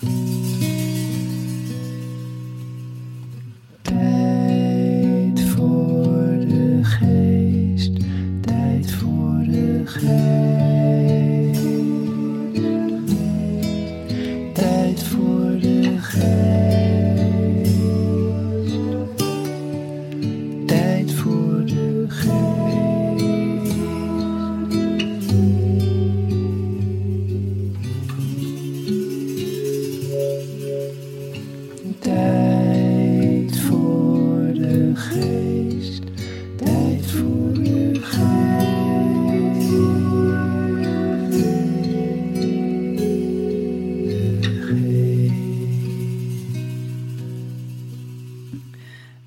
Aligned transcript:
Tijd 0.00 0.37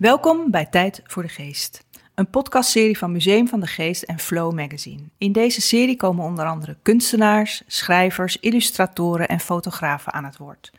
Welkom 0.02 0.52
bij 0.52 0.66
Tijd 0.66 1.02
voor 1.04 1.24
de 1.24 1.30
Geest, 1.30 1.84
een 2.16 2.30
podcastserie 2.30 2.98
van 2.98 3.12
Museum 3.12 3.48
van 3.48 3.60
de 3.60 3.68
Geest 3.68 4.04
en 4.04 4.20
Flow 4.20 4.54
Magazine. 4.54 5.04
In 5.18 5.32
deze 5.32 5.62
serie 5.62 5.96
komen 5.96 6.26
onder 6.26 6.46
andere 6.46 6.78
kunstenaars, 6.82 7.64
schrijvers, 7.68 8.38
illustratoren 8.40 9.28
en 9.28 9.40
fotografen 9.40 10.14
aan 10.14 10.24
het 10.24 10.38
woord. 10.38 10.72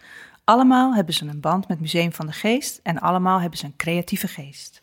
Allemaal 0.44 0.94
hebben 0.94 1.14
ze 1.14 1.26
een 1.26 1.40
band 1.40 1.68
met 1.68 1.80
Museum 1.80 2.12
van 2.12 2.26
de 2.26 2.32
Geest 2.32 2.80
en 2.82 2.98
allemaal 2.98 3.40
hebben 3.40 3.58
ze 3.58 3.64
een 3.64 3.76
creatieve 3.76 4.28
geest. 4.28 4.82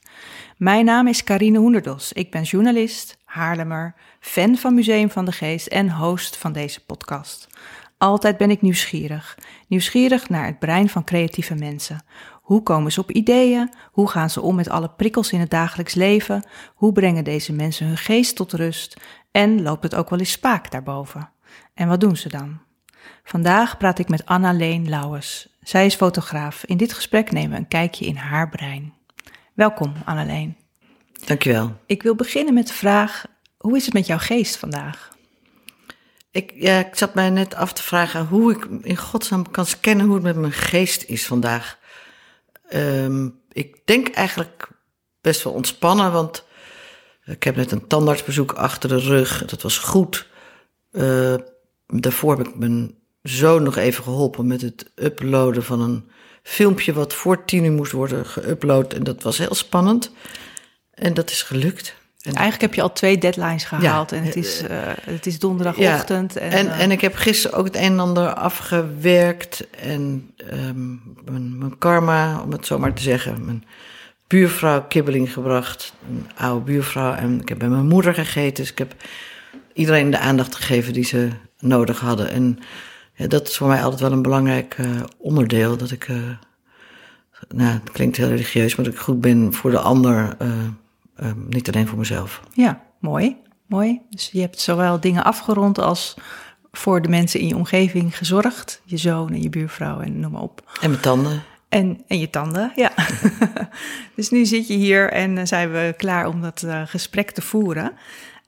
Mijn 0.57 0.85
naam 0.85 1.07
is 1.07 1.23
Karine 1.23 1.57
Hoenderdos. 1.57 2.13
Ik 2.13 2.31
ben 2.31 2.43
journalist, 2.43 3.17
Haarlemmer, 3.25 3.95
fan 4.19 4.55
van 4.55 4.73
Museum 4.73 5.09
van 5.09 5.25
de 5.25 5.31
Geest 5.31 5.67
en 5.67 5.91
host 5.91 6.37
van 6.37 6.51
deze 6.51 6.85
podcast. 6.85 7.47
Altijd 7.97 8.37
ben 8.37 8.51
ik 8.51 8.61
nieuwsgierig. 8.61 9.37
Nieuwsgierig 9.67 10.29
naar 10.29 10.45
het 10.45 10.59
brein 10.59 10.89
van 10.89 11.03
creatieve 11.03 11.55
mensen. 11.55 12.03
Hoe 12.49 12.63
komen 12.63 12.91
ze 12.91 12.99
op 12.99 13.11
ideeën? 13.11 13.73
Hoe 13.91 14.09
gaan 14.09 14.29
ze 14.29 14.41
om 14.41 14.55
met 14.55 14.69
alle 14.69 14.89
prikkels 14.89 15.31
in 15.31 15.39
het 15.39 15.49
dagelijks 15.49 15.93
leven? 15.93 16.43
Hoe 16.75 16.91
brengen 16.91 17.23
deze 17.23 17.53
mensen 17.53 17.87
hun 17.87 17.97
geest 17.97 18.35
tot 18.35 18.53
rust? 18.53 18.97
En 19.31 19.61
loopt 19.61 19.83
het 19.83 19.95
ook 19.95 20.09
wel 20.09 20.19
eens 20.19 20.31
spaak 20.31 20.71
daarboven? 20.71 21.29
En 21.73 21.87
wat 21.87 21.99
doen 21.99 22.17
ze 22.17 22.29
dan? 22.29 22.59
Vandaag 23.23 23.77
praat 23.77 23.99
ik 23.99 24.09
met 24.09 24.25
Anna-Leen 24.25 24.89
Lauwers. 24.89 25.47
Zij 25.61 25.85
is 25.85 25.95
fotograaf. 25.95 26.63
In 26.65 26.77
dit 26.77 26.93
gesprek 26.93 27.31
nemen 27.31 27.51
we 27.51 27.57
een 27.57 27.67
kijkje 27.67 28.05
in 28.05 28.15
haar 28.15 28.49
brein. 28.49 28.93
Welkom, 29.53 29.93
Anna-Leen. 30.05 30.57
Dankjewel. 31.25 31.75
Ik 31.85 32.03
wil 32.03 32.15
beginnen 32.15 32.53
met 32.53 32.67
de 32.67 32.73
vraag: 32.73 33.25
hoe 33.57 33.75
is 33.75 33.85
het 33.85 33.93
met 33.93 34.07
jouw 34.07 34.17
geest 34.17 34.57
vandaag? 34.57 35.09
Ik, 36.31 36.53
ja, 36.55 36.79
ik 36.79 36.95
zat 36.95 37.13
mij 37.13 37.29
net 37.29 37.55
af 37.55 37.73
te 37.73 37.83
vragen 37.83 38.25
hoe 38.25 38.51
ik 38.51 38.67
in 38.81 38.97
godsnaam 38.97 39.51
kan 39.51 39.65
scannen 39.65 40.05
hoe 40.05 40.15
het 40.15 40.23
met 40.23 40.35
mijn 40.35 40.51
geest 40.51 41.03
is 41.03 41.25
vandaag. 41.25 41.78
Ehm, 42.69 43.29
ik 43.51 43.81
denk 43.85 44.09
eigenlijk 44.09 44.69
best 45.21 45.43
wel 45.43 45.53
ontspannen, 45.53 46.11
want 46.11 46.45
ik 47.23 47.43
heb 47.43 47.55
net 47.55 47.71
een 47.71 47.87
tandartsbezoek 47.87 48.51
achter 48.51 48.89
de 48.89 48.99
rug. 48.99 49.45
Dat 49.45 49.61
was 49.61 49.77
goed. 49.77 50.27
Eh, 50.91 51.35
daarvoor 51.87 52.37
heb 52.37 52.47
ik 52.47 52.55
mijn 52.55 52.95
zoon 53.21 53.63
nog 53.63 53.75
even 53.75 54.03
geholpen 54.03 54.47
met 54.47 54.61
het 54.61 54.91
uploaden 54.95 55.63
van 55.63 55.81
een 55.81 56.09
filmpje 56.43 56.93
wat 56.93 57.13
voor 57.13 57.45
tien 57.45 57.63
uur 57.63 57.71
moest 57.71 57.91
worden 57.91 58.25
geüpload. 58.25 58.93
En 58.93 59.03
dat 59.03 59.23
was 59.23 59.37
heel 59.37 59.55
spannend. 59.55 60.11
En 60.93 61.13
dat 61.13 61.29
is 61.29 61.41
gelukt. 61.41 61.95
En 62.19 62.33
Eigenlijk 62.33 62.61
heb 62.61 62.73
je 62.73 62.81
al 62.81 62.93
twee 62.93 63.17
deadlines 63.17 63.63
gehaald 63.63 64.09
Ja, 64.09 64.17
en 64.17 64.23
het 64.23 64.35
is, 64.35 64.61
eh, 64.61 64.77
het 65.01 65.25
is 65.25 65.39
donderdagochtend. 65.39 66.33
Ja, 66.33 66.39
en, 66.39 66.51
en, 66.51 66.71
eh, 66.71 66.79
en 66.79 66.91
ik 66.91 67.01
heb 67.01 67.15
gisteren 67.15 67.57
ook 67.57 67.65
het 67.65 67.75
een 67.75 67.81
en 67.81 67.99
ander 67.99 68.33
afgewerkt. 68.33 69.69
En 69.69 70.31
ehm, 70.35 70.87
mijn, 71.25 71.57
mijn 71.57 71.77
karma, 71.77 72.41
om 72.41 72.51
het 72.51 72.65
zo 72.65 72.79
maar 72.79 72.93
te 72.93 73.01
zeggen. 73.01 73.45
Mijn 73.45 73.63
buurvrouw 74.27 74.85
kibbeling 74.87 75.33
gebracht. 75.33 75.93
Een 76.09 76.27
oude 76.35 76.65
buurvrouw. 76.65 77.13
En 77.13 77.41
ik 77.41 77.49
heb 77.49 77.59
bij 77.59 77.67
mijn 77.67 77.87
moeder 77.87 78.13
gegeten. 78.13 78.63
Dus 78.63 78.71
ik 78.71 78.77
heb 78.77 78.95
iedereen 79.73 80.11
de 80.11 80.19
aandacht 80.19 80.55
gegeven 80.55 80.93
die 80.93 81.05
ze 81.05 81.29
nodig 81.59 81.99
hadden. 81.99 82.29
En 82.29 82.59
ja, 83.13 83.27
dat 83.27 83.47
is 83.47 83.57
voor 83.57 83.67
mij 83.67 83.83
altijd 83.83 84.01
wel 84.01 84.11
een 84.11 84.21
belangrijk 84.21 84.75
eh, 84.77 84.85
onderdeel. 85.17 85.77
Dat 85.77 85.91
ik, 85.91 86.07
nou, 87.49 87.71
het 87.71 87.91
klinkt 87.91 88.17
heel 88.17 88.27
religieus, 88.27 88.75
maar 88.75 88.85
dat 88.85 88.93
ik 88.93 88.99
goed 88.99 89.21
ben 89.21 89.53
voor 89.53 89.71
de 89.71 89.79
ander. 89.79 90.37
Eh, 91.19 91.29
eh, 91.29 91.35
niet 91.49 91.67
alleen 91.67 91.87
voor 91.87 91.97
mezelf. 91.97 92.41
Ja, 92.53 92.81
mooi. 92.99 93.37
Mooi. 93.65 94.01
Dus 94.09 94.29
je 94.31 94.41
hebt 94.41 94.59
zowel 94.59 94.99
dingen 94.99 95.23
afgerond 95.23 95.79
als 95.79 96.15
voor 96.71 97.01
de 97.01 97.09
mensen 97.09 97.39
in 97.39 97.47
je 97.47 97.55
omgeving 97.55 98.17
gezorgd. 98.17 98.81
Je 98.85 98.97
zoon 98.97 99.29
en 99.29 99.41
je 99.41 99.49
buurvrouw 99.49 99.99
en 99.99 100.19
noem 100.19 100.31
maar 100.31 100.41
op. 100.41 100.77
En 100.81 100.89
mijn 100.89 101.01
tanden. 101.01 101.43
En, 101.69 102.03
en 102.07 102.19
je 102.19 102.29
tanden, 102.29 102.71
ja. 102.75 102.91
dus 104.15 104.29
nu 104.29 104.45
zit 104.45 104.67
je 104.67 104.73
hier 104.73 105.11
en 105.11 105.37
eh, 105.37 105.45
zijn 105.45 105.71
we 105.71 105.93
klaar 105.97 106.27
om 106.27 106.41
dat 106.41 106.63
eh, 106.63 106.81
gesprek 106.85 107.31
te 107.31 107.41
voeren. 107.41 107.91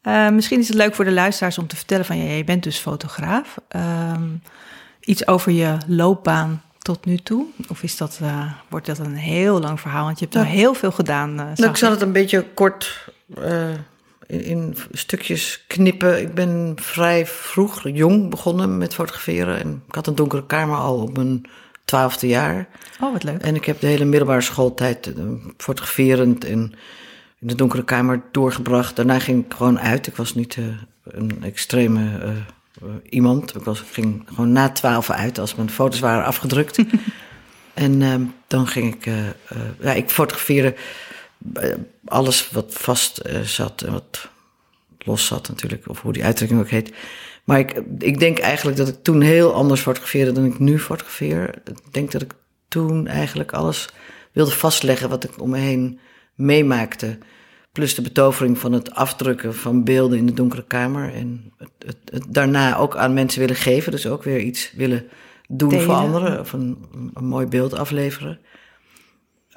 Eh, 0.02 0.30
misschien 0.30 0.60
is 0.60 0.68
het 0.68 0.78
leuk 0.78 0.96
voor 0.96 1.06
de 1.06 1.12
luisteraars 1.12 1.58
om 1.58 1.68
te 1.68 1.76
vertellen 1.76 2.06
van... 2.06 2.18
Ja, 2.18 2.34
je 2.34 2.44
bent 2.44 2.64
dus 2.64 2.78
fotograaf. 2.78 3.58
Ehm, 3.68 4.30
iets 5.00 5.28
over 5.28 5.52
je 5.52 5.78
loopbaan 5.88 6.62
tot 6.82 7.06
nu 7.06 7.18
toe? 7.18 7.46
Of 7.68 7.84
is 7.84 7.98
dat, 7.98 8.20
eh, 8.22 8.52
wordt 8.70 8.86
dat 8.86 9.00
een 9.00 9.16
heel 9.16 9.60
lang 9.60 9.80
verhaal? 9.80 10.06
Want 10.06 10.20
je 10.20 10.26
hebt 10.26 10.38
Ja. 10.38 10.44
al 10.44 10.48
heel 10.56 10.74
veel 10.74 10.92
gedaan. 10.92 11.30
eh, 11.40 11.46
Nou, 11.56 11.70
ik 11.70 11.76
zal 11.78 11.92
het 11.92 12.02
een 12.02 12.12
beetje 12.12 12.46
kort 12.54 13.10
eh, 13.44 13.70
in, 14.28 14.44
in 14.44 14.76
stukjes 14.92 15.64
knippen. 15.68 16.22
Ik 16.22 16.34
ben 16.34 16.74
vrij 16.76 17.26
vroeg, 17.26 17.82
jong 17.90 18.30
begonnen 18.30 18.78
met 18.78 18.94
fotograferen. 18.94 19.60
En 19.60 19.84
ik 19.88 19.96
had 19.96 20.08
een 20.08 20.16
donkere 20.16 20.46
kamer 20.46 20.78
al 20.78 21.02
op 21.02 21.18
mijn 21.18 21.42
twaalfde 21.86 22.28
jaar. 22.28 22.68
Oh, 23.02 23.12
wat 23.12 23.24
leuk. 23.24 23.42
En 23.42 23.56
ik 23.56 23.66
heb 23.66 23.80
de 23.80 23.88
hele 23.88 24.06
middelbare 24.06 24.42
schooltijd 24.42 25.14
fotograferend 25.58 26.46
en 26.46 26.74
in 27.40 27.48
de 27.48 27.56
donkere 27.56 27.84
kamer 27.84 28.22
doorgebracht. 28.32 28.96
Daarna 28.96 29.20
ging 29.20 29.46
ik 29.46 29.54
gewoon 29.54 29.80
uit. 29.80 30.08
Ik 30.08 30.16
was 30.16 30.36
niet 30.36 30.58
een 31.04 31.44
extreme 31.44 32.20
iemand. 33.10 33.56
Ik, 33.56 33.64
was, 33.64 33.84
ging 33.92 34.24
gewoon 34.26 34.52
na 34.52 34.70
twaalf 34.70 35.10
uit 35.10 35.40
als 35.40 35.56
mijn 35.56 35.70
foto's 35.70 36.00
waren 36.00 36.26
afgedrukt. 36.26 36.80
en 37.74 38.02
ehm, 38.02 38.24
dan 38.48 38.68
ging 38.68 38.96
ik... 38.96 39.06
eh, 39.06 39.28
eh, 39.28 39.34
ja, 39.80 39.94
ik 39.94 40.10
fotografeerde 40.10 40.76
eh, 41.54 41.76
alles 42.06 42.52
wat 42.52 42.74
vast 42.74 43.18
eh, 43.18 43.42
zat 43.42 43.82
en 43.82 43.92
wat 43.92 44.30
los 44.98 45.26
zat 45.26 45.48
natuurlijk. 45.48 45.90
Of 45.90 46.02
hoe 46.02 46.14
die 46.14 46.24
uitdrukking 46.24 46.60
ook 46.60 46.70
heet. 46.70 46.94
Maar 47.44 47.60
ik, 47.60 47.82
ik 48.00 48.20
denk 48.20 48.40
eigenlijk 48.40 48.78
dat 48.78 48.88
ik 48.88 48.96
toen 49.02 49.22
heel 49.22 49.54
anders 49.54 49.82
fotografeerde 49.82 50.32
dan 50.32 50.46
ik 50.46 50.60
nu 50.60 50.80
fotografeer. 50.80 51.56
Ik 51.66 51.94
denk 51.94 52.12
dat 52.12 52.22
ik 52.22 52.34
toen 52.68 53.08
eigenlijk 53.08 53.52
alles 53.52 53.90
wilde 54.32 54.52
vastleggen 54.52 55.10
wat 55.10 55.24
ik 55.24 55.42
om 55.42 55.50
me 55.50 55.58
heen 55.58 56.00
meemaakte. 56.36 57.18
Plus 57.72 57.96
de 57.96 58.02
betovering 58.02 58.58
van 58.58 58.72
het 58.72 58.92
afdrukken 58.92 59.56
van 59.56 59.84
beelden 59.84 60.18
in 60.18 60.26
de 60.26 60.34
donkere 60.34 60.64
kamer. 60.68 61.14
En 61.14 61.54
het, 61.58 61.70
het, 61.86 61.98
het 62.06 62.24
daarna 62.28 62.78
ook 62.78 62.96
aan 62.96 63.14
mensen 63.14 63.40
willen 63.40 63.56
geven. 63.56 63.92
Dus 63.92 64.08
ook 64.08 64.24
weer 64.24 64.40
iets 64.40 64.72
willen 64.76 65.08
doen 65.48 65.70
Delen. 65.70 65.86
voor 65.86 65.96
anderen. 65.96 66.40
Of 66.40 66.54
een, 66.54 66.78
een 67.14 67.26
mooi 67.26 67.46
beeld 67.46 67.74
afleveren. 67.74 68.40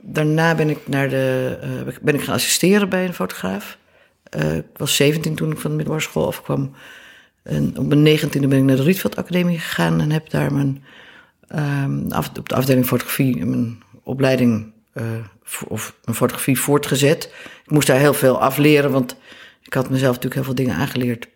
Daarna 0.02 0.54
ben 0.54 0.70
ik, 0.70 0.88
naar 0.88 1.08
de, 1.08 1.58
eh, 1.60 1.94
ben 2.02 2.14
ik 2.14 2.22
gaan 2.22 2.34
assisteren 2.34 2.88
bij 2.88 3.04
een 3.04 3.14
fotograaf. 3.14 3.78
Eh, 4.22 4.56
ik 4.56 4.66
was 4.76 4.96
17 4.96 5.34
toen 5.34 5.50
ik 5.50 5.58
van 5.58 5.70
de 5.70 5.76
middelbare 5.76 6.06
school 6.06 6.26
afkwam. 6.26 6.72
En 7.42 7.78
op 7.78 7.86
mijn 7.86 8.02
negentiende 8.02 8.48
ben 8.48 8.58
ik 8.58 8.64
naar 8.64 8.76
de 8.76 8.82
Rietveld 8.82 9.16
Academie 9.16 9.58
gegaan 9.58 10.00
en 10.00 10.10
heb 10.10 10.30
daar 10.30 10.52
mijn, 10.52 10.84
ehm, 11.48 12.10
af, 12.10 12.30
op 12.38 12.48
de 12.48 12.54
afdeling 12.54 12.86
fotografie 12.86 13.46
mijn 13.46 13.82
opleiding 14.02 14.72
eh, 14.94 15.04
of 15.68 15.94
mijn 16.04 16.16
fotografie 16.16 16.58
voortgezet. 16.60 17.32
Ik 17.64 17.70
moest 17.70 17.86
daar 17.86 17.98
heel 17.98 18.14
veel 18.14 18.40
afleren, 18.40 18.90
want 18.90 19.16
ik 19.62 19.74
had 19.74 19.90
mezelf 19.90 20.14
natuurlijk 20.14 20.34
heel 20.34 20.44
veel 20.44 20.54
dingen 20.54 20.74
aangeleerd. 20.74 21.28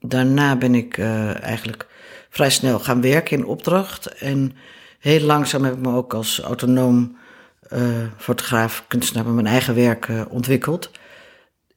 Daarna 0.00 0.56
ben 0.56 0.74
ik 0.74 0.98
eh, 0.98 1.42
eigenlijk 1.42 1.86
vrij 2.30 2.50
snel 2.50 2.78
gaan 2.78 3.00
werken 3.00 3.38
in 3.38 3.44
opdracht. 3.44 4.06
En 4.06 4.52
heel 4.98 5.20
langzaam 5.20 5.64
heb 5.64 5.74
ik 5.74 5.82
me 5.82 5.94
ook 5.94 6.14
als 6.14 6.40
autonoom 6.40 7.16
eh, 7.68 7.80
fotograaf, 8.16 8.84
kunstenaar 8.88 9.24
met 9.24 9.34
mijn 9.34 9.46
eigen 9.46 9.74
werk 9.74 10.08
ontwikkeld. 10.28 10.90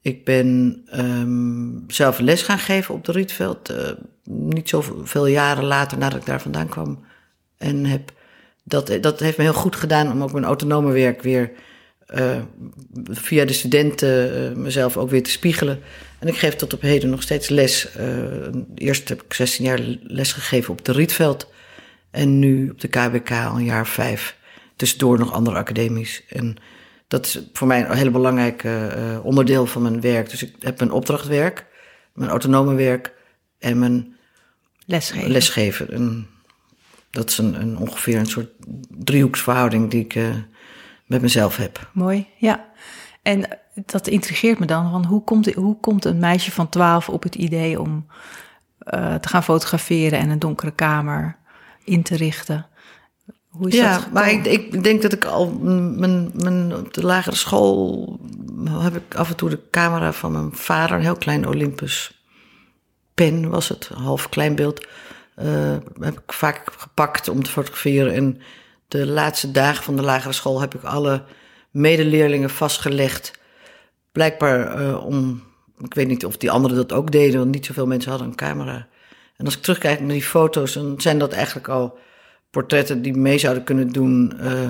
Ik 0.00 0.24
ben 0.24 0.82
ehm, 0.86 1.92
zelf 1.92 2.18
les 2.18 2.42
gaan 2.42 2.58
geven 2.58 2.94
op 2.94 3.04
de 3.04 3.12
Rietveld. 3.12 3.72
niet 4.24 4.68
zoveel 4.68 5.26
jaren 5.26 5.64
later 5.64 5.98
nadat 5.98 6.20
ik 6.20 6.26
daar 6.26 6.40
vandaan 6.40 6.68
kwam. 6.68 7.04
En 7.58 7.84
heb, 7.84 8.12
dat, 8.68 8.98
dat 9.00 9.20
heeft 9.20 9.36
me 9.36 9.42
heel 9.42 9.52
goed 9.52 9.76
gedaan 9.76 10.12
om 10.12 10.22
ook 10.22 10.32
mijn 10.32 10.44
autonome 10.44 10.92
werk 10.92 11.22
weer 11.22 11.50
eh, 12.06 12.42
via 13.04 13.44
de 13.44 13.52
studenten 13.52 14.34
eh, 14.50 14.56
mezelf 14.56 14.96
ook 14.96 15.10
weer 15.10 15.22
te 15.22 15.30
spiegelen. 15.30 15.80
En 16.18 16.28
ik 16.28 16.36
geef 16.36 16.54
tot 16.54 16.72
op 16.72 16.80
heden 16.80 17.10
nog 17.10 17.22
steeds 17.22 17.48
les. 17.48 17.92
Eh, 17.92 18.06
eerst 18.74 19.08
heb 19.08 19.22
ik 19.22 19.34
16 19.34 19.64
jaar 19.64 19.80
les 20.02 20.32
gegeven 20.32 20.72
op 20.72 20.84
de 20.84 20.92
Rietveld. 20.92 21.50
En 22.10 22.38
nu 22.38 22.70
op 22.70 22.80
de 22.80 22.88
KBK 22.88 23.30
al 23.30 23.56
een 23.56 23.64
jaar 23.64 23.80
of 23.80 23.88
vijf. 23.88 24.36
Tussendoor 24.76 25.18
nog 25.18 25.32
andere 25.32 25.56
academies. 25.56 26.22
En 26.28 26.56
dat 27.08 27.26
is 27.26 27.40
voor 27.52 27.66
mij 27.66 27.80
een 27.80 27.96
hele 27.96 28.10
belangrijke 28.10 28.86
eh, 28.86 29.24
onderdeel 29.24 29.66
van 29.66 29.82
mijn 29.82 30.00
werk. 30.00 30.30
Dus 30.30 30.42
ik 30.42 30.54
heb 30.60 30.78
mijn 30.78 30.90
opdrachtwerk, 30.90 31.66
mijn 32.14 32.30
autonome 32.30 32.74
werk 32.74 33.12
en 33.58 33.78
mijn 33.78 34.16
Lesgeven. 34.86 35.30
lesgeven. 35.30 35.90
En 35.90 36.26
dat 37.16 37.30
is 37.30 37.38
een, 37.38 37.60
een 37.60 37.78
ongeveer 37.78 38.18
een 38.18 38.26
soort 38.26 38.50
driehoeksverhouding 38.88 39.90
die 39.90 40.04
ik 40.04 40.14
eh, 40.14 40.24
met 41.06 41.22
mezelf 41.22 41.56
heb. 41.56 41.90
Mooi, 41.92 42.26
ja. 42.36 42.64
En 43.22 43.48
dat 43.74 44.06
intrigeert 44.06 44.58
me 44.58 44.66
dan, 44.66 44.90
want 44.90 45.06
hoe 45.06 45.24
komt, 45.24 45.54
hoe 45.54 45.80
komt 45.80 46.04
een 46.04 46.18
meisje 46.18 46.52
van 46.52 46.68
12 46.68 47.08
op 47.08 47.22
het 47.22 47.34
idee 47.34 47.80
om 47.80 48.06
eh, 48.78 49.14
te 49.14 49.28
gaan 49.28 49.42
fotograferen 49.42 50.18
en 50.18 50.30
een 50.30 50.38
donkere 50.38 50.70
kamer 50.70 51.36
in 51.84 52.02
te 52.02 52.16
richten? 52.16 52.66
Hoe 53.48 53.68
is 53.68 53.74
ja, 53.74 53.98
dat 53.98 54.12
maar 54.12 54.30
ik, 54.30 54.46
ik 54.46 54.82
denk 54.82 55.02
dat 55.02 55.12
ik 55.12 55.24
al 55.24 55.50
mijn, 55.50 56.30
mijn, 56.34 56.74
op 56.74 56.94
de 56.94 57.06
lagere 57.06 57.36
school 57.36 58.20
heb 58.68 58.96
ik 58.96 59.14
af 59.14 59.28
en 59.28 59.36
toe 59.36 59.50
de 59.50 59.60
camera 59.70 60.12
van 60.12 60.32
mijn 60.32 60.50
vader, 60.52 60.96
een 60.96 61.02
heel 61.02 61.16
klein 61.16 61.48
Olympus 61.48 62.24
pen 63.14 63.50
was 63.50 63.68
het, 63.68 63.90
half 63.94 64.28
klein 64.28 64.54
beeld, 64.54 64.86
heb 66.00 66.18
ik 66.18 66.32
vaak 66.32 66.62
gepakt 66.76 67.28
om 67.28 67.42
te 67.42 67.50
fotograferen. 67.50 68.14
En 68.14 68.40
de 68.88 69.06
laatste 69.06 69.50
dagen 69.50 69.84
van 69.84 69.96
de 69.96 70.02
lagere 70.02 70.32
school 70.32 70.60
heb 70.60 70.74
ik 70.74 70.82
alle 70.82 71.22
medeleerlingen 71.70 72.50
vastgelegd. 72.50 73.38
Blijkbaar 74.12 74.80
eh, 74.80 75.04
om, 75.04 75.42
ik 75.78 75.94
weet 75.94 76.08
niet 76.08 76.24
of 76.24 76.36
die 76.36 76.50
anderen 76.50 76.76
dat 76.76 76.92
ook 76.92 77.10
deden, 77.10 77.38
want 77.38 77.50
niet 77.50 77.66
zoveel 77.66 77.86
mensen 77.86 78.10
hadden 78.10 78.28
een 78.28 78.34
camera. 78.34 78.86
En 79.36 79.44
als 79.44 79.56
ik 79.56 79.62
terugkijk 79.62 80.00
naar 80.00 80.08
die 80.08 80.22
foto's, 80.22 80.72
dan 80.72 81.00
zijn 81.00 81.18
dat 81.18 81.32
eigenlijk 81.32 81.68
al 81.68 81.98
portretten 82.50 83.02
die 83.02 83.16
mee 83.16 83.38
zouden 83.38 83.64
kunnen 83.64 83.88
doen, 83.88 84.38
eh, 84.38 84.68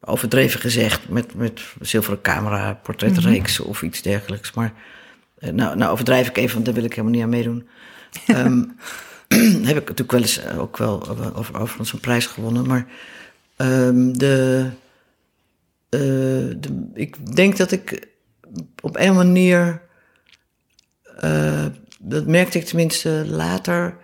overdreven 0.00 0.60
gezegd, 0.60 1.08
met, 1.08 1.34
met 1.34 1.60
zilveren 1.80 2.20
camera, 2.20 2.74
portretreeks 2.74 3.60
of 3.60 3.82
iets 3.82 4.02
dergelijks. 4.02 4.52
Maar 4.52 4.72
eh, 5.38 5.52
nou, 5.52 5.76
nou 5.76 5.92
overdrijf 5.92 6.28
ik 6.28 6.36
even, 6.36 6.52
want 6.54 6.64
daar 6.64 6.74
wil 6.74 6.84
ik 6.84 6.90
helemaal 6.90 7.12
niet 7.12 7.22
aan 7.22 7.28
meedoen. 7.28 7.68
Ehm, 8.26 8.64
heb 9.68 9.76
ik 9.76 9.88
natuurlijk 9.88 10.12
wel 10.12 10.20
eens 10.20 10.38
eh, 10.38 10.58
ook 10.58 10.76
wel 10.76 11.02
eh, 11.02 11.38
over, 11.38 11.60
overigens 11.60 11.92
een 11.92 12.00
prijs 12.00 12.26
gewonnen. 12.26 12.66
Maar 12.66 12.86
ehm, 13.56 14.12
de, 14.12 14.68
eh, 15.88 16.00
de, 16.60 16.90
ik 16.94 17.36
denk 17.36 17.56
dat 17.56 17.70
ik 17.70 18.08
op 18.80 18.96
een 18.96 19.14
manier, 19.14 19.86
dat 22.00 22.26
merkte 22.26 22.58
ik 22.58 22.64
tenminste 22.64 23.24
later, 23.26 23.96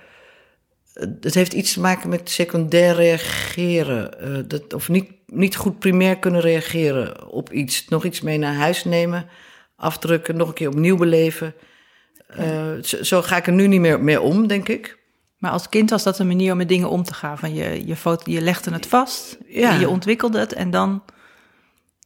het 1.21 1.35
heeft 1.35 1.53
iets 1.53 1.73
te 1.73 1.81
maken 1.81 2.09
met 2.09 2.31
secundair 2.31 2.95
reageren. 2.95 4.49
dat, 4.49 4.75
of 4.75 4.89
niet, 4.89 5.11
niet 5.27 5.57
goed 5.57 5.79
primair 5.79 6.19
kunnen 6.19 6.41
reageren 6.41 7.29
op 7.29 7.53
iets. 7.53 7.89
Nog 7.89 8.05
iets 8.05 8.21
mee 8.21 8.39
naar 8.39 8.55
huis 8.55 8.85
nemen, 8.85 9.27
afdrukken, 9.77 10.37
nog 10.37 10.49
een 10.49 10.55
keer 10.55 10.69
opnieuw 10.69 10.97
beleven. 10.97 11.55
Zo, 12.83 13.03
zo 13.03 13.23
ga 13.23 13.37
ik 13.37 13.47
er 13.47 13.53
nu 13.53 13.67
niet 13.67 13.81
meer 13.81 14.01
mee 14.01 14.21
om, 14.21 14.47
denk 14.47 14.69
ik. 14.69 14.99
Maar 15.45 15.53
als 15.53 15.69
kind 15.69 15.91
was 15.91 16.03
dat 16.03 16.19
een 16.19 16.27
manier 16.27 16.53
om 16.53 16.59
met 16.59 16.69
dingen 16.69 16.89
om 16.89 17.03
te 17.03 17.15
gaan. 17.15 17.39
Van 17.39 17.55
je, 17.55 17.87
je, 17.87 17.97
foto, 17.97 18.31
je 18.33 18.41
legde 18.41 18.71
het 18.73 18.87
vast, 18.87 19.39
Ja. 19.47 19.75
je 19.75 19.89
ontwikkelde 19.89 20.39
het 20.39 20.53
en 20.53 20.71
dan, 20.71 21.03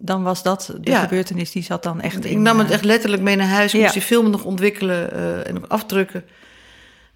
dan 0.01 0.23
was 0.23 0.43
dat 0.43 0.75
de 0.81 0.91
Ja. 0.91 1.01
gebeurtenis 1.01 1.51
die 1.53 1.63
zat 1.63 1.83
dan 1.83 2.01
echt 2.01 2.25
in. 2.25 2.31
Ik 2.31 2.39
nam 2.39 2.59
het 2.59 2.67
eh, 2.69 2.73
echt 2.75 2.85
letterlijk 2.85 3.23
mee 3.23 3.37
naar 3.37 3.47
huis. 3.49 3.71
Ik 3.73 3.77
Ja. 3.77 3.81
moest 3.81 3.93
die 3.93 4.03
film 4.03 4.31
nog 4.31 4.45
ontwikkelen 4.45 5.13
eh, 5.13 5.47
en 5.49 5.55
nog 5.55 5.69
afdrukken. 5.69 6.25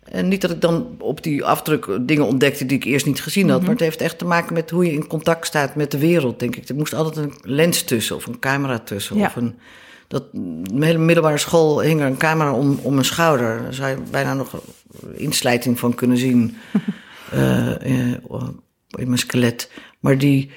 En 0.04 0.28
niet 0.28 0.40
dat 0.40 0.50
ik 0.50 0.60
dan 0.60 0.94
op 0.98 1.22
die 1.22 1.44
afdruk 1.44 1.98
dingen 2.00 2.26
ontdekte 2.26 2.66
die 2.66 2.76
ik 2.76 2.84
eerst 2.84 3.06
niet 3.06 3.22
gezien 3.22 3.50
had. 3.50 3.60
Maar 3.60 3.70
het 3.70 3.80
heeft 3.80 4.00
echt 4.00 4.18
te 4.18 4.24
maken 4.24 4.54
met 4.54 4.70
hoe 4.70 4.84
je 4.84 4.92
in 4.92 5.06
contact 5.06 5.46
staat 5.46 5.74
met 5.74 5.90
de 5.90 5.98
wereld, 5.98 6.38
denk 6.40 6.56
ik. 6.56 6.68
Er 6.68 6.74
moest 6.74 6.94
altijd 6.94 7.16
een 7.26 7.34
lens 7.40 7.82
tussen 7.82 8.16
of 8.16 8.26
een 8.26 8.38
camera 8.38 8.78
tussen. 8.78 9.16
Of 9.16 9.36
een, 9.36 9.58
dat, 10.12 10.32
mijn 10.32 10.82
hele 10.82 10.98
middelbare 10.98 11.38
school 11.38 11.80
hing 11.80 12.00
er 12.00 12.06
een 12.06 12.16
camera 12.16 12.52
om, 12.52 12.78
om 12.82 12.92
mijn 12.94 13.04
schouder. 13.06 13.62
Daar 13.62 13.74
zou 13.74 13.90
je 13.90 13.96
bijna 14.10 14.34
nog 14.34 14.62
inslijting 15.14 15.78
van 15.78 15.94
kunnen 15.94 16.16
zien 16.16 16.56
eh, 17.30 18.10
eh, 18.10 18.20
in 18.88 19.06
mijn 19.06 19.18
skelet. 19.18 19.70
Maar 20.00 20.18
die, 20.18 20.50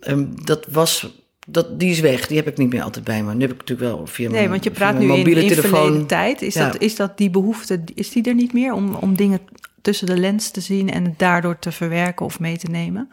ehm, 0.00 0.26
dat 0.44 0.66
was... 0.70 1.18
Dat, 1.46 1.80
die 1.80 1.90
is 1.90 2.00
weg, 2.00 2.26
die 2.26 2.36
heb 2.36 2.46
ik 2.48 2.56
niet 2.56 2.72
meer 2.72 2.82
altijd 2.82 3.04
bij 3.04 3.22
me. 3.22 3.34
Nu 3.34 3.40
heb 3.40 3.52
ik 3.52 3.58
natuurlijk 3.58 3.96
wel 3.96 4.06
via 4.06 4.28
mijn, 4.28 4.40
Nee, 4.40 4.50
want 4.50 4.64
je 4.64 4.70
praat 4.70 4.94
nu 4.94 5.00
in, 5.00 5.06
mobiele 5.06 5.42
in 5.42 5.48
telefoon. 5.48 6.06
tijd. 6.06 6.42
Is, 6.42 6.54
Ja. 6.54 6.70
dat, 6.70 6.80
is 6.80 6.96
dat 6.96 7.18
die 7.18 7.30
behoefte, 7.30 7.80
is 7.94 8.10
die 8.10 8.22
er 8.22 8.34
niet 8.34 8.52
meer 8.52 8.72
om, 8.72 8.94
om 8.94 9.16
dingen 9.16 9.40
tussen 9.82 10.06
de 10.06 10.18
lens 10.18 10.50
te 10.50 10.60
zien 10.60 10.90
en 10.90 11.04
het 11.04 11.18
daardoor 11.18 11.58
te 11.58 11.72
verwerken 11.72 12.26
of 12.26 12.40
mee 12.40 12.58
te 12.58 12.70
nemen? 12.70 13.10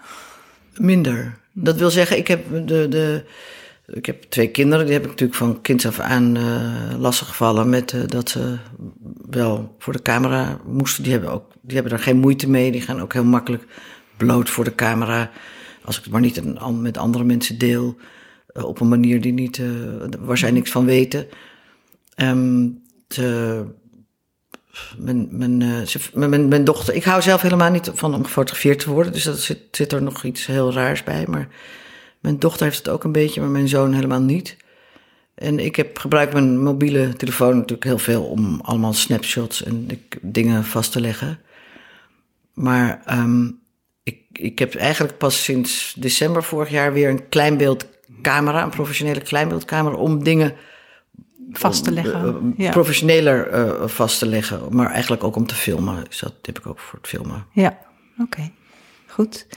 Minder. 0.75 1.37
Dat 1.51 1.77
wil 1.77 1.89
zeggen, 1.89 2.17
ik 2.17 2.27
heb, 2.27 2.67
de, 2.67 2.87
de, 2.87 3.23
ik 3.87 4.05
heb 4.05 4.23
twee 4.23 4.47
kinderen. 4.51 4.85
Die 4.85 4.93
heb 4.93 5.03
ik 5.03 5.09
natuurlijk 5.09 5.37
van 5.37 5.61
kinds 5.61 5.85
af 5.85 5.99
aan 5.99 6.37
eh 6.37 6.99
lastig 6.99 7.27
gevallen 7.27 7.69
met 7.69 7.93
eh, 7.93 8.01
dat 8.05 8.29
ze 8.29 8.57
wel 9.29 9.75
voor 9.79 9.93
de 9.93 10.01
camera 10.01 10.59
moesten. 10.65 11.03
Die 11.03 11.11
hebben, 11.11 11.31
ook, 11.31 11.51
die 11.61 11.73
hebben 11.73 11.91
daar 11.91 12.03
geen 12.03 12.17
moeite 12.19 12.49
mee. 12.49 12.71
Die 12.71 12.81
gaan 12.81 13.01
ook 13.01 13.13
heel 13.13 13.23
makkelijk 13.23 13.63
bloot 14.17 14.49
voor 14.49 14.63
de 14.63 14.75
camera. 14.75 15.31
Als 15.83 15.97
ik 15.97 16.03
het 16.03 16.11
maar 16.11 16.21
niet 16.21 16.41
met 16.81 16.97
andere 16.97 17.23
mensen 17.23 17.57
deel. 17.57 17.97
eh, 18.47 18.63
op 18.63 18.79
een 18.79 18.87
manier 18.87 19.21
die 19.21 19.33
niet, 19.33 19.61
waar 20.19 20.37
zij 20.37 20.51
niks 20.51 20.71
van 20.71 20.85
weten. 20.85 21.27
Ehm, 22.15 22.67
eh, 23.07 23.61
mijn, 24.97 25.27
mijn, 26.11 26.47
mijn 26.47 26.63
dochter, 26.63 26.93
ik 26.93 27.03
hou 27.03 27.21
zelf 27.21 27.41
helemaal 27.41 27.71
niet 27.71 27.91
van 27.93 28.13
om 28.13 28.23
gefotografeerd 28.23 28.79
te 28.79 28.89
worden, 28.89 29.11
dus 29.11 29.23
dat 29.23 29.39
zit, 29.39 29.59
zit 29.71 29.91
er 29.91 30.01
nog 30.01 30.23
iets 30.23 30.45
heel 30.45 30.73
raars 30.73 31.03
bij. 31.03 31.25
Maar 31.27 31.47
mijn 32.27 32.39
dochter 32.39 32.65
heeft 32.65 32.77
het 32.77 32.89
ook 32.89 33.03
een 33.03 33.12
beetje, 33.12 33.41
maar 33.41 33.50
mijn 33.50 33.68
zoon 33.68 33.94
helemaal 33.94 34.21
niet. 34.21 34.57
En 35.35 35.59
ik 35.59 35.75
heb, 35.75 35.97
gebruik 36.00 36.33
mijn 36.33 36.63
mobiele 36.63 37.13
telefoon 37.13 37.53
natuurlijk 37.56 37.83
heel 37.83 37.97
veel 37.97 38.24
om 38.24 38.59
allemaal 38.63 38.94
snapshots 38.94 39.63
en 39.63 39.85
ik- 39.89 40.18
dingen 40.21 40.63
vast 40.65 40.91
te 40.91 41.01
leggen. 41.01 41.39
Maar 42.53 43.01
ehm, 43.06 43.51
ik, 44.03 44.21
ik 44.31 44.59
heb 44.59 44.75
eigenlijk 44.75 45.18
pas 45.18 45.44
sinds 45.44 45.95
december 45.97 46.44
vorig 46.44 46.69
jaar 46.69 46.94
weer 46.94 47.09
een 47.09 47.29
kleinbeeldcamera, 47.29 48.63
een 48.63 48.69
professionele 48.69 49.21
kleinbeeldcamera, 49.21 49.95
om 49.95 50.23
dingen 50.23 50.53
Vast 51.51 51.83
te 51.83 51.91
leggen. 51.91 52.23
eh, 52.57 52.65
ja. 52.65 52.71
professioneler 52.71 53.47
eh, 53.47 53.88
vast 53.88 54.19
te 54.19 54.25
leggen. 54.25 54.75
Maar 54.75 54.91
eigenlijk 54.91 55.23
ook 55.23 55.35
om 55.35 55.45
te 55.47 55.56
filmen. 55.56 56.03
Dus 56.07 56.19
dat 56.19 56.33
heb 56.41 56.59
ik 56.59 56.68
ook 56.68 56.80
voor 56.80 57.00
het 57.00 57.07
filmen. 57.07 57.45
Ja, 57.53 57.77
oké. 58.18 58.51
Goed. 59.07 59.47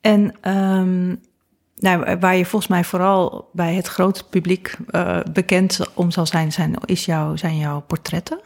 En 0.00 0.34
ehm, 0.40 1.14
nou, 1.80 2.16
waar 2.18 2.36
je 2.36 2.44
volgens 2.44 2.70
mij 2.70 2.84
vooral 2.84 3.48
bij 3.52 3.74
het 3.74 3.86
grote 3.86 4.24
publiek 4.24 4.76
eh, 4.88 5.18
bekend 5.32 5.80
om 5.94 6.10
zal 6.10 6.26
zijn, 6.26 6.52
zijn, 6.52 6.74
is 6.84 7.04
jouw, 7.04 7.36
zijn 7.36 7.58
jouw 7.58 7.80
portretten, 7.80 8.40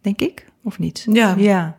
denk 0.00 0.20
ik, 0.20 0.46
of 0.64 0.78
niet? 0.78 1.06
Ja. 1.12 1.34
Ja. 1.36 1.76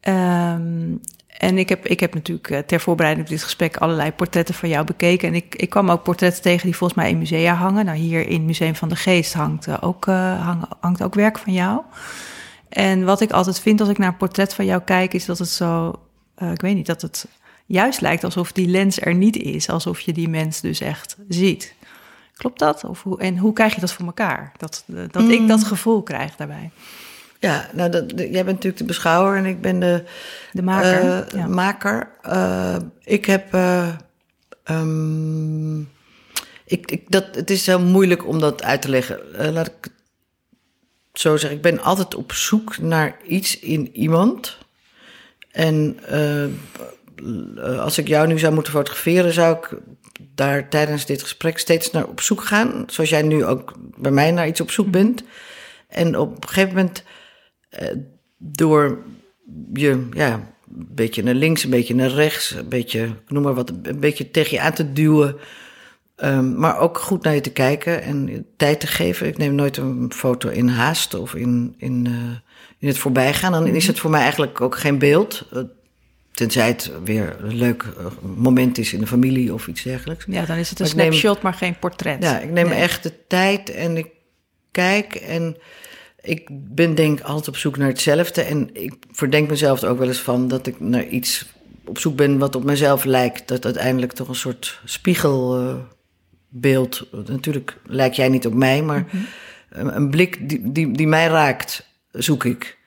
Ehm, 0.00 0.94
en 1.26 1.58
ik 1.58 1.68
heb, 1.68 1.86
ik 1.86 2.00
heb 2.00 2.14
natuurlijk 2.14 2.50
eh, 2.50 2.58
ter 2.58 2.80
voorbereiding 2.80 3.26
op 3.26 3.32
dit 3.32 3.42
gesprek 3.42 3.76
allerlei 3.76 4.12
portretten 4.12 4.54
van 4.54 4.68
jou 4.68 4.84
bekeken. 4.84 5.28
En 5.28 5.34
ik, 5.34 5.54
ik 5.54 5.70
kwam 5.70 5.90
ook 5.90 6.02
portretten 6.02 6.42
tegen 6.42 6.66
die 6.66 6.76
volgens 6.76 6.98
mij 7.00 7.10
in 7.10 7.18
musea 7.18 7.54
hangen. 7.54 7.84
Nou, 7.84 7.98
hier 7.98 8.26
in 8.26 8.32
het 8.36 8.42
Museum 8.46 8.74
van 8.74 8.88
de 8.88 8.96
Geest 8.96 9.32
hangt, 9.32 9.66
eh, 9.66 9.76
ook, 9.80 10.04
hang- 10.04 10.64
hangt 10.80 11.02
ook 11.02 11.14
werk 11.14 11.38
van 11.38 11.52
jou. 11.52 11.80
En 12.68 13.04
wat 13.04 13.20
ik 13.20 13.30
altijd 13.30 13.60
vind 13.60 13.80
als 13.80 13.88
ik 13.88 13.98
naar 13.98 14.08
een 14.08 14.16
portret 14.16 14.54
van 14.54 14.64
jou 14.64 14.82
kijk, 14.82 15.14
is 15.14 15.24
dat 15.24 15.38
het 15.38 15.48
zo, 15.48 15.94
ik 16.52 16.60
weet 16.60 16.74
niet, 16.74 16.86
dat 16.86 17.02
het 17.02 17.26
juist 17.70 18.00
lijkt 18.00 18.24
alsof 18.24 18.52
die 18.52 18.68
lens 18.68 19.00
er 19.00 19.14
niet 19.14 19.36
is. 19.36 19.68
Alsof 19.68 20.00
je 20.00 20.12
die 20.12 20.28
mens 20.28 20.60
dus 20.60 20.80
echt 20.80 21.16
ziet. 21.28 21.74
Klopt 22.36 22.58
dat? 22.58 22.84
Of 22.84 23.02
hoe, 23.02 23.20
en 23.20 23.38
hoe 23.38 23.52
krijg 23.52 23.74
je 23.74 23.80
dat 23.80 23.92
voor 23.92 24.06
elkaar? 24.06 24.52
Dat, 24.56 24.84
eh, 24.94 25.02
dat 25.10 25.28
ik 25.28 25.48
dat 25.48 25.64
gevoel 25.64 26.02
krijg 26.02 26.36
daarbij. 26.36 26.70
Ja, 27.38 27.70
nou, 27.72 27.90
dat, 27.90 28.04
jij 28.16 28.30
bent 28.30 28.46
natuurlijk 28.46 28.76
de 28.76 28.84
beschouwer 28.84 29.36
en 29.36 29.44
ik 29.46 29.60
ben 29.60 29.80
de 29.80 30.04
De 30.52 30.62
maker. 30.62 31.24
eh, 31.32 31.40
ja. 31.40 31.46
maker. 31.46 32.10
Eh, 32.22 32.76
ik 33.04 33.24
heb. 33.24 33.54
eh, 33.54 33.88
ehm, 34.64 35.80
ik, 36.64 36.90
ik, 36.90 37.10
dat, 37.10 37.34
het 37.34 37.50
is 37.50 37.66
heel 37.66 37.80
moeilijk 37.80 38.26
om 38.26 38.38
dat 38.38 38.62
uit 38.62 38.82
te 38.82 38.88
leggen. 38.88 39.20
Laat 39.52 39.66
ik 39.66 39.74
het 39.82 39.92
zo 41.12 41.36
zeggen. 41.36 41.56
Ik 41.56 41.62
ben 41.62 41.80
altijd 41.80 42.14
op 42.14 42.32
zoek 42.32 42.78
naar 42.78 43.16
iets 43.26 43.58
in 43.58 43.96
iemand. 43.96 44.58
En 45.50 45.98
als 47.78 47.98
ik 47.98 48.08
jou 48.08 48.26
nu 48.26 48.38
zou 48.38 48.54
moeten 48.54 48.72
fotograferen, 48.72 49.32
zou 49.32 49.56
ik 49.56 49.78
daar 50.34 50.68
tijdens 50.68 51.06
dit 51.06 51.22
gesprek 51.22 51.58
steeds 51.58 51.90
naar 51.90 52.06
op 52.06 52.20
zoek 52.20 52.44
gaan. 52.44 52.84
Zoals 52.86 53.10
jij 53.10 53.22
nu 53.22 53.44
ook 53.44 53.74
bij 53.96 54.10
mij 54.10 54.30
naar 54.30 54.46
iets 54.46 54.60
op 54.60 54.70
zoek 54.70 54.90
bent. 54.90 55.22
En 55.88 56.18
op 56.18 56.42
een 56.42 56.48
gegeven 56.48 56.74
moment, 56.74 57.04
eh, 57.68 57.88
door 58.38 58.98
je 59.72 60.08
ja, 60.12 60.32
een 60.76 60.88
beetje 60.90 61.22
naar 61.22 61.34
links, 61.34 61.64
een 61.64 61.70
beetje 61.70 61.94
naar 61.94 62.10
rechts, 62.10 62.50
een 62.50 62.68
beetje, 62.68 63.08
noem 63.28 63.42
maar 63.42 63.54
wat, 63.54 63.72
een 63.82 64.00
beetje 64.00 64.30
tegen 64.30 64.56
je 64.56 64.60
aan 64.60 64.72
te 64.72 64.92
duwen. 64.92 65.36
Ehm, 66.16 66.58
maar 66.58 66.78
ook 66.78 66.98
goed 66.98 67.22
naar 67.22 67.34
je 67.34 67.40
te 67.40 67.52
kijken 67.52 68.02
en 68.02 68.46
tijd 68.56 68.80
te 68.80 68.86
geven. 68.86 69.26
Ik 69.26 69.38
neem 69.38 69.54
nooit 69.54 69.76
een 69.76 70.12
foto 70.14 70.48
in 70.48 70.68
haast 70.68 71.14
of 71.14 71.34
in, 71.34 71.74
in, 71.78 72.06
eh, 72.06 72.36
in 72.78 72.88
het 72.88 72.98
voorbijgaan. 72.98 73.52
Dan 73.52 73.66
is 73.66 73.86
het 73.86 73.98
voor 73.98 74.10
mij 74.10 74.20
eigenlijk 74.20 74.60
ook 74.60 74.78
geen 74.78 74.98
beeld. 74.98 75.48
Tenzij 76.32 76.66
het 76.66 76.90
weer 77.04 77.36
een 77.40 77.54
leuk 77.56 77.82
eh, 77.82 78.06
moment 78.36 78.78
is 78.78 78.92
in 78.92 79.00
de 79.00 79.06
familie 79.06 79.54
of 79.54 79.66
iets 79.66 79.82
dergelijks. 79.82 80.24
Ja, 80.28 80.44
dan 80.44 80.56
is 80.56 80.70
het 80.70 80.80
een 80.80 80.84
Maar 80.86 80.94
ik 80.94 81.00
neem- 81.00 81.12
snapshot, 81.12 81.42
maar 81.42 81.54
geen 81.54 81.78
portret. 81.78 82.22
Ja, 82.22 82.38
ik 82.38 82.50
neem 82.50 82.68
Nee. 82.68 82.78
echt 82.80 83.02
de 83.02 83.12
tijd 83.26 83.70
en 83.70 83.96
ik 83.96 84.06
kijk 84.70 85.14
en 85.14 85.56
ik 86.22 86.48
ben 86.50 86.94
denk 86.94 87.18
ik 87.18 87.24
altijd 87.24 87.48
op 87.48 87.56
zoek 87.56 87.76
naar 87.76 87.88
hetzelfde. 87.88 88.42
En 88.42 88.70
ik 88.72 88.94
verdenk 89.10 89.50
mezelf 89.50 89.82
er 89.82 89.88
ook 89.88 89.98
wel 89.98 90.08
eens 90.08 90.20
van 90.20 90.48
dat 90.48 90.66
ik 90.66 90.80
naar 90.80 91.06
iets 91.06 91.46
op 91.84 91.98
zoek 91.98 92.16
ben 92.16 92.38
wat 92.38 92.56
op 92.56 92.64
mezelf 92.64 93.04
lijkt. 93.04 93.48
Dat 93.48 93.64
uiteindelijk 93.64 94.12
toch 94.12 94.28
een 94.28 94.34
soort 94.34 94.80
spiegelbeeld. 94.84 97.06
Natuurlijk 97.26 97.76
lijk 97.84 98.12
jij 98.14 98.28
niet 98.28 98.46
op 98.46 98.54
mij, 98.54 98.82
maar 98.82 99.04
Mhm. 99.06 99.16
een, 99.70 99.96
een 99.96 100.10
blik 100.10 100.48
die, 100.48 100.72
die, 100.72 100.92
die 100.92 101.06
mij 101.06 101.26
raakt, 101.26 101.86
zoek 102.12 102.44
ik. 102.44 102.78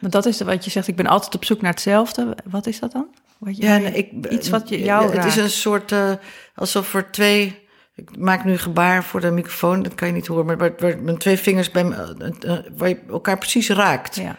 Want 0.00 0.12
dat 0.12 0.26
is 0.26 0.40
wat 0.40 0.64
je 0.64 0.70
zegt, 0.70 0.88
ik 0.88 0.96
ben 0.96 1.06
altijd 1.06 1.34
op 1.34 1.44
zoek 1.44 1.60
naar 1.60 1.70
hetzelfde. 1.70 2.36
Wat 2.44 2.66
is 2.66 2.80
dat 2.80 2.92
dan? 2.92 3.06
Wat 3.38 3.56
je, 3.56 3.62
Ja, 3.62 3.76
ik, 3.76 4.10
iets 4.30 4.48
wat 4.48 4.68
je, 4.68 4.82
jou 4.82 5.16
Het 5.16 5.24
is 5.24 5.36
een 5.36 5.50
soort, 5.50 5.92
eh, 5.92 6.12
alsof 6.54 6.94
er 6.94 7.10
twee... 7.10 7.64
Ik 7.94 8.16
maak 8.18 8.44
nu 8.44 8.52
een 8.52 8.58
gebaar 8.58 9.04
voor 9.04 9.20
de 9.20 9.30
microfoon, 9.30 9.82
dat 9.82 9.94
kan 9.94 10.08
je 10.08 10.14
niet 10.14 10.26
horen. 10.26 10.46
Maar 10.46 10.56
waar, 10.56 10.74
waar 10.78 10.98
mijn 10.98 11.18
twee 11.18 11.36
vingers 11.36 11.70
bij 11.70 11.84
eh, 11.84 12.28
eh, 12.40 12.58
waar 12.76 12.88
je 12.88 13.00
elkaar 13.08 13.38
precies 13.38 13.68
raakt. 13.68 14.16
Ja. 14.16 14.36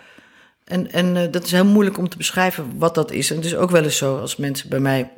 En, 0.63 0.91
en 0.91 1.31
dat 1.31 1.43
is 1.43 1.51
heel 1.51 1.65
moeilijk 1.65 1.97
om 1.97 2.09
te 2.09 2.17
beschrijven 2.17 2.77
wat 2.77 2.95
dat 2.95 3.11
is. 3.11 3.29
En 3.29 3.35
het 3.35 3.45
is 3.45 3.55
ook 3.55 3.69
wel 3.71 3.83
eens 3.83 3.97
zo 3.97 4.19
als 4.19 4.35
mensen 4.35 4.69
bij 4.69 4.79
mij 4.79 5.11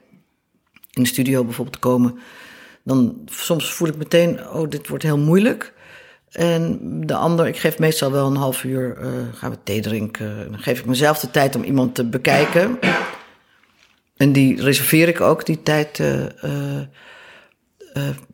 in 0.94 1.04
de 1.04 1.10
studio 1.10 1.44
bijvoorbeeld 1.44 1.80
komen. 1.80 2.20
Dan 2.84 3.22
soms 3.26 3.74
voel 3.74 3.88
ik 3.88 3.98
meteen, 3.98 4.50
oh, 4.50 4.70
dit 4.70 4.88
wordt 4.88 5.04
heel 5.04 5.18
moeilijk. 5.18 5.74
En 6.32 6.80
de 7.06 7.16
ander, 7.16 7.48
ik 7.48 7.58
geef 7.58 7.80
meestal 7.80 8.12
wel 8.12 8.28
een 8.28 8.36
half 8.36 8.64
uur, 8.64 8.98
eh, 8.98 9.10
gaan 9.34 9.52
we 9.52 9.58
thee 9.64 9.82
drinken. 9.82 10.52
Dan 10.52 10.60
geef 10.60 10.80
ik 10.80 10.86
mezelf 10.86 11.20
de 11.20 11.32
tijd 11.32 11.56
om 11.56 11.64
iemand 11.64 11.96
te 11.96 12.06
bekijken. 12.10 12.80
En 14.18 14.32
die 14.32 14.62
reserveer 14.62 15.08
ik 15.08 15.22
ook, 15.22 15.46
die 15.46 15.64
tijd. 15.64 16.00
eh, 16.00 16.82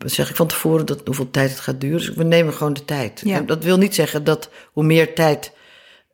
zeg 0.06 0.30
ik 0.30 0.36
van 0.36 0.48
tevoren 0.48 0.86
dat, 0.86 1.02
hoeveel 1.06 1.32
tijd 1.32 1.50
het 1.50 1.60
gaat 1.60 1.82
duren. 1.82 1.98
Dus 1.98 2.14
we 2.14 2.24
nemen 2.24 2.54
gewoon 2.54 2.74
de 2.74 2.86
tijd. 2.86 3.22
Ja. 3.26 3.40
Dat 3.40 3.64
wil 3.64 3.78
niet 3.78 3.96
zeggen 3.96 4.24
dat 4.24 4.50
hoe 4.74 4.84
meer 4.84 5.16
tijd 5.16 5.52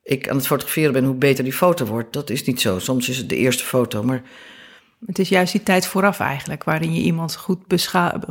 ik 0.04 0.30
aan 0.30 0.36
het 0.36 0.48
fotograferen 0.48 0.94
ben, 0.94 1.04
hoe 1.04 1.16
beter 1.16 1.44
die 1.44 1.54
foto 1.54 1.86
wordt. 1.86 2.14
Dat 2.14 2.30
is 2.30 2.44
niet 2.44 2.62
zo. 2.62 2.80
Soms 2.80 3.10
is 3.10 3.18
het 3.18 3.30
de 3.30 3.36
eerste 3.36 3.64
foto, 3.64 4.04
maar 4.04 4.22
Het 5.06 5.20
is 5.20 5.30
juist 5.30 5.52
die 5.52 5.64
tijd 5.64 5.86
vooraf 5.86 6.20
eigenlijk, 6.20 6.64
waarin 6.64 6.94
je 6.94 7.02
iemand 7.02 7.36
goed, 7.36 7.60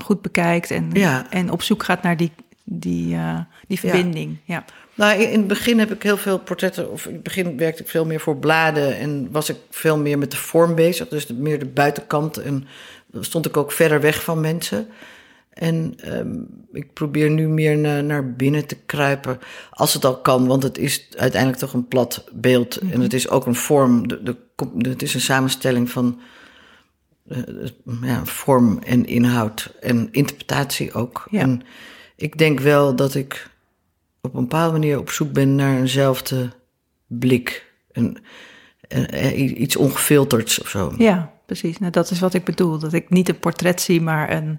goed 0.03 0.23
bekijkt 0.23 0.71
en, 0.71 0.91
Ja. 0.93 1.31
en 1.31 1.51
op 1.51 1.63
zoek 1.63 1.83
gaat 1.83 2.03
naar 2.03 2.17
die, 2.17 2.33
die, 2.73 3.15
eh, 3.15 3.39
die 3.69 3.79
verbinding. 3.79 4.37
Ja. 4.45 4.65
Nou, 4.95 5.21
in 5.23 5.39
het 5.39 5.47
begin 5.47 5.79
heb 5.79 5.93
ik 5.93 6.03
heel 6.03 6.17
veel 6.17 6.39
portretten, 6.39 6.91
of 6.91 7.07
in 7.07 7.13
het 7.15 7.23
begin 7.23 7.57
werkte 7.57 7.83
ik 7.83 7.89
veel 7.89 8.05
meer 8.05 8.21
voor 8.21 8.37
bladen 8.37 8.99
en 8.99 9.29
was 9.31 9.49
ik 9.49 9.57
veel 9.71 9.99
meer 9.99 10.19
met 10.19 10.31
de 10.31 10.37
vorm 10.37 10.75
bezig, 10.75 11.09
dus 11.09 11.27
meer 11.27 11.59
de 11.59 11.67
buitenkant 11.67 12.37
en 12.37 12.67
stond 13.21 13.47
ik 13.47 13.57
ook 13.57 13.73
verder 13.73 14.01
weg 14.01 14.23
van 14.23 14.41
mensen. 14.41 14.87
En 15.51 15.95
ehm, 15.97 16.39
ik 16.73 16.93
probeer 16.93 17.31
nu 17.31 17.49
meer 17.49 17.79
naar, 17.79 18.05
naar 18.05 18.33
binnen 18.33 18.67
te 18.67 18.77
kruipen, 18.87 19.39
als 19.71 19.95
het 19.95 20.05
al 20.05 20.21
kan, 20.21 20.47
want 20.47 20.63
het 20.63 20.79
is 20.79 21.07
uiteindelijk 21.17 21.61
toch 21.61 21.73
een 21.73 21.89
plat 21.89 22.25
beeld 22.33 22.77
en 22.77 23.01
het 23.01 23.13
is 23.13 23.29
ook 23.29 23.47
een 23.47 23.55
vorm, 23.55 24.09
de, 24.09 24.23
de, 24.23 24.37
de- 24.75 24.89
het 24.89 25.03
is 25.03 25.15
een 25.15 25.21
samenstelling 25.21 25.91
van 25.91 26.21
eh, 27.29 27.39
ja, 28.03 28.25
vorm 28.25 28.79
en 28.83 29.07
inhoud 29.07 29.75
en 29.81 30.09
interpretatie 30.11 30.93
ook. 30.93 31.27
Ja. 31.31 31.41
En 31.41 31.63
ik 32.21 32.39
denk 32.39 32.61
wel 32.61 32.97
dat 32.97 33.15
ik 33.15 33.49
op 34.21 34.35
een 34.35 34.41
bepaalde 34.41 34.73
manier 34.73 34.99
op 34.99 35.11
zoek 35.11 35.33
ben 35.33 35.55
naar 35.55 35.79
eenzelfde 35.79 36.51
blik. 37.07 37.73
En, 37.93 38.17
en, 38.89 39.09
en 39.09 39.63
iets 39.63 39.77
ongefilterds 39.77 40.61
of 40.61 40.69
zo. 40.69 40.95
ja, 40.99 41.33
precies. 41.47 41.79
Nou, 41.79 41.93
dat 41.93 42.11
is 42.11 42.21
wat 42.21 42.35
ik 42.35 42.45
bedoel. 42.45 42.79
Dat 42.79 42.93
ik 42.93 43.11
niet 43.11 43.29
een 43.29 43.39
portret 43.39 43.81
zie, 43.81 44.01
maar 44.01 44.33
een, 44.33 44.59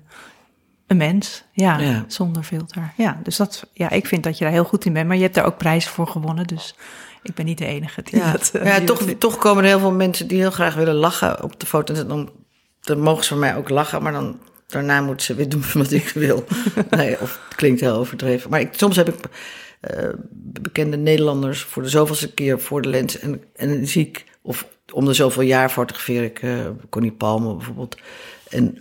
een 0.88 0.98
mens. 0.98 1.44
Ja, 1.51 1.80
Ja. 1.80 2.06
zonder 2.08 2.44
filter. 2.44 2.94
Ja, 2.98 3.20
dus 3.24 3.36
dat, 3.38 3.68
ja, 3.74 3.89
ik 3.89 4.06
vind 4.08 4.24
dat 4.24 4.38
je 4.38 4.44
daar 4.44 4.53
heel 4.53 4.63
goed 4.63 4.86
in 4.86 4.94
bent. 4.94 5.08
Maar 5.08 5.15
je 5.18 5.22
hebt 5.24 5.36
daar 5.36 5.46
ook 5.46 5.58
prijzen 5.58 5.91
voor 5.91 6.08
gewonnen, 6.08 6.48
dus 6.48 6.75
ik 7.24 7.34
ben 7.34 7.46
niet 7.46 7.58
de 7.58 7.65
enige 7.65 8.01
die 8.01 8.20
Ja, 8.20 8.32
dat... 8.32 8.50
eh, 8.53 8.65
ja 8.65 8.77
die 8.77 8.86
toch, 8.88 9.06
dat 9.06 9.20
toch 9.20 9.38
komen 9.38 9.63
er 9.63 9.70
heel 9.70 9.80
veel 9.80 9.91
mensen 9.91 10.27
die 10.27 10.39
heel 10.39 10.51
graag 10.51 10.75
willen 10.75 10.96
lachen 10.96 11.44
op 11.44 11.60
de 11.60 11.65
foto. 11.65 11.94
En 11.94 12.08
dan, 12.08 12.32
dan 12.82 13.00
mogen 13.00 13.24
ze 13.24 13.30
van 13.30 13.39
mij 13.39 13.56
ook 13.56 13.70
lachen, 13.70 14.03
maar 14.03 14.12
dan, 14.12 14.39
daarna 14.72 15.01
moeten 15.01 15.25
ze 15.25 15.36
weer 15.36 15.50
doen 15.50 15.63
wat 15.74 15.92
ik 15.92 16.10
wil. 16.10 16.46
nee, 16.90 17.22
of 17.22 17.40
het 17.48 17.56
klinkt 17.56 17.82
heel 17.82 17.96
overdreven. 17.96 18.50
Maar 18.50 18.60
ik, 18.60 18.74
soms 18.74 18.96
heb 18.96 19.08
ik 19.08 19.16
eh, 19.80 20.10
bekende 20.62 20.98
Nederlanders 20.98 21.62
voor 21.62 21.84
de 21.84 21.90
zoveelste 21.90 22.34
keer 22.34 22.60
voor 22.60 22.82
de 22.82 22.90
lens. 22.90 23.20
En, 23.20 23.44
en 23.56 23.88
zie 23.88 24.08
ik, 24.08 24.25
of 24.42 24.68
om 24.94 25.06
de 25.06 25.13
zoveel 25.13 25.44
jaar 25.44 25.70
fotografeer 25.70 26.24
ik 26.24 26.42
eh, 26.42 26.68
Connie 26.90 27.12
Palme 27.12 27.56
bijvoorbeeld. 27.56 27.98
En 28.50 28.78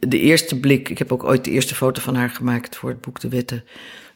de 0.00 0.18
eerste 0.18 0.60
blik, 0.60 0.88
ik 0.88 0.98
heb 0.98 1.12
ook 1.12 1.24
ooit 1.24 1.44
de 1.44 1.50
eerste 1.50 1.74
foto 1.74 2.00
van 2.00 2.14
haar 2.14 2.30
gemaakt 2.30 2.76
voor 2.76 2.90
het 2.90 3.00
boek 3.00 3.20
De 3.20 3.28
Wetten. 3.28 3.64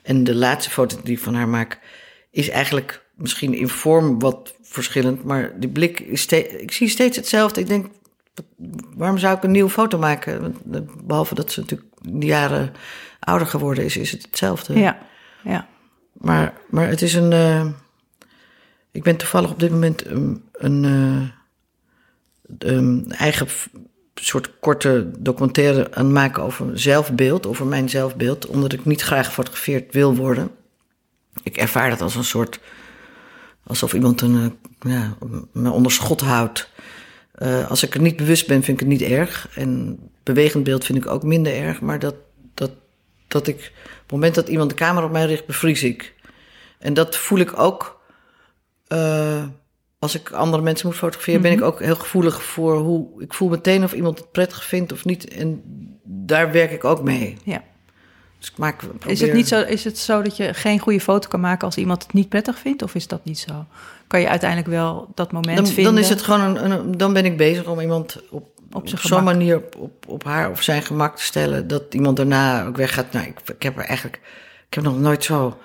En 0.03 0.25
de 0.25 0.35
laatste 0.35 0.71
foto 0.71 0.97
die 1.03 1.17
ik 1.17 1.23
van 1.23 1.35
haar 1.35 1.49
maak, 1.49 1.79
is 2.31 2.49
eigenlijk 2.49 3.05
misschien 3.15 3.55
in 3.55 3.69
vorm 3.69 4.19
wat 4.19 4.55
verschillend, 4.63 5.25
maar 5.25 5.61
die 5.61 5.69
blik 5.69 6.01
is 6.01 6.27
ik 6.27 6.73
zie 6.73 6.89
steeds 6.89 7.17
hetzelfde. 7.17 7.61
Ik 7.61 7.67
denk, 7.67 7.87
waarom 8.97 9.19
zou 9.19 9.37
ik 9.37 9.43
een 9.43 9.51
nieuwe 9.51 9.71
foto 9.71 9.99
maken? 9.99 10.55
Eh, 10.73 10.81
Behalve 11.05 11.35
dat 11.35 11.53
ze 11.53 11.61
natuurlijk 11.61 11.91
jaren 12.21 12.73
ouder 13.21 13.47
geworden 13.47 13.85
is, 13.85 13.97
is 13.97 14.11
het 14.11 14.23
hetzelfde. 14.23 14.79
Ja, 14.79 14.99
ja. 15.45 15.69
Maar, 16.13 16.53
maar 16.71 16.89
het 16.89 17.03
is 17.03 17.15
een. 17.15 17.33
eh, 17.33 17.67
ik 18.91 19.03
ben 19.03 19.17
toevallig 19.17 19.51
op 19.51 19.61
dit 19.61 19.71
moment 19.71 20.07
een, 20.07 20.45
een 20.53 20.85
eh, 20.85 21.37
een 22.59 23.13
eigen 23.13 23.47
soort 24.15 24.59
korte 24.61 25.11
documentaire 25.19 25.95
aan 25.95 26.05
het 26.05 26.15
maken 26.15 26.43
over 26.43 26.79
zelfbeeld, 26.79 27.47
over 27.47 27.67
mijn 27.67 27.89
zelfbeeld, 27.89 28.47
omdat 28.47 28.73
ik 28.73 28.85
niet 28.85 29.03
graag 29.03 29.27
gefotografeerd 29.27 29.93
wil 29.93 30.15
worden. 30.17 30.51
Ik 31.43 31.57
ervaar 31.57 31.91
dat 31.91 32.01
als 32.01 32.15
een 32.15 32.25
soort. 32.25 32.61
alsof 33.67 33.93
iemand 33.93 34.21
een, 34.21 34.57
eh, 34.81 34.93
ja, 34.93 35.17
me 35.53 35.71
onder 35.71 35.93
schot 35.93 36.21
houdt. 36.21 36.71
Eh, 37.39 37.71
als 37.71 37.83
ik 37.83 37.95
er 37.95 38.01
niet 38.01 38.17
bewust 38.17 38.47
ben, 38.47 38.63
vind 38.63 38.81
ik 38.81 38.89
het 38.89 38.99
niet 38.99 39.11
erg. 39.11 39.49
En 39.55 39.99
bewegend 40.23 40.65
beeld 40.65 40.85
vind 40.85 40.99
ik 40.99 41.07
ook 41.07 41.23
minder 41.23 41.55
erg. 41.57 41.81
Maar 41.81 41.99
dat, 41.99 42.15
dat, 42.55 42.71
dat 43.29 43.47
ik. 43.47 43.57
op 43.57 44.03
het 44.03 44.11
moment 44.11 44.35
dat 44.35 44.49
iemand 44.49 44.71
de 44.71 44.77
camera 44.77 45.07
op 45.07 45.13
mij 45.13 45.27
richt, 45.27 45.47
bevries 45.47 45.83
ik. 45.83 46.15
En 46.79 46.95
dat 46.95 47.17
voel 47.17 47.39
ik 47.39 47.59
ook. 47.59 48.01
eh, 48.87 49.45
als 49.99 50.15
ik 50.15 50.31
andere 50.31 50.63
mensen 50.63 50.87
moet 50.87 50.97
fotograferen, 50.97 51.41
ben 51.41 51.53
ik 51.53 51.63
ook 51.63 51.81
heel 51.81 51.97
gevoelig 51.97 52.43
voor 52.43 52.77
hoe. 52.77 53.23
Ik 53.23 53.35
voel 53.35 53.49
meteen 53.49 53.85
of 53.85 53.93
iemand 53.93 54.19
het 54.19 54.33
prettig 54.33 54.65
vindt 54.65 54.93
of 54.93 55.05
niet. 55.05 55.29
En 55.29 55.63
daar 56.05 56.53
werk 56.53 56.71
ik 56.71 56.85
ook 56.85 57.03
mee. 57.03 57.37
ja. 57.45 57.63
Dus 58.39 58.49
ik 58.51 58.57
maak, 58.57 58.83
Is 59.07 59.21
het, 59.21 59.33
niet 59.33 59.49
zo, 59.49 59.61
is 59.63 59.85
het 59.85 59.99
zo 59.99 60.23
dat 60.23 60.37
je 60.37 60.55
geen 60.55 60.79
goede 60.79 61.01
foto 61.01 61.29
kan 61.29 61.41
maken 61.41 61.67
als 61.67 61.77
iemand 61.77 62.03
het 62.03 62.13
niet 62.13 62.29
prettig 62.29 62.59
vindt? 62.59 62.83
Of 62.83 62.95
is 62.95 63.07
dat 63.07 63.25
niet 63.25 63.39
zo? 63.39 63.67
Kan 64.09 64.21
je 64.21 64.29
uiteindelijk 64.29 64.71
wel 64.71 65.09
dat 65.15 65.33
moment 65.33 65.57
dan, 65.57 65.67
vinden? 65.67 65.85
dan 65.95 66.03
is 66.03 66.09
het 66.09 66.23
gewoon 66.23 66.41
een, 66.41 66.71
een- 66.71 66.97
dan 66.97 67.13
ben 67.13 67.25
ik 67.25 67.37
bezig 67.37 67.67
om 67.67 67.81
iemand 67.81 68.21
op, 68.31 68.43
Op 68.73 68.83
op, 68.93 68.99
zo'n 68.99 69.25
manier 69.25 69.57
op, 69.57 69.77
op, 69.79 70.05
op 70.09 70.25
haar 70.25 70.51
of 70.51 70.63
zijn 70.63 70.83
gemak 70.83 71.17
te 71.17 71.23
stellen 71.23 71.69
dat 71.69 71.83
iemand 71.91 72.17
daarna 72.17 72.67
ook 72.67 72.77
weggaat. 72.77 73.13
Nou, 73.13 73.27
ik, 73.27 73.39
ik 73.57 73.63
heb 73.63 73.77
er 73.79 73.85
eigenlijk, 73.85 74.21
ik 74.69 74.75
heb 74.75 74.85
nog 74.85 74.99
nooit 74.99 75.25
zo, 75.25 75.57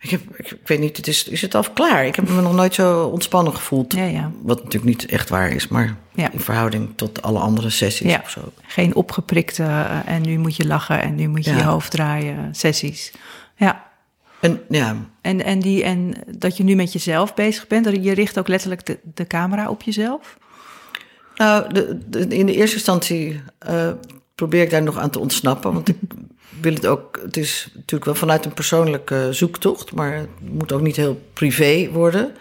ik, 0.00 0.10
heb, 0.10 0.20
ik, 0.36 0.50
ik 0.50 0.66
weet 0.68 0.78
niet, 0.80 0.96
het 0.96 1.06
is, 1.06 1.24
is 1.24 1.42
het 1.42 1.54
al 1.54 1.64
klaar? 1.74 2.06
Ik 2.06 2.16
heb 2.16 2.28
me 2.28 2.40
nog 2.40 2.54
nooit 2.54 2.74
zo 2.74 3.04
ontspannen 3.04 3.54
gevoeld. 3.54 3.92
Ja, 3.94 4.04
ja. 4.04 4.30
Wat 4.42 4.56
natuurlijk 4.56 4.84
niet 4.84 5.06
echt 5.06 5.28
waar 5.28 5.50
is, 5.50 5.68
maar 5.68 5.96
Ja. 6.14 6.30
in 6.32 6.40
verhouding 6.40 6.88
tot 6.96 7.22
alle 7.22 7.38
andere 7.38 7.70
sessies 7.70 8.16
of 8.22 8.30
zo. 8.30 8.40
Geen 8.66 8.94
opgeprikte 8.94 9.62
eh, 9.62 9.98
en 10.06 10.22
nu 10.22 10.38
moet 10.38 10.56
je 10.56 10.66
lachen 10.66 11.02
en 11.02 11.14
nu 11.14 11.28
moet 11.28 11.44
je 11.44 11.54
je 11.54 11.62
hoofd 11.62 11.90
draaien 11.90 12.36
eh, 12.38 12.44
sessies. 12.52 13.12
Ja. 13.56 13.88
En 14.40 14.60
ja, 14.68 14.96
En, 15.20 15.44
en, 15.44 15.58
die, 15.60 15.82
en 15.84 16.14
dat 16.38 16.56
je 16.56 16.64
nu 16.64 16.74
met 16.74 16.92
jezelf 16.92 17.34
bezig 17.34 17.66
bent, 17.66 17.84
dat 17.84 18.04
je 18.04 18.12
richt 18.12 18.38
ook 18.38 18.48
letterlijk 18.48 18.86
de, 18.86 18.98
de 19.14 19.26
camera 19.26 19.68
op 19.70 19.82
jezelf. 19.82 20.38
Nou, 21.36 21.72
de, 21.72 21.98
de- 22.08 22.26
in 22.36 22.46
de 22.46 22.54
eerste 22.54 22.76
instantie 22.76 23.40
eh, 23.58 23.90
probeer 24.34 24.62
ik 24.62 24.70
daar 24.70 24.82
nog 24.82 24.98
aan 24.98 25.10
te 25.10 25.18
ontsnappen. 25.18 25.72
Want 25.72 25.88
ik 25.88 25.96
wil 26.60 26.74
het 26.74 26.86
ook. 26.86 27.18
Het 27.22 27.36
is 27.36 27.68
natuurlijk 27.74 28.04
wel 28.04 28.14
vanuit 28.14 28.44
een 28.44 28.52
persoonlijke 28.54 29.28
zoektocht, 29.30 29.92
maar 29.94 30.12
het 30.14 30.28
moet 30.40 30.72
ook 30.72 30.80
niet 30.82 30.96
heel 30.96 31.20
privé 31.32 31.88
worden. 31.92 32.32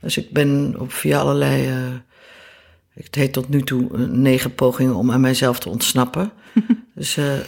Dus 0.00 0.16
ik 0.16 0.30
ben 0.30 0.74
op 0.78 0.92
via 0.92 1.18
allerlei. 1.20 1.66
eh, 1.68 1.74
het 2.94 3.14
heet 3.14 3.32
tot 3.32 3.48
nu 3.48 3.62
toe 3.62 3.98
negen 4.06 4.54
pogingen 4.54 4.94
om 4.94 5.10
aan 5.10 5.20
mijzelf 5.20 5.58
te 5.58 5.68
ontsnappen. 5.68 6.32
dus 6.94 7.16
eh, 7.16 7.38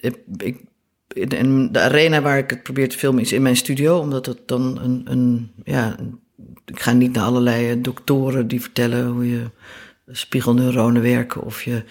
ik, 0.00 0.16
ik, 0.36 0.56
in, 1.14 1.72
de 1.72 1.80
arena 1.80 2.20
waar 2.20 2.38
ik 2.38 2.50
het 2.50 2.62
probeer 2.62 2.88
te 2.88 2.98
filmen 2.98 3.22
is 3.22 3.32
in 3.32 3.42
mijn 3.42 3.56
studio, 3.56 3.98
omdat 3.98 4.26
het 4.26 4.40
dan 4.46 4.78
een, 4.82 5.02
een 5.04 5.52
ja, 5.64 5.96
ik 6.66 6.80
ga 6.80 6.92
niet 6.92 7.12
naar 7.12 7.24
allerlei 7.24 7.70
eh, 7.70 7.76
doktoren 7.82 8.48
die 8.48 8.60
vertellen 8.60 9.06
hoe 9.06 9.30
je 9.30 9.50
spiegelneuronen 10.06 11.02
werken 11.02 11.42
of 11.42 11.62
je. 11.62 11.84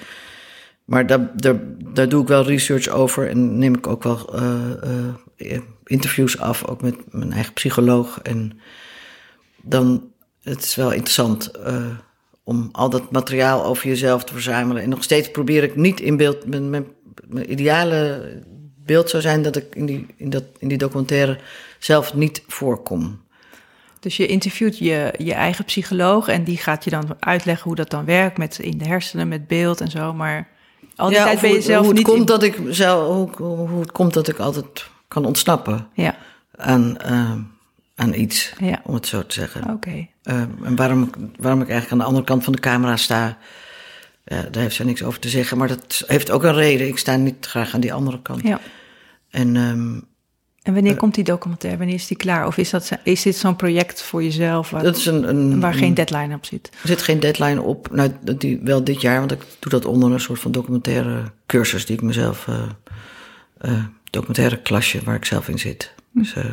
Maar 0.86 1.08
daar, 1.08 1.32
daar, 1.36 1.60
daar 1.94 2.10
doe 2.10 2.22
ik 2.22 2.28
wel 2.28 2.44
research 2.44 2.88
over 2.88 3.30
en 3.30 3.58
neem 3.58 3.76
ik 3.76 3.88
ook 3.88 4.04
wel 4.04 4.36
eh, 4.36 5.14
eh, 5.38 5.62
interviews 5.84 6.40
af, 6.40 6.66
ook 6.66 6.82
met 6.82 6.96
mijn 7.14 7.32
eigen 7.32 7.54
psycholoog. 7.54 8.20
En 8.22 8.60
dan, 9.62 10.12
het 10.42 10.64
is 10.64 10.76
wel 10.76 10.92
interessant 10.92 11.52
om 12.44 12.70
al 12.72 12.90
dat 12.90 13.12
materiaal 13.12 13.66
over 13.66 13.88
jezelf 13.88 14.24
te 14.24 14.34
verzamelen. 14.34 14.84
En 14.84 14.90
nog 14.90 15.04
steeds 15.04 15.32
probeer 15.32 15.64
ik 15.64 15.76
niet 15.76 16.00
in 16.00 16.18
beeld. 16.18 16.46
Mijn, 16.46 16.70
mijn, 16.70 16.86
mijn 17.28 17.52
ideale 17.52 18.22
beeld 18.94 19.10
zou 19.10 19.22
zijn 19.22 19.42
dat 19.42 19.56
ik 19.56 19.76
in 19.76 19.86
die, 19.86 20.06
in, 20.18 20.30
dat, 20.30 20.44
in 20.60 20.68
die 20.68 20.78
documentaire 20.78 21.38
zelf 21.80 22.14
niet 22.14 22.44
voorkom. 22.48 23.22
Dus 24.00 24.18
je 24.18 24.28
interviewt 24.28 24.78
je, 24.78 25.14
je 25.18 25.34
eigen 25.34 25.66
psycholoog 25.66 26.28
en 26.28 26.44
die 26.44 26.58
gaat 26.58 26.84
je 26.84 26.90
dan 26.90 27.16
uitleggen 27.20 27.64
hoe 27.66 27.76
dat 27.76 27.90
dan 27.90 28.06
werkt 28.06 28.38
met 28.38 28.60
in 28.60 28.78
de 28.78 28.86
hersenen, 28.86 29.28
met 29.28 29.48
beeld 29.48 29.82
en 29.82 29.92
zo. 29.92 30.14
Maar 30.14 30.48
al 30.96 31.10
die 31.10 31.18
tijd 31.18 31.42
ben 31.42 31.50
je 31.50 31.56
hoe- 31.56 31.64
zelf 31.66 31.78
hoe 31.80 31.88
het 31.88 31.98
niet 31.98 32.06
komt 32.06 32.20
in- 32.20 32.26
dat 32.26 32.44
ik 32.44 32.58
zelf, 32.70 33.08
hoe, 33.38 33.48
hoe 33.48 33.80
het 33.80 33.92
komt 33.92 34.14
dat 34.14 34.28
ik 34.28 34.38
altijd 34.38 34.86
kan 35.08 35.26
ontsnappen 35.26 35.88
Ja, 35.94 36.16
aan, 36.56 36.98
aan 37.96 38.14
iets, 38.14 38.54
Ja. 38.60 38.82
om 38.84 38.94
het 38.94 39.08
zo 39.08 39.26
te 39.26 39.34
zeggen. 39.34 39.70
oké. 39.74 40.08
Eh, 40.24 40.42
en 40.64 40.76
waarom, 40.76 41.04
ik- 41.04 41.16
waarom 41.40 41.62
ik 41.62 41.70
eigenlijk 41.70 41.92
aan 41.92 41.98
de 41.98 42.04
andere 42.04 42.26
kant 42.26 42.44
van 42.44 42.54
de 42.54 42.60
camera 42.60 42.98
sta, 42.98 43.38
ja, 44.26 44.42
daar 44.52 44.62
heeft 44.64 44.76
zij 44.76 44.86
niks 44.86 45.04
over 45.04 45.20
te 45.20 45.30
zeggen. 45.30 45.58
Maar 45.58 45.68
dat 45.68 46.04
heeft 46.08 46.32
ook 46.32 46.44
een 46.44 46.54
reden. 46.54 46.88
Ik 46.88 46.98
sta 46.98 47.16
niet 47.16 47.46
graag 47.46 47.74
aan 47.74 47.80
die 47.80 47.94
andere 47.94 48.22
kant. 48.22 48.42
Ja. 48.44 48.60
En 49.30 49.56
ehm, 49.56 50.00
En 50.64 50.74
wanneer 50.74 50.96
komt 50.96 51.16
die 51.16 51.24
documentaire? 51.24 51.78
Wanneer 51.80 51.96
is 51.98 52.08
die 52.08 52.18
klaar? 52.18 52.48
Of 52.48 52.58
is, 52.58 52.70
dat, 52.70 52.90
is 53.04 53.22
dit 53.22 53.36
zo'n 53.36 53.56
project 53.56 54.02
voor 54.02 54.24
jezelf 54.24 54.70
waar, 54.70 54.84
dat 54.84 54.98
is 54.98 55.06
een, 55.06 55.30
een, 55.30 55.60
waar 55.60 55.72
een- 55.74 55.78
geen 55.80 55.94
deadline 55.94 56.36
op 56.36 56.46
zit? 56.46 56.70
Er 56.82 56.88
zit 56.88 57.02
geen 57.02 57.20
deadline 57.20 57.62
op. 57.62 57.90
Nou, 57.92 58.12
die, 58.38 58.60
wel 58.64 58.84
dit 58.84 59.02
jaar, 59.02 59.20
want 59.20 59.32
ik 59.32 59.42
doe 59.60 59.72
dat 59.72 59.86
onder 59.86 60.12
een 60.12 60.20
soort 60.20 60.40
van 60.40 60.52
documentaire 60.52 61.24
cursus 61.46 61.86
die 61.86 61.96
ik 61.96 62.02
mezelf. 62.02 62.48
eh 62.48 62.62
eh, 63.58 63.84
documentaire 64.10 64.58
klasje 64.62 65.04
waar 65.04 65.16
ik 65.16 65.26
zelf 65.26 65.48
in 65.48 65.60
zit. 65.60 65.94
Hm. 66.12 66.20
Dus, 66.20 66.34
eh, 66.36 66.44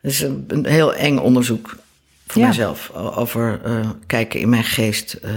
het 0.00 0.10
is 0.10 0.20
een, 0.20 0.44
een 0.48 0.66
heel 0.66 0.94
eng 0.94 1.18
onderzoek 1.18 1.76
voor 2.26 2.42
Ja. 2.42 2.74
o- 2.92 3.10
Over 3.14 3.60
eh, 3.64 3.90
kijken 4.06 4.40
in 4.40 4.48
mijn 4.48 4.64
geest. 4.64 5.12
eh, 5.12 5.30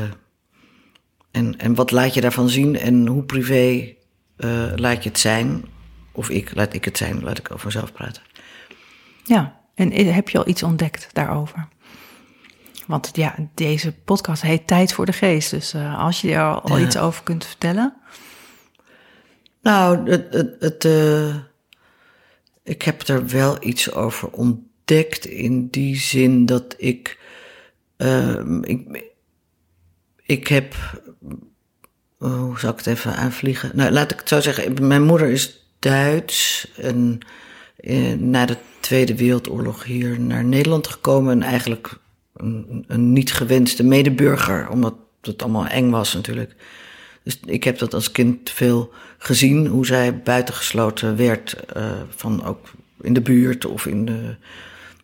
en, 1.32 1.58
en 1.60 1.76
wat 1.76 1.92
laat 1.92 2.14
je 2.14 2.22
daarvan 2.22 2.50
zien 2.50 2.80
en 2.80 3.08
hoe 3.08 3.24
privé 3.24 3.94
eh, 4.36 4.50
laat 4.76 5.04
je 5.04 5.10
het 5.10 5.20
zijn? 5.20 5.66
Of 6.14 6.30
ik, 6.30 6.56
laat 6.56 6.74
ik 6.74 6.86
het 6.86 6.98
zijn, 6.98 7.24
laat 7.24 7.38
ik 7.38 7.52
over 7.52 7.66
mezelf 7.66 7.92
praten. 7.94 8.22
Ja, 9.24 9.60
en 9.76 9.92
heb 10.14 10.30
je 10.30 10.38
al 10.38 10.48
iets 10.48 10.64
ontdekt 10.64 11.08
daarover? 11.14 11.68
Want 12.88 13.10
ja, 13.14 13.36
deze 13.54 13.94
podcast 13.94 14.42
heet 14.42 14.68
Tijd 14.68 14.94
voor 14.94 15.06
de 15.06 15.14
Geest. 15.14 15.50
Dus 15.50 15.74
eh, 15.74 16.00
als 16.00 16.22
je 16.22 16.32
er 16.34 16.60
al, 16.62 16.78
Ja. 16.78 16.86
iets 16.86 16.98
over 16.98 17.24
kunt 17.24 17.46
vertellen. 17.46 17.94
Nou, 19.62 20.10
het, 20.10 20.34
het, 20.34 20.56
het, 20.60 20.86
eh, 20.86 21.36
ik 22.64 22.82
heb 22.82 23.08
er 23.08 23.28
wel 23.28 23.58
iets 23.66 23.92
over 23.94 24.30
ontdekt 24.32 25.26
in 25.26 25.68
die 25.68 25.96
zin 25.98 26.46
dat 26.46 26.76
ik. 26.78 27.20
ehm, 27.98 28.64
ik, 28.64 29.04
ik 30.24 30.48
heb. 30.48 30.74
eh, 32.20 32.34
hoe 32.40 32.60
zou 32.60 32.72
ik 32.72 32.78
het 32.78 32.88
even 32.88 33.16
aanvliegen? 33.16 33.72
Nou, 33.74 33.92
laat 33.92 34.12
ik 34.12 34.20
het 34.20 34.30
zo 34.30 34.40
zeggen. 34.42 34.88
Mijn 34.88 35.04
moeder 35.04 35.28
is 35.30 35.63
Duits 35.84 36.72
en 36.76 37.20
eh, 37.76 38.14
na 38.14 38.46
de 38.46 38.58
Tweede 38.80 39.16
Wereldoorlog 39.16 39.84
hier 39.84 40.20
naar 40.20 40.44
Nederland 40.44 40.88
gekomen. 40.88 41.32
En 41.32 41.50
eigenlijk 41.50 41.98
een, 42.36 42.86
een 42.88 43.14
niet 43.14 43.34
gewenste 43.34 43.84
medeburger, 43.84 44.70
omdat 44.70 44.96
het 45.22 45.42
allemaal 45.42 45.68
eng 45.68 45.90
was 45.90 46.14
natuurlijk. 46.14 46.56
Dus 47.24 47.40
ik 47.46 47.64
heb 47.64 47.78
dat 47.78 47.94
als 47.94 48.12
kind 48.12 48.50
veel 48.50 48.94
gezien, 49.18 49.68
hoe 49.68 49.86
zij 49.86 50.22
buitengesloten 50.22 51.16
werd 51.16 51.54
eh, 51.54 51.92
van 52.10 52.46
ook 52.46 52.72
in 53.02 53.14
de 53.14 53.22
buurt 53.22 53.66
of 53.66 53.86
in 53.86 54.06
de. 54.06 54.36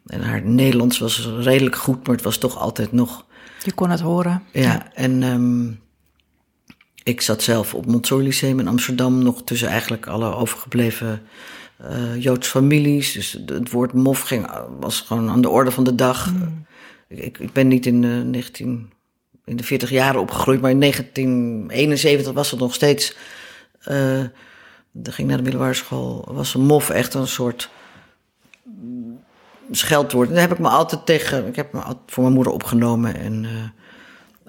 En 0.06 0.22
haar 0.22 0.42
Nederlands 0.42 1.00
was 1.00 1.30
redelijk 1.40 1.76
goed, 1.76 2.08
maar 2.08 2.16
het 2.16 2.26
was 2.26 2.38
toch 2.38 2.58
altijd 2.58 2.92
nog. 2.92 3.26
Je 3.64 3.74
kon 3.74 3.90
het 3.90 4.00
horen. 4.00 4.44
Ja, 4.52 4.94
en 4.94 5.24
ehm, 5.24 5.72
ik 7.03 7.22
zat 7.22 7.41
zelf 7.41 7.74
op 7.74 7.86
Montessori 7.86 8.24
Lyceum 8.24 8.60
in 8.60 8.67
Amsterdam, 8.67 9.24
nog 9.24 9.43
tussen 9.43 9.67
eigenlijk 9.67 10.08
alle 10.08 10.36
overgebleven 10.36 11.21
eh 11.78 12.21
Joodse 12.21 12.50
families. 12.50 13.12
Dus 13.12 13.39
het 13.45 13.71
woord 13.71 13.93
mof 13.93 14.21
ging, 14.21 14.52
was 14.80 15.02
gewoon 15.02 15.30
aan 15.30 15.41
de 15.41 15.50
orde 15.50 15.71
van 15.71 15.84
de 15.84 15.95
dag. 15.95 16.34
Ik, 17.08 17.38
ik 17.38 17.54
ben 17.54 17.67
niet 17.67 17.86
in 17.86 18.02
de 18.02 18.08
19, 18.08 18.91
in 19.45 19.56
de 19.56 19.63
40 19.63 19.89
jaren 19.89 20.21
opgegroeid, 20.21 20.62
maar 20.62 20.71
in 20.71 20.80
1971 20.80 22.34
was 22.34 22.52
het 22.52 22.60
nog 22.60 22.74
steeds. 22.74 23.15
eh 23.84 24.24
dat 24.91 25.13
ging 25.13 25.28
naar 25.28 25.38
de 25.38 25.43
middelbare 25.43 25.74
school, 25.74 26.28
was 26.32 26.54
een 26.54 26.65
mof 26.65 26.89
echt 26.89 27.13
een 27.13 27.28
soort 27.28 27.69
scheldwoord. 29.71 30.28
En 30.28 30.34
daar 30.34 30.47
heb 30.47 30.52
ik 30.52 30.60
me 30.60 30.67
altijd 30.67 31.06
tegen, 31.06 31.47
ik 31.47 31.56
heb 31.56 31.74
me 31.74 31.82
voor 32.06 32.24
mijn 32.24 32.36
moeder 32.36 32.54
opgenomen 32.54 33.15
en. 33.15 33.45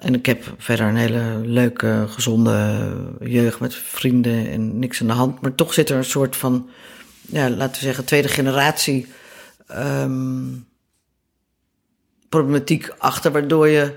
Eh, 0.01 0.07
en 0.07 0.13
ik 0.13 0.25
heb 0.25 0.53
verder 0.57 0.85
een 0.85 0.95
hele 0.95 1.41
leuke, 1.43 2.05
gezonde 2.07 2.79
jeugd 3.19 3.59
met 3.59 3.75
vrienden 3.75 4.49
en 4.51 4.79
niks 4.79 5.01
aan 5.01 5.07
de 5.07 5.13
hand. 5.13 5.41
Maar 5.41 5.55
toch 5.55 5.73
zit 5.73 5.89
er 5.89 5.97
een 5.97 6.03
soort 6.05 6.35
van, 6.35 6.69
ja, 7.21 7.49
laten 7.49 7.75
we 7.75 7.85
zeggen, 7.85 8.05
tweede 8.05 8.27
generatie 8.27 9.07
ehm, 9.67 10.43
problematiek 12.29 12.89
achter, 12.97 13.31
waardoor 13.31 13.67
je 13.67 13.95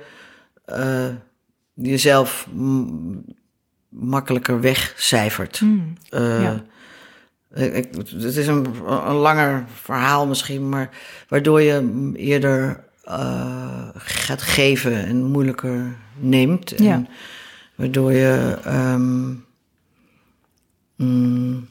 eh, 0.65 1.09
jezelf 1.75 2.49
makkelijker 3.89 4.61
wegcijfert. 4.61 5.61
Eh, 6.09 6.43
ja. 6.43 6.65
ik- 7.55 7.75
ik- 7.75 7.95
het 7.97 8.37
is 8.37 8.47
een, 8.47 8.67
een 8.87 9.15
langer 9.15 9.65
verhaal 9.83 10.27
misschien, 10.27 10.69
maar 10.69 10.91
waardoor 11.29 11.61
je 11.61 12.11
eerder 12.15 12.84
eh, 13.05 13.89
gaat 13.95 14.43
geven 14.43 15.05
en 15.07 15.25
moeilijker 15.25 15.97
neemt. 16.19 16.73
En 16.75 16.85
Ja. 16.85 17.03
Waardoor 17.75 18.13
je. 18.13 18.59
ehm, 18.65 19.31
mm, 20.97 21.69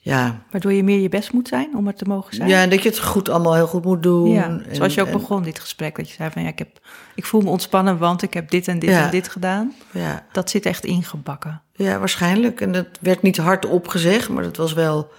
ja, 0.00 0.42
Waardoor 0.50 0.72
je 0.72 0.82
meer 0.84 1.00
je 1.00 1.08
best 1.08 1.32
moet 1.32 1.48
zijn 1.48 1.76
om 1.76 1.86
er 1.86 1.94
te 1.94 2.04
mogen 2.04 2.34
zijn. 2.34 2.48
ja, 2.48 2.66
dat 2.66 2.82
je 2.82 2.88
het 2.88 2.98
goed 2.98 3.28
allemaal 3.28 3.54
heel 3.54 3.66
goed 3.66 3.84
moet 3.84 4.02
doen. 4.02 4.28
Ja, 4.30 4.44
En- 4.44 4.64
zoals 4.76 4.94
je 4.94 5.00
ook 5.00 5.06
en- 5.06 5.12
begon 5.12 5.42
dit 5.42 5.58
gesprek. 5.60 5.96
Dat 5.96 6.08
je 6.08 6.14
zei 6.14 6.30
van 6.30 6.42
ja, 6.42 6.48
ik, 6.48 6.58
heb, 6.58 6.78
ik 7.14 7.24
voel 7.24 7.40
me 7.40 7.48
ontspannen, 7.50 7.98
want 7.98 8.22
ik 8.22 8.34
heb 8.34 8.50
dit 8.50 8.68
en 8.68 8.78
dit 8.78 8.90
Ja. 8.90 9.04
en 9.04 9.10
dit 9.10 9.28
gedaan. 9.28 9.74
Ja, 9.92 10.26
Dat 10.32 10.50
zit 10.50 10.66
echt 10.66 10.84
ingebakken. 10.84 11.62
ja, 11.72 11.98
waarschijnlijk. 11.98 12.60
En 12.60 12.72
dat 12.72 12.86
werd 13.00 13.22
niet 13.22 13.36
hardop 13.36 13.88
gezegd, 13.88 14.28
maar 14.28 14.42
dat 14.42 14.56
was 14.56 14.72
wel. 14.72 15.10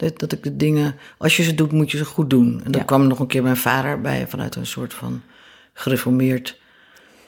Dat, 0.00 0.18
dat 0.18 0.32
ik 0.32 0.42
de 0.42 0.56
dingen. 0.56 0.94
Als 1.18 1.36
je 1.36 1.42
ze 1.42 1.54
doet, 1.54 1.72
moet 1.72 1.90
je 1.90 1.96
ze 1.96 2.04
goed 2.04 2.30
doen. 2.30 2.60
En 2.64 2.70
dan 2.72 2.80
Ja. 2.80 2.86
kwam 2.86 3.06
nog 3.06 3.18
een 3.18 3.26
keer 3.26 3.42
mijn 3.42 3.56
vader 3.56 4.00
bij 4.00 4.28
vanuit 4.28 4.54
een 4.56 4.66
soort 4.66 4.94
van 4.94 5.22
gereformeerd 5.72 6.60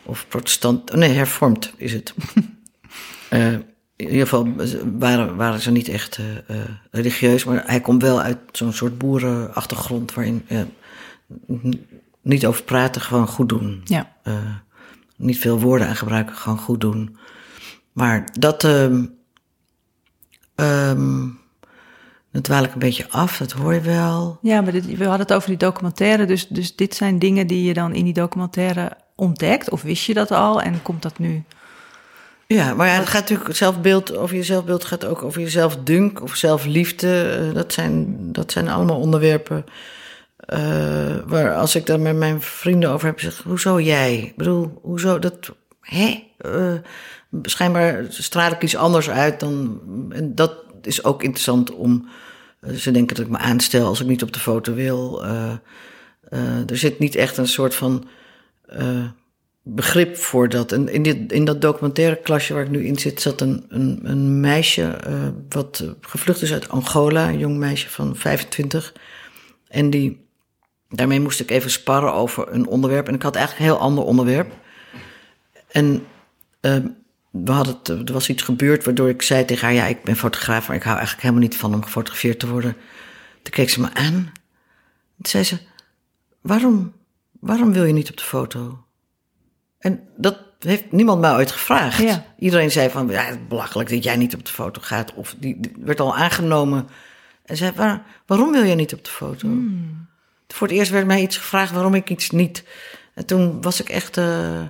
of 0.02 0.26
protestant. 0.28 0.90
oh 0.90 0.96
Nee, 0.96 1.10
hervormd 1.10 1.72
is 1.76 1.92
het. 1.92 2.14
Eh, 3.28 3.52
in 3.52 3.64
ieder 3.96 4.20
geval 4.20 4.48
waren, 4.98 5.36
waren 5.36 5.60
ze 5.60 5.70
niet 5.70 5.88
echt 5.88 6.18
eh, 6.18 6.58
eh, 6.60 6.68
religieus, 6.90 7.44
maar 7.44 7.62
hij 7.66 7.80
komt 7.80 8.02
wel 8.02 8.20
uit 8.20 8.38
zo'n 8.52 8.72
soort 8.72 8.98
boerenachtergrond 8.98 10.14
waarin 10.14 10.44
niet 12.22 12.46
over 12.46 12.62
praten, 12.64 13.00
gewoon 13.00 13.26
goed 13.26 13.48
doen. 13.48 13.80
Ja, 13.84 14.12
niet 15.16 15.38
veel 15.38 15.60
woorden 15.60 15.88
aan 15.88 15.96
gebruiken, 15.96 16.36
gewoon 16.36 16.58
goed 16.58 16.80
doen. 16.80 17.16
Maar 17.92 18.28
dat. 18.38 18.64
ehm 18.64 19.04
dat 22.32 22.44
dwaal 22.44 22.64
ik 22.64 22.72
een 22.72 22.78
beetje 22.78 23.06
af, 23.10 23.38
dat 23.38 23.52
hoor 23.52 23.74
je 23.74 23.80
wel. 23.80 24.38
ja 24.42 24.60
maar 24.60 24.72
dit, 24.72 24.86
we 24.86 25.04
hadden 25.04 25.26
het 25.26 25.32
over 25.32 25.48
die 25.48 25.58
documentaire. 25.58 26.24
Dus, 26.24 26.48
dus 26.48 26.76
dit 26.76 26.94
zijn 26.94 27.18
dingen 27.18 27.46
die 27.46 27.64
je 27.64 27.74
dan 27.74 27.94
in 27.94 28.04
die 28.04 28.12
documentaire 28.12 28.90
ontdekt. 29.16 29.70
Of 29.70 29.82
wist 29.82 30.04
je 30.04 30.14
dat 30.14 30.30
al 30.30 30.62
en 30.62 30.82
komt 30.82 31.02
dat 31.02 31.18
nu? 31.18 31.44
Ja, 32.46 32.74
maar 32.74 32.86
ja, 32.86 32.94
het 32.94 33.08
gaat 33.08 33.28
natuurlijk 33.28 33.56
zelfbeeld, 33.56 34.16
over 34.16 34.36
je 34.36 34.42
zelfbeeld 34.42 34.84
gaat 34.84 35.04
ook 35.04 35.22
over 35.22 35.40
je 35.40 35.48
zelfdunk 35.48 36.22
of 36.22 36.34
zelfliefde. 36.34 37.38
Eh, 37.48 37.54
dat, 37.54 37.72
zijn, 37.72 38.16
dat 38.32 38.52
zijn 38.52 38.68
allemaal 38.68 38.98
onderwerpen 38.98 39.64
eh, 40.36 41.16
waar 41.26 41.54
als 41.54 41.74
ik 41.74 41.86
daar 41.86 42.00
met 42.00 42.16
mijn 42.16 42.42
vrienden 42.42 42.90
over 42.90 43.06
heb, 43.06 43.20
zeg 43.20 43.42
hoezo 43.42 43.80
jij? 43.80 44.16
Ik 44.16 44.36
bedoel, 44.36 44.80
hoezo 44.82 45.18
dat, 45.18 45.52
hè? 45.80 46.24
Eh, 46.38 46.74
schijnbaar 47.42 48.04
straal 48.08 48.50
ik 48.50 48.62
iets 48.62 48.76
anders 48.76 49.10
uit 49.10 49.40
dan, 49.40 49.80
en 50.10 50.34
dat 50.34 50.52
is 50.86 51.04
ook 51.04 51.22
interessant 51.22 51.70
om, 51.70 52.08
eh, 52.60 52.74
ze 52.74 52.90
denken 52.90 53.16
dat 53.16 53.24
ik 53.24 53.30
me 53.30 53.38
aanstel 53.38 53.86
als 53.86 54.00
ik 54.00 54.06
niet 54.06 54.22
op 54.22 54.32
de 54.32 54.38
foto 54.38 54.74
wil. 54.74 55.24
Eh, 55.24 55.52
eh, 56.28 56.70
er 56.70 56.76
zit 56.76 56.98
niet 56.98 57.14
echt 57.14 57.36
een 57.36 57.48
soort 57.48 57.74
van 57.74 58.04
begrip 59.64 60.16
voor 60.16 60.48
dat. 60.48 60.72
En 60.72 60.88
in, 60.88 61.02
dit, 61.02 61.32
in 61.32 61.44
dat 61.44 61.60
documentaire 61.60 62.16
klasje 62.16 62.54
waar 62.54 62.62
ik 62.62 62.70
nu 62.70 62.86
in 62.86 62.98
zit, 62.98 63.20
zat 63.20 63.40
een, 63.40 63.64
een, 63.68 64.00
een 64.02 64.40
meisje 64.40 64.96
wat 65.48 65.84
gevlucht 66.00 66.42
is 66.42 66.52
uit 66.52 66.68
Angola, 66.68 67.28
een 67.28 67.38
jong 67.38 67.56
meisje 67.56 67.90
van 67.90 68.16
25. 68.16 68.92
En 69.68 69.90
die, 69.90 70.26
daarmee 70.88 71.20
moest 71.20 71.40
ik 71.40 71.50
even 71.50 71.70
sparren 71.70 72.12
over 72.12 72.52
een 72.52 72.66
onderwerp. 72.66 73.08
En 73.08 73.14
ik 73.14 73.22
had 73.22 73.36
eigenlijk 73.36 73.66
een 73.66 73.74
heel 73.74 73.84
ander 73.84 74.04
onderwerp. 74.04 74.52
En 75.72 76.06
eh, 76.60 76.76
we 77.32 77.52
hadden 77.52 77.74
het, 77.82 77.88
er 77.88 78.12
was 78.12 78.28
iets 78.28 78.42
gebeurd 78.42 78.84
waardoor 78.84 79.08
ik 79.08 79.22
zei 79.22 79.44
tegen 79.44 79.66
haar: 79.66 79.74
Ja, 79.76 79.86
ik 79.86 80.02
ben 80.02 80.16
fotograaf, 80.16 80.66
maar 80.66 80.76
ik 80.76 80.82
hou 80.82 80.96
eigenlijk 80.96 81.26
helemaal 81.26 81.48
niet 81.48 81.56
van 81.56 81.74
om 81.74 81.82
gefotografeerd 81.82 82.38
te 82.38 82.48
worden. 82.48 82.76
Toen 83.42 83.52
keek 83.52 83.70
ze 83.70 83.80
me 83.80 83.94
aan. 83.94 84.32
Toen 85.16 85.26
zei 85.30 85.44
ze: 85.44 85.58
Waarom, 86.40 86.92
waarom 87.40 87.72
wil 87.72 87.84
je 87.84 87.92
niet 87.92 88.10
op 88.10 88.16
de 88.16 88.24
foto? 88.24 88.84
En 89.78 90.00
dat 90.16 90.38
heeft 90.58 90.92
niemand 90.92 91.20
mij 91.20 91.32
ooit 91.34 91.50
gevraagd. 91.50 91.98
Ja. 92.02 92.24
Iedereen 92.38 92.70
zei 92.70 92.90
van, 92.90 93.08
ja, 93.08 93.36
belachelijk 93.48 93.90
dat 93.90 94.04
jij 94.04 94.16
niet 94.16 94.34
op 94.34 94.46
de 94.46 94.52
foto 94.52 94.80
gaat. 94.80 95.14
Of 95.14 95.34
die, 95.38 95.60
die 95.60 95.72
werd 95.80 96.00
al 96.00 96.16
aangenomen. 96.16 96.88
En 97.44 97.56
zei, 97.56 97.72
Waar, 97.76 98.02
waarom 98.26 98.52
wil 98.52 98.64
jij 98.64 98.74
niet 98.74 98.94
op 98.94 99.04
de 99.04 99.10
foto? 99.10 99.48
Voor 100.48 100.66
het 100.66 100.76
eerst 100.76 100.90
werd 100.90 101.06
mij 101.06 101.20
iets 101.20 101.36
gevraagd 101.36 101.72
waarom 101.72 101.94
ik 101.94 102.10
iets 102.10 102.30
niet. 102.30 102.64
En 103.14 103.26
toen 103.26 103.62
was 103.62 103.80
ik 103.80 103.88
echt, 103.88 104.16
eh, 104.16 104.62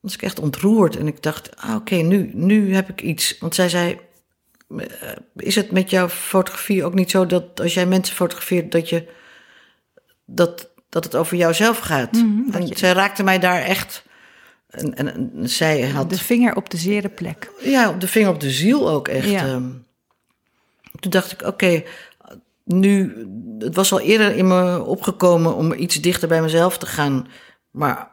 was 0.00 0.14
ik 0.14 0.22
echt 0.22 0.38
ontroerd. 0.40 0.96
En 0.96 1.06
ik 1.06 1.22
dacht, 1.22 1.56
ah, 1.56 1.74
oké, 1.74 1.94
nu, 1.94 2.30
nu 2.34 2.74
heb 2.74 2.88
ik 2.88 3.00
iets. 3.02 3.36
Want 3.40 3.54
zij 3.54 3.68
zei, 3.68 3.98
eh, 4.78 4.84
is 5.36 5.54
het 5.54 5.70
met 5.70 5.90
jouw 5.90 6.08
fotografie 6.08 6.84
ook 6.84 6.94
niet 6.94 7.10
zo 7.10 7.26
dat 7.26 7.60
als 7.60 7.74
jij 7.74 7.86
mensen 7.86 8.14
fotografeert, 8.16 8.72
dat 8.72 8.88
je 8.88 9.08
dat, 10.24 10.68
dat 10.88 11.04
het 11.04 11.14
over 11.16 11.36
jouzelf 11.36 11.78
gaat? 11.78 12.12
Mhm, 12.12 12.52
en 12.54 12.66
je- 12.66 12.78
zij 12.78 12.92
raakte 12.92 13.22
mij 13.22 13.38
daar 13.38 13.62
echt. 13.62 14.06
En, 14.68 14.94
en, 14.94 15.08
en 15.36 15.48
zij 15.48 15.88
had 15.88 16.10
De 16.10 16.18
vinger 16.18 16.56
op 16.56 16.70
de 16.70 16.76
zere 16.76 17.08
plek. 17.08 17.50
ja, 17.62 17.88
op 17.90 18.00
de 18.00 18.08
vinger 18.08 18.28
op 18.30 18.40
de 18.40 18.50
ziel 18.50 18.90
ook 18.90 19.08
echt. 19.08 19.28
Ja. 19.30 19.46
ehm. 19.46 19.68
toen 21.00 21.10
dacht 21.10 21.32
ik, 21.32 21.42
oké, 21.42 21.82
nu, 22.64 23.26
het 23.58 23.74
was 23.74 23.92
al 23.92 24.00
eerder 24.00 24.36
in 24.36 24.46
me 24.46 24.82
opgekomen 24.84 25.54
om 25.54 25.72
iets 25.72 26.00
dichter 26.00 26.28
bij 26.28 26.42
mezelf 26.42 26.78
te 26.78 26.86
gaan. 26.86 27.28
Maar 27.70 28.10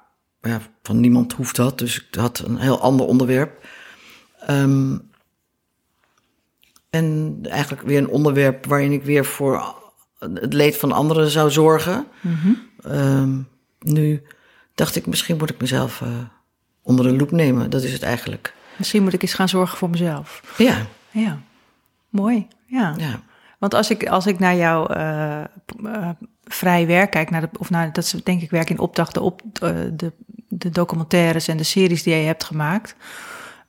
ja, 0.51 0.62
van 0.84 0.99
niemand 0.99 1.34
hoeft 1.34 1.55
dat, 1.55 1.79
dus 1.79 1.95
ik 1.95 2.15
had 2.15 2.39
een 2.39 2.58
heel 2.58 2.81
ander 2.81 3.05
onderwerp. 3.05 3.67
Ehm, 4.39 4.97
en 6.89 7.39
eigenlijk 7.43 7.81
weer 7.81 7.97
een 7.97 8.10
onderwerp 8.10 8.65
waarin 8.65 8.91
ik 8.91 9.03
weer 9.03 9.25
voor 9.25 9.75
het 10.19 10.53
leed 10.53 10.77
van 10.77 10.91
anderen 10.91 11.29
zou 11.29 11.51
zorgen. 11.51 12.08
Ehm, 12.84 13.39
nu 13.79 14.23
dacht 14.75 14.95
ik, 14.95 15.05
misschien 15.05 15.38
moet 15.38 15.49
ik 15.49 15.62
mezelf 15.62 16.01
eh, 16.01 16.08
onder 16.81 17.05
de 17.05 17.15
loep 17.15 17.31
nemen. 17.31 17.69
Dat 17.69 17.84
is 17.84 17.93
het 17.93 18.03
eigenlijk. 18.03 18.53
Misschien 18.77 19.03
moet 19.03 19.13
ik 19.13 19.21
eens 19.21 19.34
gaan 19.34 19.49
zorgen 19.49 19.77
voor 19.77 19.89
mezelf. 19.89 20.55
Ja, 20.58 20.88
Ja, 21.12 21.39
mooi. 22.10 22.47
Ja. 22.65 22.93
ja. 22.97 23.21
Want 23.60 23.73
als 23.73 23.89
ik, 23.89 24.08
als 24.08 24.25
ik 24.25 24.39
naar 24.39 24.55
jouw 24.55 24.86
eh, 24.86 25.41
eh, 25.84 26.10
vrij 26.45 26.88
werk 26.88 27.12
kijk, 27.12 27.29
naar 27.29 27.41
de, 27.41 27.49
of 27.60 27.69
naar, 27.69 27.93
dat 27.93 28.03
is 28.03 28.12
denk 28.23 28.41
ik 28.41 28.49
werk 28.49 28.69
in 28.69 28.79
opdracht, 28.79 29.13
de, 29.13 29.21
op, 29.21 29.41
eh, 29.62 29.75
de, 29.93 30.12
de 30.47 30.69
documentaires 30.69 31.47
en 31.47 31.58
de 31.58 31.63
series 31.63 32.03
die 32.03 32.15
je 32.15 32.25
hebt 32.25 32.43
gemaakt. 32.43 32.95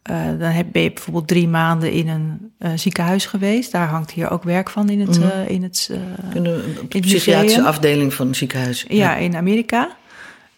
eh, 0.02 0.26
dan 0.26 0.50
heb, 0.50 0.66
ben 0.72 0.82
je 0.82 0.92
bijvoorbeeld 0.92 1.28
drie 1.28 1.48
maanden 1.48 1.92
in 1.92 2.08
een 2.08 2.52
eh, 2.58 2.70
ziekenhuis 2.74 3.26
geweest. 3.26 3.72
Daar 3.72 3.88
hangt 3.88 4.10
hier 4.10 4.30
ook 4.30 4.42
werk 4.42 4.70
van 4.70 4.88
in 4.88 5.00
het, 5.00 5.20
eh, 5.20 5.48
in 5.48 5.62
het 5.62 5.90
In 6.34 6.42
de, 6.42 6.74
psychiatrische 7.00 7.62
afdeling 7.62 8.14
van 8.14 8.26
het 8.26 8.36
ziekenhuis. 8.36 8.84
Ja, 8.88 9.16
in 9.16 9.36
Amerika. 9.36 9.96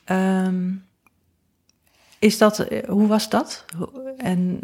Ehm, 0.05 0.71
is 2.19 2.39
dat, 2.39 2.67
hoe 2.87 3.07
was 3.07 3.29
dat? 3.29 3.65
En 4.17 4.61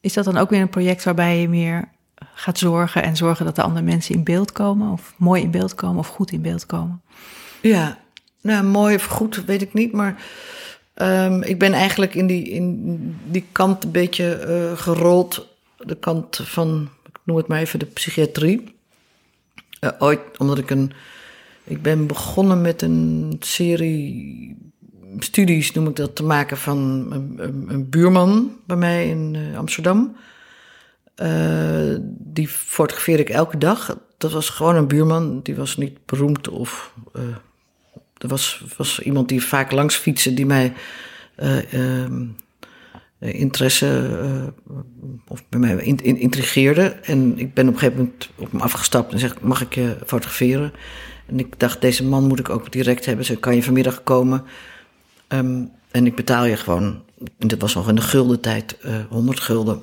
is 0.00 0.12
dat 0.12 0.24
dan 0.24 0.36
ook 0.36 0.50
weer 0.50 0.60
een 0.60 0.68
project 0.68 1.04
waarbij 1.04 1.40
je 1.40 1.48
meer 1.48 1.88
gaat 2.34 2.58
zorgen 2.58 3.02
en 3.02 3.16
zorgen 3.16 3.44
dat 3.44 3.56
de 3.56 3.62
andere 3.62 3.84
mensen 3.84 4.14
in 4.14 4.24
beeld 4.24 4.52
komen? 4.52 4.92
Of 4.92 5.14
mooi 5.16 5.42
in 5.42 5.50
beeld 5.50 5.74
komen 5.74 5.98
of 5.98 6.08
goed 6.08 6.32
in 6.32 6.42
beeld 6.42 6.66
komen? 6.66 7.02
Ja, 7.60 7.98
nou 8.40 8.64
mooi 8.64 8.94
of 8.94 9.04
goed, 9.04 9.44
weet 9.44 9.62
ik 9.62 9.74
niet. 9.74 9.92
Maar 9.92 10.24
ehm, 10.94 11.42
ik 11.42 11.58
ben 11.58 11.72
eigenlijk 11.72 12.14
in 12.14 12.26
die, 12.26 12.48
in 12.48 13.18
die 13.30 13.44
kant 13.52 13.84
een 13.84 13.90
beetje 13.90 14.34
eh, 14.34 14.78
gerold. 14.78 15.48
De 15.78 15.96
kant 15.96 16.40
van, 16.42 16.88
ik 17.06 17.18
noem 17.24 17.36
het 17.36 17.46
maar 17.46 17.60
even, 17.60 17.78
de 17.78 17.86
psychiatrie. 17.86 18.74
Eh, 19.80 19.90
ooit, 19.98 20.20
omdat 20.38 20.58
ik 20.58 20.70
een... 20.70 20.92
Ik 21.66 21.82
ben 21.82 22.06
begonnen 22.06 22.60
met 22.60 22.82
een 22.82 23.36
serie 23.40 24.56
studies, 25.18 25.72
noem 25.72 25.88
ik 25.88 25.96
dat, 25.96 26.16
te 26.16 26.24
maken 26.24 26.56
van 26.56 27.06
een, 27.10 27.34
een, 27.36 27.64
een 27.68 27.88
buurman 27.88 28.52
bij 28.66 28.76
mij 28.76 29.08
in 29.08 29.34
eh, 29.34 29.58
Amsterdam. 29.58 30.16
Eh, 31.14 31.94
die 32.08 32.48
fotografeerde 32.48 33.22
ik 33.22 33.28
elke 33.30 33.58
dag. 33.58 33.98
Dat 34.18 34.32
was 34.32 34.48
gewoon 34.48 34.76
een 34.76 34.88
buurman. 34.88 35.40
Die 35.42 35.54
was 35.56 35.76
niet 35.76 36.06
beroemd 36.06 36.48
of... 36.48 36.94
er 38.18 38.28
was, 38.28 38.64
was 38.76 39.00
iemand 39.00 39.28
die 39.28 39.44
vaak 39.44 39.72
langs 39.72 39.96
fietste 39.96 40.34
die 40.34 40.46
mij 40.46 40.72
eh, 41.36 41.72
ehm, 41.72 42.26
eh, 43.18 43.34
interesse 43.34 44.10
of 45.28 45.48
bij 45.48 45.60
mij 45.60 45.74
in, 45.76 45.96
in- 45.96 46.18
intrigeerde. 46.18 46.82
En 46.88 47.38
ik 47.38 47.54
ben 47.54 47.68
op 47.68 47.72
een 47.72 47.78
gegeven 47.78 48.00
moment 48.02 48.30
op 48.36 48.50
hem 48.50 48.60
afgestapt 48.60 49.12
en 49.12 49.18
zeg: 49.18 49.40
Mag 49.40 49.60
ik 49.60 49.74
je 49.74 49.96
fotograferen? 50.06 50.72
En 51.26 51.38
ik 51.38 51.58
dacht: 51.58 51.80
Deze 51.80 52.04
man 52.04 52.24
moet 52.26 52.38
ik 52.38 52.48
ook 52.48 52.72
direct 52.72 53.06
hebben. 53.06 53.24
Ze 53.24 53.36
kan 53.36 53.54
je 53.54 53.62
vanmiddag 53.62 54.02
komen. 54.02 54.44
Ehm, 55.28 55.62
en 55.90 56.06
ik 56.06 56.14
betaal 56.14 56.44
je 56.44 56.56
gewoon, 56.56 57.02
en 57.38 57.48
dit 57.48 57.60
was 57.60 57.74
nog 57.74 57.88
in 57.88 57.94
de 57.94 58.00
gulden 58.02 58.40
tijd, 58.40 58.78
eh 58.80 58.94
100 59.08 59.40
gulden. 59.40 59.82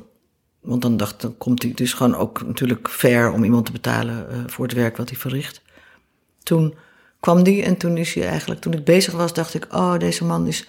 Want 0.62 0.82
dan 0.82 0.97
dacht 0.97 1.21
dan 1.21 1.38
komt 1.38 1.62
hij. 1.62 1.71
Is 1.76 1.93
gewoon 1.93 2.15
ook 2.15 2.45
natuurlijk 2.45 2.89
fair 2.89 3.32
om 3.32 3.43
iemand 3.43 3.65
te 3.65 3.71
betalen 3.71 4.30
eh, 4.30 4.38
voor 4.47 4.65
het 4.65 4.74
werk 4.74 4.97
wat 4.97 5.10
hij 5.10 5.17
verricht. 5.17 5.62
Toen 6.43 6.76
kwam 7.19 7.43
die 7.43 7.63
en 7.63 7.78
toen 7.78 7.97
is 7.97 8.13
hij 8.13 8.28
eigenlijk, 8.28 8.62
toen 8.62 8.74
ik 8.74 8.84
bezig 8.84 9.13
was, 9.13 9.34
dacht 9.34 9.54
ik: 9.54 9.67
Oh, 9.71 9.97
deze 9.97 10.26
man 10.26 10.47
is 10.47 10.67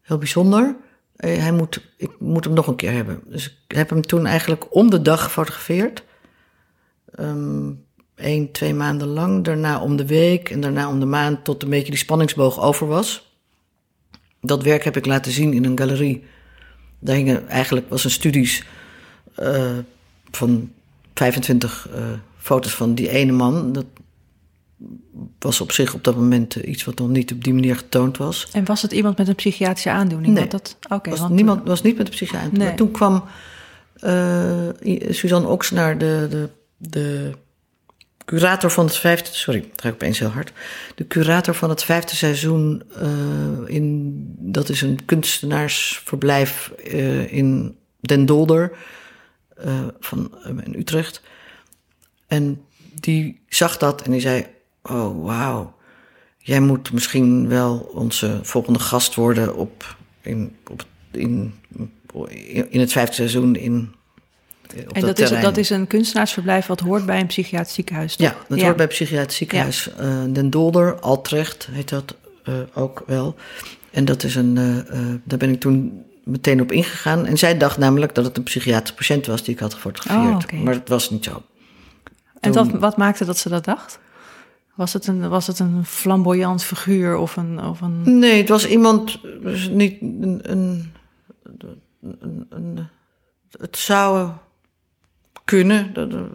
heel 0.00 0.18
bijzonder. 0.18 0.76
Eh, 1.16 1.38
hij 1.38 1.52
moet, 1.52 1.90
ik 1.96 2.10
moet 2.18 2.44
hem 2.44 2.54
nog 2.54 2.66
een 2.66 2.76
keer 2.76 2.92
hebben. 2.92 3.20
Dus 3.26 3.62
ik 3.68 3.76
heb 3.76 3.90
hem 3.90 4.02
toen 4.02 4.26
eigenlijk 4.26 4.74
om 4.74 4.90
de 4.90 5.02
dag 5.02 5.22
gefotografeerd. 5.22 6.04
Ehm 7.14 7.70
Eén, 8.18 8.52
twee 8.52 8.74
maanden 8.74 9.08
lang. 9.08 9.44
Daarna 9.44 9.80
om 9.80 9.96
de 9.96 10.06
week 10.06 10.50
en 10.50 10.60
daarna 10.60 10.88
om 10.88 11.00
de 11.00 11.06
maand 11.06 11.44
tot 11.44 11.62
een 11.62 11.70
beetje 11.70 11.90
die 11.90 11.98
spanningsboog 11.98 12.60
over 12.60 12.86
was. 12.86 13.36
Dat 14.40 14.62
werk 14.62 14.84
heb 14.84 14.96
ik 14.96 15.06
laten 15.06 15.32
zien 15.32 15.52
in 15.52 15.64
een 15.64 15.78
galerie. 15.78 16.24
Daar 17.00 17.16
hingen 17.16 17.48
eigenlijk 17.48 17.88
was 17.88 18.04
een 18.04 18.10
studies 18.10 18.64
eh, 19.38 19.78
van 20.30 20.70
25 21.14 21.88
eh, 21.94 22.02
foto's 22.38 22.74
van 22.74 22.94
die 22.94 23.08
ene 23.08 23.32
man. 23.32 23.72
Dat 23.72 23.84
was 25.38 25.60
op 25.60 25.72
zich 25.72 25.94
op 25.94 26.04
dat 26.04 26.16
moment 26.16 26.56
eh, 26.56 26.68
iets 26.68 26.84
wat 26.84 26.98
nog 26.98 27.08
niet 27.08 27.32
op 27.32 27.44
die 27.44 27.54
manier 27.54 27.76
getoond 27.76 28.16
was. 28.16 28.48
En 28.52 28.64
was 28.64 28.82
het 28.82 28.92
iemand 28.92 29.18
met 29.18 29.28
een 29.28 29.34
psychiatrische 29.34 29.90
aandoening? 29.90 30.34
Nee. 30.34 30.46
Dat, 30.46 30.76
oké, 30.88 31.10
was 31.10 31.18
want, 31.18 31.34
niemand 31.34 31.66
was 31.66 31.82
niet 31.82 31.96
met 31.96 32.10
psychiater. 32.10 32.52
Nee. 32.52 32.66
Maar 32.66 32.76
toen 32.76 32.90
kwam 32.90 33.24
Suzanne 35.10 35.48
Oxenaar, 35.48 35.98
de, 35.98 36.26
de, 36.30 36.48
de 36.76 37.32
curator 38.24 38.70
van 38.70 38.84
het 38.84 38.96
vijfde... 38.96 39.28
Sorry, 39.32 39.60
dat 39.60 39.80
ga 39.80 39.88
ik 39.88 39.94
opeens 39.94 40.18
heel 40.18 40.28
hard. 40.28 40.52
De 40.94 41.06
curator 41.06 41.54
van 41.54 41.70
het 41.70 41.84
vijfde 41.84 42.16
seizoen 42.16 42.82
in... 43.66 44.12
Dat 44.38 44.68
is 44.68 44.82
een 44.82 44.98
kunstenaarsverblijf 45.04 46.72
in 47.28 47.76
Den 48.00 48.26
Dolder 48.26 48.72
eh, 49.58 49.86
van, 50.00 50.34
eh, 50.44 50.50
in 50.64 50.74
Utrecht. 50.74 51.22
En 52.26 52.64
die 53.00 53.40
zag 53.48 53.76
dat 53.76 54.02
en 54.02 54.10
die 54.10 54.20
zei... 54.20 54.46
Oh, 54.82 55.24
wauw. 55.24 55.76
Jij 56.38 56.60
moet 56.60 56.92
misschien 56.92 57.48
wel 57.48 57.90
onze 57.94 58.40
volgende 58.42 58.78
gast 58.78 59.14
worden 59.14 59.56
op, 59.56 59.96
in, 60.20 60.56
op, 60.70 60.84
in, 61.10 61.54
in 62.68 62.80
het 62.80 62.92
vijfde 62.92 63.14
seizoen 63.14 63.56
in, 63.56 63.94
op 64.86 64.92
en 64.92 65.00
dat 65.00 65.18
is, 65.18 65.30
dat 65.30 65.56
is 65.56 65.70
een 65.70 65.86
kunstenaarsverblijf 65.86 66.66
wat 66.66 66.80
hoort 66.80 67.06
bij 67.06 67.20
een 67.20 67.26
psychiatrisch 67.26 67.74
ziekenhuis, 67.74 68.16
toch? 68.16 68.26
Ja, 68.26 68.36
dat 68.48 68.60
hoort 68.60 68.76
bij 68.76 68.84
het 68.84 68.94
psychiatrisch 68.94 69.36
ziekenhuis 69.36 69.90
eh, 69.94 70.22
Den 70.28 70.50
Dolder, 70.50 71.00
Altrecht 71.00 71.68
heet 71.70 71.88
dat 71.88 72.16
ook 72.74 73.02
wel. 73.06 73.34
En 73.90 74.04
dat 74.04 74.22
is 74.22 74.34
een, 74.34 74.54
daar 75.24 75.38
ben 75.38 75.50
ik 75.50 75.60
toen 75.60 76.04
meteen 76.28 76.60
op 76.60 76.72
ingegaan. 76.72 77.26
En 77.26 77.38
zij 77.38 77.58
dacht 77.58 77.78
namelijk 77.78 78.14
dat 78.14 78.24
het 78.24 78.36
een 78.36 78.42
psychiatrische 78.42 78.94
patiënt 78.94 79.26
was 79.26 79.42
die 79.42 79.54
ik 79.54 79.60
had 79.60 79.74
gefotografeerd. 79.74 80.52
Oh. 80.52 80.60
Maar 80.60 80.74
dat 80.74 80.88
was 80.88 81.10
niet 81.10 81.24
zo. 81.24 81.42
En 82.40 82.78
wat, 82.80 82.96
maakte 82.96 83.24
dat 83.24 83.38
ze 83.38 83.48
dat 83.48 83.64
dacht? 83.64 83.98
Was 84.74 84.92
het 84.92 85.06
een, 85.06 85.28
was 85.28 85.46
het 85.46 85.58
een 85.58 85.84
flamboyant 85.84 86.64
figuur 86.64 87.16
of 87.16 87.36
een... 87.36 87.64
Of 87.64 87.80
een... 87.80 88.18
Nee, 88.18 88.38
het 88.40 88.48
was 88.48 88.66
iemand, 88.66 89.20
dus 89.42 89.68
niet 89.68 90.00
een, 90.00 90.40
een, 90.42 90.92
een, 92.00 92.46
een- 92.50 92.86
het 93.58 93.76
zou 93.76 94.30
kunnen. 95.44 95.94
De- 95.94 96.06
de- 96.06 96.28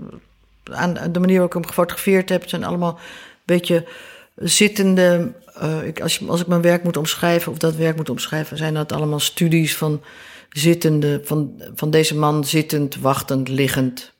aan 0.72 0.94
de 0.94 1.20
manier 1.20 1.40
waarop 1.40 1.46
ik 1.48 1.54
hem 1.54 1.66
gefotografeerd 1.66 2.30
heb, 2.30 2.50
zijn 2.50 2.64
allemaal 2.64 2.94
een 2.94 3.00
beetje 3.46 3.88
zittende. 4.36 5.34
eh, 5.54 5.88
ik, 5.88 6.02
als, 6.02 6.28
als 6.28 6.42
ik 6.42 6.48
mijn 6.48 6.62
werk 6.62 6.84
moet 6.84 6.98
omschrijven, 6.98 7.52
of 7.52 7.58
dat 7.58 7.76
werk 7.76 7.96
moet 7.96 8.10
omschrijven, 8.10 8.58
zijn 8.58 8.74
dat 8.74 8.92
allemaal 8.92 9.20
studies 9.20 9.78
van 9.78 10.02
zittende, 10.50 11.22
van, 11.24 11.62
van 11.76 11.90
deze 11.92 12.16
man 12.18 12.46
zittend, 12.46 12.96
wachtend, 12.96 13.48
liggend, 13.48 14.14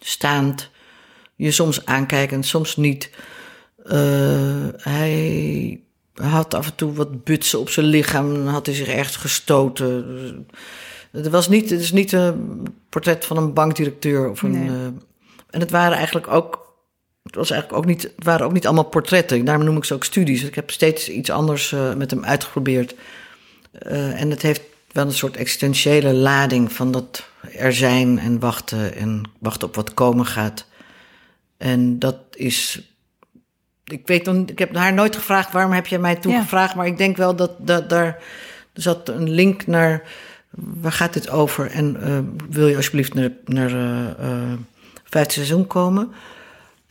staand. 0.00 0.70
Je 1.36 1.50
soms 1.50 1.84
aankijkend, 1.86 2.46
soms 2.46 2.76
niet. 2.76 3.10
Eh, 3.84 4.68
hij 4.76 5.80
had 6.14 6.54
af 6.54 6.66
en 6.66 6.74
toe 6.74 6.92
wat 6.92 7.24
butsen 7.24 7.58
op 7.60 7.68
zijn 7.70 7.86
lichaam. 7.86 8.46
Had 8.46 8.66
hij 8.66 8.74
zich 8.74 8.88
ergens 8.88 9.16
gestoten. 9.16 10.46
Het 11.10 11.28
was 11.28 11.48
niet, 11.48 11.70
het 11.70 11.80
is 11.80 11.92
niet 11.92 12.12
een 12.12 12.66
portret 12.88 13.24
van 13.24 13.36
een 13.36 13.52
bankdirecteur. 13.54 14.30
Of 14.30 14.42
een, 14.42 14.50
Nee. 14.50 14.68
eh, 14.68 14.84
en 15.50 15.60
het 15.60 15.70
waren 15.70 15.96
eigenlijk 15.96 16.28
ook. 16.28 16.59
Het, 17.30 17.38
was 17.38 17.50
eigenlijk 17.50 17.82
ook 17.82 17.88
niet, 17.88 18.02
het 18.02 18.24
waren 18.24 18.46
ook 18.46 18.52
niet 18.52 18.66
allemaal 18.66 18.84
portretten. 18.84 19.44
Daarom 19.44 19.64
noem 19.64 19.76
ik 19.76 19.84
ze 19.84 19.94
ook 19.94 20.04
studies. 20.04 20.42
Ik 20.42 20.54
heb 20.54 20.70
steeds 20.70 21.08
iets 21.08 21.30
anders 21.30 21.72
eh, 21.72 21.94
met 21.94 22.10
hem 22.10 22.24
uitgeprobeerd. 22.24 22.94
Eh, 23.72 24.20
en 24.20 24.30
het 24.30 24.42
heeft 24.42 24.62
wel 24.92 25.06
een 25.06 25.12
soort 25.12 25.36
existentiële 25.36 26.12
lading 26.12 26.72
van 26.72 26.92
dat 26.92 27.28
er 27.56 27.72
zijn 27.72 28.18
en 28.18 28.38
wachten 28.38 28.94
en 28.94 29.22
wachten 29.38 29.68
op 29.68 29.74
wat 29.74 29.94
komen 29.94 30.26
gaat. 30.26 30.66
En 31.56 31.98
dat 31.98 32.16
is. 32.34 32.82
Ik 33.84 34.06
weet 34.06 34.24
dan, 34.24 34.48
ik 34.48 34.58
heb 34.58 34.74
haar 34.74 34.92
nooit 34.92 35.16
gevraagd 35.16 35.52
waarom 35.52 35.72
heb 35.72 35.86
je 35.86 35.98
mij 35.98 36.16
toen 36.16 36.32
Ja. 36.32 36.40
gevraagd, 36.40 36.74
maar 36.74 36.86
ik 36.86 36.98
denk 36.98 37.16
wel 37.16 37.36
dat, 37.36 37.50
dat 37.58 37.90
daar 37.90 38.22
zat 38.72 39.08
een 39.08 39.30
link 39.30 39.66
naar 39.66 40.02
waar 40.50 40.92
gaat 40.92 41.12
dit 41.12 41.30
over 41.30 41.70
en 41.70 42.02
eh, 42.02 42.18
wil 42.50 42.66
je 42.66 42.76
alsjeblieft 42.76 43.14
naar, 43.14 43.30
naar 43.44 43.70
eh, 44.18 44.52
vijfde 45.04 45.32
seizoen 45.32 45.66
komen? 45.66 46.12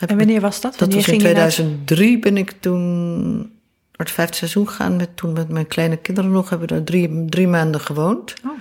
En 0.07 0.17
wanneer 0.17 0.41
was 0.41 0.61
dat? 0.61 0.77
dat 0.77 0.93
was 0.93 0.97
in 0.97 1.03
ging 1.03 1.21
je 1.21 1.33
naar- 1.33 1.49
2003 1.51 2.19
ben 2.19 2.37
ik 2.37 2.53
toen 2.59 3.37
naar 3.37 4.07
het 4.07 4.11
vijfde 4.11 4.35
seizoen 4.35 4.67
gegaan. 4.67 4.95
Met, 4.95 5.09
toen 5.17 5.33
met 5.33 5.49
mijn 5.49 5.67
kleine 5.67 5.97
kinderen 5.97 6.31
nog. 6.31 6.49
Hebben 6.49 6.67
we 6.67 6.73
daar 6.73 6.83
drie, 6.83 7.25
drie 7.25 7.47
maanden 7.47 7.81
gewoond. 7.81 8.33
Oh. 8.45 8.51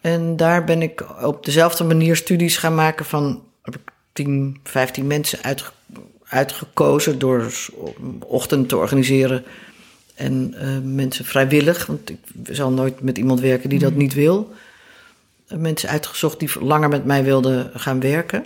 En 0.00 0.36
daar 0.36 0.64
ben 0.64 0.82
ik 0.82 1.04
op 1.22 1.44
dezelfde 1.44 1.84
manier 1.84 2.16
studies 2.16 2.56
gaan 2.56 2.74
maken 2.74 3.04
van... 3.04 3.42
heb 3.62 3.74
ik 3.74 3.80
10, 4.12 4.60
15 4.64 5.06
mensen 5.06 5.38
uitge- 5.42 5.72
uitgekozen 6.24 7.18
door 7.18 7.52
ochtend 8.26 8.68
te 8.68 8.76
organiseren. 8.76 9.44
En 10.14 10.54
eh, 10.58 10.68
mensen 10.82 11.24
vrijwillig, 11.24 11.86
want 11.86 12.10
ik 12.10 12.18
zal 12.50 12.70
nooit 12.70 13.00
met 13.00 13.18
iemand 13.18 13.40
werken 13.40 13.68
die 13.68 13.78
dat 13.78 13.94
niet 13.94 14.14
wil. 14.14 14.52
Mensen 15.48 15.88
uitgezocht 15.88 16.38
die 16.38 16.50
langer 16.60 16.88
met 16.88 17.04
mij 17.04 17.24
wilden 17.24 17.70
gaan 17.74 18.00
werken. 18.00 18.44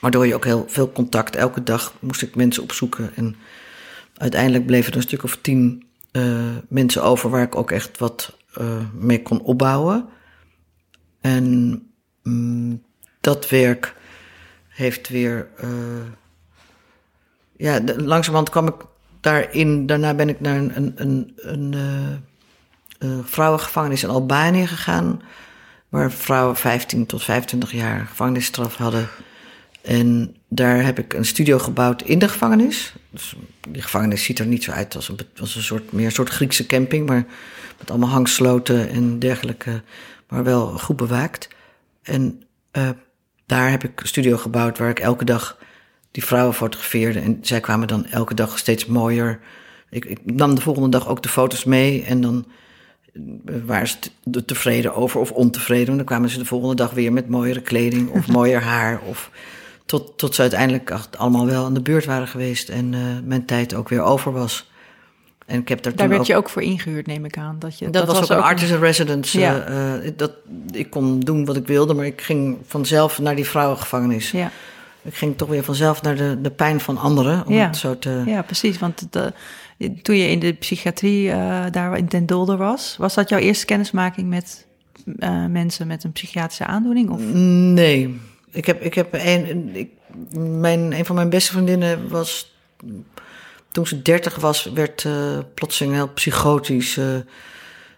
Waardoor 0.00 0.26
je 0.26 0.34
ook 0.34 0.44
heel 0.44 0.64
veel 0.68 0.92
contact. 0.92 1.36
Elke 1.36 1.62
dag 1.62 1.94
moest 2.00 2.22
ik 2.22 2.34
mensen 2.34 2.62
opzoeken. 2.62 3.10
En 3.14 3.36
uiteindelijk 4.16 4.66
bleven 4.66 4.90
er 4.90 4.96
een 4.96 5.02
stuk 5.02 5.22
of 5.22 5.38
tien 5.40 5.86
eh, 6.10 6.56
mensen 6.68 7.02
over 7.02 7.30
waar 7.30 7.42
ik 7.42 7.56
ook 7.56 7.70
echt 7.70 7.98
wat 7.98 8.36
eh, 8.54 8.80
mee 8.92 9.22
kon 9.22 9.42
opbouwen. 9.42 10.08
En 11.20 11.82
mm, 12.22 12.82
dat 13.20 13.48
werk 13.48 13.94
heeft 14.68 15.08
weer. 15.08 15.48
eh, 15.56 15.68
ja, 17.56 17.80
langzamerhand 17.96 18.50
kwam 18.50 18.66
ik 18.66 18.74
daarin. 19.20 19.86
Daarna 19.86 20.14
ben 20.14 20.28
ik 20.28 20.40
naar 20.40 20.56
een, 20.56 20.92
een, 20.96 21.32
een, 21.36 21.74
een 22.98 23.24
vrouwengevangenis 23.24 24.02
in 24.02 24.08
Albanië 24.08 24.66
gegaan. 24.66 25.22
Waar 25.88 26.12
vrouwen 26.12 26.56
15 26.56 27.06
tot 27.06 27.22
25 27.22 27.72
jaar 27.72 28.06
gevangenisstraf 28.06 28.76
hadden. 28.76 29.08
En 29.86 30.36
daar 30.48 30.84
heb 30.84 30.98
ik 30.98 31.12
een 31.12 31.24
studio 31.24 31.58
gebouwd 31.58 32.02
in 32.02 32.18
de 32.18 32.28
gevangenis. 32.28 32.94
Dus 33.10 33.36
die 33.68 33.82
gevangenis 33.82 34.24
ziet 34.24 34.38
er 34.38 34.46
niet 34.46 34.64
zo 34.64 34.70
uit 34.70 34.94
als 34.94 35.08
een, 35.08 35.18
als 35.40 35.54
een 35.54 35.62
soort, 35.62 35.92
meer 35.92 36.04
een 36.04 36.12
soort 36.12 36.28
Griekse 36.28 36.66
camping, 36.66 37.06
maar 37.08 37.26
met 37.78 37.90
allemaal 37.90 38.08
hangsloten 38.08 38.88
en 38.88 39.18
dergelijke, 39.18 39.82
maar 40.28 40.44
wel 40.44 40.66
goed 40.66 40.96
bewaakt. 40.96 41.48
En 42.02 42.42
eh, 42.70 42.88
daar 43.46 43.70
heb 43.70 43.84
ik 43.84 44.00
een 44.00 44.06
studio 44.06 44.36
gebouwd 44.36 44.78
waar 44.78 44.90
ik 44.90 45.00
elke 45.00 45.24
dag 45.24 45.58
die 46.10 46.24
vrouwen 46.24 46.54
fotografeerde. 46.54 47.20
En 47.20 47.38
zij 47.42 47.60
kwamen 47.60 47.88
dan 47.88 48.06
elke 48.06 48.34
dag 48.34 48.58
steeds 48.58 48.86
mooier. 48.86 49.40
Ik, 49.90 50.04
ik 50.04 50.18
nam 50.24 50.54
de 50.54 50.60
volgende 50.60 50.88
dag 50.88 51.08
ook 51.08 51.22
de 51.22 51.28
foto's 51.28 51.64
mee 51.64 52.02
en 52.04 52.20
dan 52.20 52.46
waren 53.66 53.88
ze 53.88 53.96
te- 54.30 54.44
tevreden 54.44 54.94
over 54.94 55.20
of 55.20 55.32
ontevreden. 55.32 55.88
En 55.88 55.96
dan 55.96 56.06
kwamen 56.06 56.28
ze 56.28 56.38
de 56.38 56.44
volgende 56.44 56.74
dag 56.74 56.90
weer 56.90 57.12
met 57.12 57.28
mooiere 57.28 57.62
kleding 57.62 58.08
of 58.08 58.26
mooier 58.38 58.62
haar. 58.62 59.00
Of 59.00 59.30
tot, 59.86 60.18
tot 60.18 60.34
ze 60.34 60.40
uiteindelijk 60.40 60.92
allemaal 61.16 61.46
wel 61.46 61.64
aan 61.64 61.74
de 61.74 61.80
beurt 61.80 62.04
waren 62.04 62.28
geweest 62.28 62.68
en 62.68 62.94
eh, 62.94 63.00
mijn 63.24 63.44
tijd 63.44 63.74
ook 63.74 63.88
weer 63.88 64.02
over 64.02 64.32
was. 64.32 64.70
En 65.46 65.60
ik 65.60 65.68
heb 65.68 65.82
daar, 65.82 65.94
Daar 65.94 66.08
werd 66.08 66.20
ook, 66.20 66.26
je 66.26 66.36
ook 66.36 66.48
voor 66.48 66.62
ingehuurd, 66.62 67.06
neem 67.06 67.24
ik 67.24 67.38
aan. 67.38 67.56
Dat, 67.58 67.78
je, 67.78 67.90
dat, 67.90 68.06
was 68.06 68.22
ook 68.22 68.30
een 68.38 68.44
artist 68.44 68.70
in 68.70 68.78
residence. 68.78 69.38
Ja. 69.38 69.60
eh, 69.60 70.06
eh, 70.06 70.12
dat, 70.16 70.32
ik 70.70 70.90
kon 70.90 71.20
doen 71.20 71.44
wat 71.44 71.56
ik 71.56 71.66
wilde, 71.66 71.94
maar 71.94 72.06
ik 72.06 72.20
ging 72.20 72.56
vanzelf 72.66 73.18
naar 73.18 73.36
die 73.36 73.44
vrouwengevangenis. 73.44 74.30
Ja, 74.30 74.50
Ik 75.02 75.14
ging 75.14 75.36
toch 75.36 75.48
weer 75.48 75.64
vanzelf 75.64 76.02
naar 76.02 76.16
de, 76.16 76.38
de 76.42 76.50
pijn 76.50 76.80
van 76.80 76.98
anderen. 76.98 77.46
Om 77.46 77.52
Ja. 77.54 77.66
het 77.66 77.76
zo 77.76 77.98
te, 77.98 78.22
ja, 78.26 78.42
precies. 78.42 78.78
Want 78.78 79.06
de, 79.10 79.32
toen 80.02 80.16
je 80.16 80.30
in 80.30 80.38
de 80.38 80.52
psychiatrie 80.52 81.28
daar 81.70 81.96
in 81.96 82.06
Den 82.06 82.26
Dolder 82.26 82.56
was, 82.56 82.96
was 82.98 83.14
dat 83.14 83.28
jouw 83.28 83.38
eerste 83.38 83.66
kennismaking 83.66 84.28
met 84.28 84.66
mensen 85.50 85.86
met 85.86 86.04
een 86.04 86.12
psychiatrische 86.12 86.66
aandoening? 86.66 87.10
Of? 87.10 87.20
Nee. 87.32 88.20
Ik 88.56 88.66
heb, 88.66 88.82
ik 88.82 88.94
heb 88.94 89.08
een, 89.12 89.76
ik, 89.76 89.90
mijn, 90.38 90.92
een 90.92 91.04
van 91.04 91.14
mijn 91.14 91.30
beste 91.30 91.52
vriendinnen 91.52 92.08
was. 92.08 92.54
Toen 93.70 93.86
ze 93.86 94.02
dertig 94.02 94.36
was, 94.36 94.64
werd 94.64 95.04
eh 95.04 95.38
plotseling 95.54 95.94
heel 95.94 96.08
psychotisch. 96.08 96.96
eh, 96.96 97.16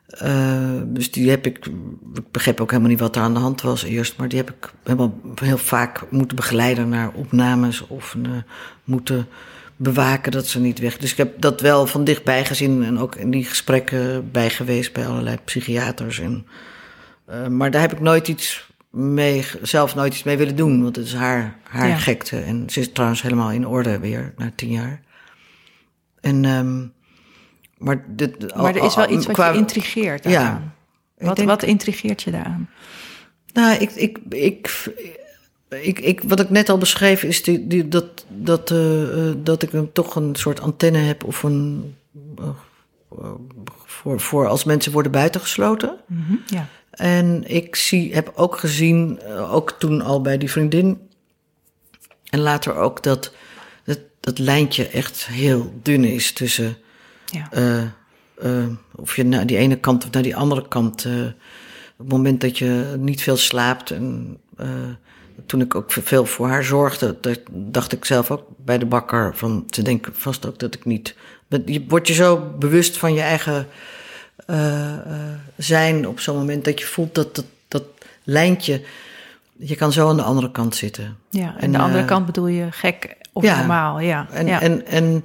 eh, 0.08 0.82
dus 0.84 1.10
die 1.10 1.30
heb 1.30 1.46
ik. 1.46 1.66
Ik 2.14 2.30
begreep 2.30 2.60
ook 2.60 2.70
helemaal 2.70 2.90
niet 2.90 3.00
wat 3.00 3.16
er 3.16 3.22
aan 3.22 3.34
de 3.34 3.40
hand 3.40 3.62
was 3.62 3.82
eerst. 3.82 4.16
Maar 4.16 4.28
die 4.28 4.38
heb 4.38 4.50
ik 4.50 4.72
helemaal 4.82 5.20
heel 5.34 5.58
vaak 5.58 6.10
moeten 6.10 6.36
begeleiden 6.36 6.88
naar 6.88 7.12
opnames. 7.12 7.86
Of 7.86 8.16
moeten 8.84 9.28
bewaken 9.76 10.32
dat 10.32 10.46
ze 10.46 10.60
niet 10.60 10.78
weg. 10.78 10.96
Dus 10.96 11.10
ik 11.10 11.16
heb 11.16 11.40
dat 11.40 11.60
wel 11.60 11.86
van 11.86 12.04
dichtbij 12.04 12.44
gezien. 12.44 12.84
En 12.84 12.98
ook 12.98 13.14
in 13.14 13.30
die 13.30 13.44
gesprekken 13.44 14.30
bij 14.30 14.50
geweest 14.50 14.92
bij 14.92 15.06
allerlei 15.06 15.36
psychiaters. 15.44 16.20
En, 16.20 16.46
maar 17.56 17.70
daar 17.70 17.80
heb 17.80 17.92
ik 17.92 18.00
nooit 18.00 18.28
iets 18.28 18.67
mee, 18.90 19.44
zelf 19.62 19.94
nooit 19.94 20.12
iets 20.12 20.22
mee 20.22 20.36
willen 20.36 20.56
doen. 20.56 20.82
Want 20.82 20.96
het 20.96 21.06
is 21.06 21.14
haar, 21.14 21.58
haar 21.62 21.88
Ja. 21.88 21.96
gekte. 21.96 22.38
En 22.38 22.70
ze 22.70 22.80
is 22.80 22.92
trouwens 22.92 23.22
helemaal 23.22 23.50
in 23.50 23.66
orde 23.66 23.98
weer, 23.98 24.32
na 24.36 24.52
tien 24.54 24.70
jaar. 24.70 25.00
En, 26.20 26.44
ehm, 26.44 26.86
maar, 27.78 28.04
dit, 28.08 28.54
Maar 28.56 28.76
er 28.76 28.84
is 28.84 28.94
wel 28.94 29.10
iets 29.10 29.26
wat 29.26 29.34
qua- 29.34 29.50
je 29.52 29.58
intrigeert 29.58 30.24
Ja. 30.24 30.30
daaraan. 30.30 30.74
Wat, 31.18 31.36
denk- 31.36 31.48
wat 31.48 31.62
intrigeert 31.62 32.22
je 32.22 32.30
daaraan? 32.30 32.68
Nou, 33.52 33.76
ik, 33.78 33.90
ik, 33.90 34.18
ik, 34.28 34.84
ik, 35.68 35.98
ik, 35.98 36.20
wat 36.22 36.40
ik 36.40 36.50
net 36.50 36.68
al 36.68 36.78
beschreef 36.78 37.22
is 37.22 37.42
die, 37.42 37.66
die, 37.66 37.88
dat, 37.88 38.24
dat, 38.28 38.70
eh, 38.70 39.28
eh, 39.28 39.34
dat 39.38 39.62
ik 39.62 39.70
toch 39.92 40.16
een 40.16 40.34
soort 40.36 40.60
antenne 40.60 40.98
heb 40.98 41.24
of 41.24 41.42
een. 41.42 41.94
eh, 42.38 42.48
voor, 43.84 44.20
voor 44.20 44.46
als 44.48 44.64
mensen 44.64 44.92
worden 44.92 45.12
buitengesloten. 45.12 45.96
Mhm, 46.06 46.34
Ja. 46.46 46.68
En 46.98 47.44
ik 47.46 47.76
zie, 47.76 48.14
heb 48.14 48.32
ook 48.34 48.58
gezien, 48.58 49.20
eh, 49.20 49.54
ook 49.54 49.70
toen 49.78 50.02
al 50.02 50.20
bij 50.20 50.38
die 50.38 50.50
vriendin. 50.50 51.08
En 52.30 52.40
later 52.40 52.74
ook 52.74 53.02
dat 53.02 53.32
dat, 53.84 53.98
dat 54.20 54.38
lijntje 54.38 54.88
echt 54.88 55.26
heel 55.26 55.72
dun 55.82 56.04
is 56.04 56.32
tussen. 56.32 56.76
Ja. 57.26 57.48
eh, 57.50 57.82
eh, 58.38 58.68
of 58.94 59.16
je 59.16 59.24
naar 59.24 59.46
die 59.46 59.56
ene 59.56 59.76
kant 59.76 60.04
of 60.04 60.10
naar 60.10 60.22
die 60.22 60.36
andere 60.36 60.68
kant. 60.68 61.06
op 61.06 62.04
het 62.04 62.08
moment 62.08 62.40
dat 62.40 62.58
je 62.58 62.94
niet 62.98 63.22
veel 63.22 63.36
slaapt. 63.36 63.90
En 63.90 64.38
toen 65.46 65.60
ik 65.60 65.74
ook 65.74 65.92
veel 65.92 66.26
voor 66.26 66.48
haar 66.48 66.64
zorgde, 66.64 67.16
dat 67.20 67.40
dacht 67.50 67.92
ik 67.92 68.04
zelf 68.04 68.30
ook 68.30 68.44
bij 68.56 68.78
de 68.78 68.86
bakker 68.86 69.36
van 69.36 69.66
te 69.66 69.82
denken 69.82 70.14
vast 70.14 70.46
ook 70.46 70.58
dat 70.58 70.74
ik 70.74 70.84
niet. 70.84 71.14
Je 71.64 71.84
wordt 71.88 72.08
je 72.08 72.14
zo 72.14 72.54
bewust 72.58 72.96
van 72.96 73.14
je 73.14 73.20
eigen 73.20 73.66
eh, 74.48 74.92
eh, 74.94 75.00
zijn 75.56 76.08
op 76.08 76.20
zo'n 76.20 76.36
moment 76.36 76.64
dat 76.64 76.78
je 76.78 76.86
voelt 76.86 77.14
dat 77.14 77.34
dat, 77.34 77.44
dat 77.68 77.82
lijntje. 78.24 78.82
Je 79.56 79.74
kan 79.74 79.92
zo 79.92 80.08
aan 80.08 80.16
de 80.16 80.22
andere 80.22 80.50
kant 80.50 80.74
zitten. 80.76 81.16
ja. 81.30 81.54
En 81.54 81.60
En, 81.60 81.72
de 81.72 81.78
andere 81.78 82.02
eh, 82.02 82.06
kant 82.06 82.26
bedoel 82.26 82.46
je 82.46 82.66
gek 82.70 83.16
of 83.32 83.42
ja. 83.42 83.58
normaal? 83.58 84.00
Ja. 84.00 84.26
En, 84.30 84.46
ja. 84.46 84.60
en, 84.60 84.86
en, 84.86 85.24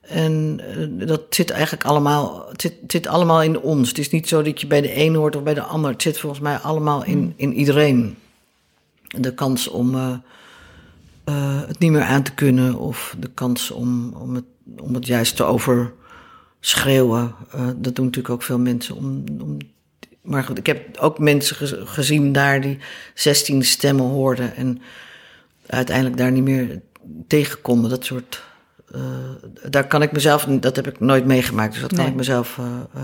en 0.00 0.60
dat 1.06 1.22
zit 1.30 1.50
eigenlijk 1.50 1.84
allemaal, 1.84 2.46
het 2.48 2.60
zit, 2.60 2.74
het 2.82 2.92
zit 2.92 3.06
allemaal 3.06 3.42
in 3.42 3.60
ons. 3.60 3.88
Het 3.88 3.98
is 3.98 4.10
niet 4.10 4.28
zo 4.28 4.42
dat 4.42 4.60
je 4.60 4.66
bij 4.66 4.80
de 4.80 4.96
een 4.96 5.14
hoort 5.14 5.36
of 5.36 5.42
bij 5.42 5.54
de 5.54 5.62
ander. 5.62 5.90
Het 5.90 6.02
zit 6.02 6.18
volgens 6.18 6.42
mij 6.42 6.56
allemaal 6.56 7.04
in, 7.04 7.34
in 7.36 7.54
iedereen. 7.54 8.16
De 9.08 9.34
kans 9.34 9.68
om 9.68 9.94
het 11.66 11.78
niet 11.78 11.90
meer 11.90 12.02
aan 12.02 12.22
te 12.22 12.34
kunnen 12.34 12.78
of 12.78 13.16
de 13.18 13.30
kans 13.34 13.70
om, 13.70 14.12
om, 14.12 14.34
het, 14.34 14.44
om 14.80 14.94
het 14.94 15.06
juist 15.06 15.36
te 15.36 15.44
overschreeuwen. 16.70 17.34
Eh, 17.52 17.66
dat 17.76 17.96
doen 17.96 18.04
natuurlijk 18.04 18.34
ook 18.34 18.42
veel 18.42 18.58
mensen. 18.58 18.96
Om, 18.96 19.24
om, 19.40 19.56
maar 20.22 20.44
goed, 20.44 20.58
ik 20.58 20.66
heb 20.66 20.96
ook 20.98 21.18
mensen 21.18 21.56
gez- 21.56 21.74
gezien 21.84 22.32
daar 22.32 22.60
die 22.60 22.78
16 23.14 23.64
stemmen 23.64 24.04
hoorden 24.06 24.56
en 24.56 24.80
uiteindelijk 25.66 26.16
daar 26.16 26.32
niet 26.32 26.42
meer 26.42 26.80
tegen 27.26 27.60
konden. 27.60 27.90
Dat 27.90 28.04
soort. 28.04 28.42
eh, 28.92 29.00
daar 29.70 29.86
kan 29.86 30.02
ik 30.02 30.12
mezelf, 30.12 30.44
dat 30.44 30.76
heb 30.76 30.86
ik 30.86 31.00
nooit 31.00 31.24
meegemaakt, 31.26 31.72
dus 31.72 31.80
dat 31.82 31.94
kan 31.94 32.06
ik 32.06 32.14
mezelf. 32.14 32.58
eh, 32.58 33.02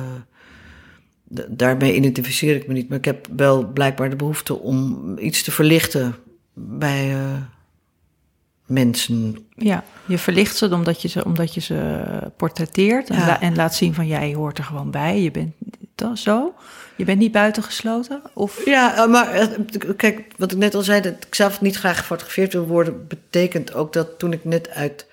daarmee 1.49 1.95
identificeer 1.95 2.55
ik 2.55 2.67
me 2.67 2.73
niet. 2.75 2.89
Maar 2.89 2.99
ik 2.99 3.05
heb 3.05 3.29
wel 3.37 3.67
blijkbaar 3.67 4.11
de 4.11 4.17
behoefte 4.17 4.59
om 4.59 5.13
iets 5.19 5.43
te 5.43 5.51
verlichten 5.51 6.15
bij 6.55 7.17
mensen. 8.73 9.37
ja, 9.57 9.85
je 10.07 10.19
verlicht 10.19 10.57
ze 10.57 10.69
omdat 10.75 11.03
je 11.03 11.09
ze, 11.09 11.25
omdat 11.25 11.55
je 11.55 11.61
ze 11.61 12.01
portretteert 12.37 13.11
en, 13.11 13.17
Ja. 13.19 13.27
la- 13.27 13.41
en 13.41 13.57
laat 13.57 13.75
zien 13.75 13.95
van 13.95 14.07
jij 14.07 14.35
hoort 14.35 14.59
er 14.59 14.65
gewoon 14.65 14.91
bij. 14.91 15.21
Je 15.23 15.31
bent 15.31 15.53
toch 15.95 16.19
zo. 16.19 16.55
Je 16.97 17.05
bent 17.05 17.19
niet 17.19 17.33
buitengesloten? 17.33 18.23
Of 18.35 18.65
Ja, 18.65 18.97
eh, 18.97 19.07
maar 19.11 19.31
eh, 19.31 19.47
kijk, 19.97 20.25
wat 20.37 20.53
ik 20.53 20.59
net 20.59 20.75
al 20.75 20.83
zei, 20.83 21.01
dat 21.01 21.13
ik 21.27 21.35
zelf 21.35 21.61
niet 21.61 21.77
graag 21.77 21.99
gefotografeerd 21.99 22.53
wil 22.53 22.67
worden, 22.67 23.07
betekent 23.09 23.75
ook 23.75 23.93
dat 23.93 24.19
toen 24.19 24.33
ik 24.33 24.45
net 24.45 24.71
uit 24.71 25.07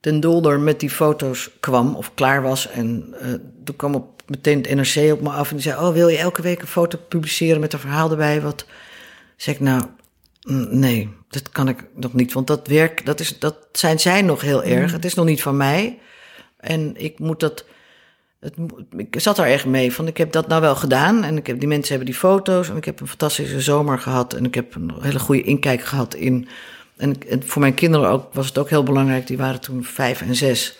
Den 0.00 0.20
Dolder 0.20 0.60
met 0.60 0.80
die 0.80 0.90
foto's 0.90 1.50
kwam 1.60 1.94
of 1.94 2.10
klaar 2.14 2.42
was. 2.42 2.70
En 2.70 3.14
eh, 3.20 3.28
toen 3.64 3.76
kwam 3.76 3.94
op, 3.94 4.22
meteen 4.26 4.58
het 4.62 4.74
NRC 4.74 5.12
op 5.12 5.20
me 5.20 5.30
af 5.30 5.48
en 5.50 5.54
die 5.56 5.64
zei... 5.64 5.86
oh, 5.86 5.92
wil 5.92 6.08
je 6.08 6.18
elke 6.18 6.42
week 6.42 6.60
een 6.60 6.66
foto 6.66 6.98
publiceren 7.08 7.60
met 7.60 7.72
een 7.72 7.78
verhaal 7.78 8.10
erbij? 8.10 8.40
Wat 8.40 8.66
zeg 9.36 9.54
ik 9.54 9.60
nou, 9.60 9.82
nee, 10.70 11.08
dat 11.28 11.48
kan 11.48 11.68
ik 11.68 11.84
nog 11.94 12.12
niet. 12.12 12.32
Want 12.32 12.46
dat 12.46 12.66
werk, 12.66 13.06
dat, 13.06 13.20
is, 13.20 13.38
dat 13.38 13.56
zijn 13.72 14.00
zij 14.00 14.22
nog 14.22 14.40
heel 14.40 14.62
erg. 14.62 14.92
Het 14.92 15.04
is 15.04 15.14
nog 15.14 15.26
niet 15.26 15.42
van 15.42 15.56
mij. 15.56 15.98
En 16.56 16.96
ik 16.96 17.18
moet 17.18 17.40
dat... 17.40 17.64
Het, 18.40 18.54
ik 18.96 19.20
zat 19.20 19.36
daar 19.36 19.46
erg 19.46 19.66
mee 19.66 19.92
van, 19.92 20.06
ik 20.06 20.16
heb 20.16 20.32
dat 20.32 20.48
nou 20.48 20.60
wel 20.60 20.76
gedaan. 20.76 21.24
En 21.24 21.36
ik 21.36 21.46
heb, 21.46 21.58
die 21.58 21.68
mensen 21.68 21.88
hebben 21.88 22.12
die 22.12 22.20
foto's. 22.20 22.68
En 22.68 22.76
ik 22.76 22.84
heb 22.84 23.00
een 23.00 23.08
fantastische 23.08 23.60
zomer 23.60 23.98
gehad. 23.98 24.32
En 24.32 24.44
ik 24.44 24.54
heb 24.54 24.74
een 24.74 24.92
hele 25.00 25.18
goede 25.18 25.42
inkijk 25.42 25.84
gehad 25.84 26.14
in... 26.14 26.48
En, 26.96 27.14
en 27.28 27.46
voor 27.46 27.60
mijn 27.60 27.74
kinderen 27.74 28.08
ook, 28.08 28.34
was 28.34 28.46
het 28.46 28.58
ook 28.58 28.70
heel 28.70 28.82
belangrijk. 28.82 29.26
Die 29.26 29.36
waren 29.36 29.60
toen 29.60 29.84
vijf 29.84 30.20
en 30.20 30.34
zes. 30.34 30.78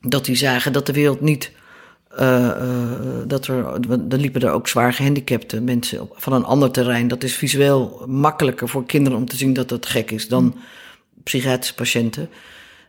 Dat 0.00 0.24
die 0.24 0.36
zagen 0.36 0.72
dat 0.72 0.86
de 0.86 0.92
wereld 0.92 1.20
niet... 1.20 1.52
eh, 2.18 2.46
eh, 2.48 2.58
dat 3.26 3.46
er, 3.46 3.66
er 4.08 4.18
liepen 4.18 4.40
er 4.40 4.50
ook 4.50 4.68
zwaar 4.68 4.92
gehandicapte 4.92 5.60
mensen 5.60 6.00
op, 6.00 6.14
van 6.16 6.32
een 6.32 6.44
ander 6.44 6.70
terrein. 6.70 7.08
Dat 7.08 7.22
is 7.22 7.34
visueel 7.34 8.04
makkelijker 8.06 8.68
voor 8.68 8.86
kinderen 8.86 9.18
om 9.18 9.28
te 9.28 9.36
zien 9.36 9.52
dat 9.52 9.68
dat 9.68 9.86
gek 9.86 10.10
is 10.10 10.28
dan 10.28 10.54
psychiatrische 11.24 11.74
patiënten. 11.74 12.28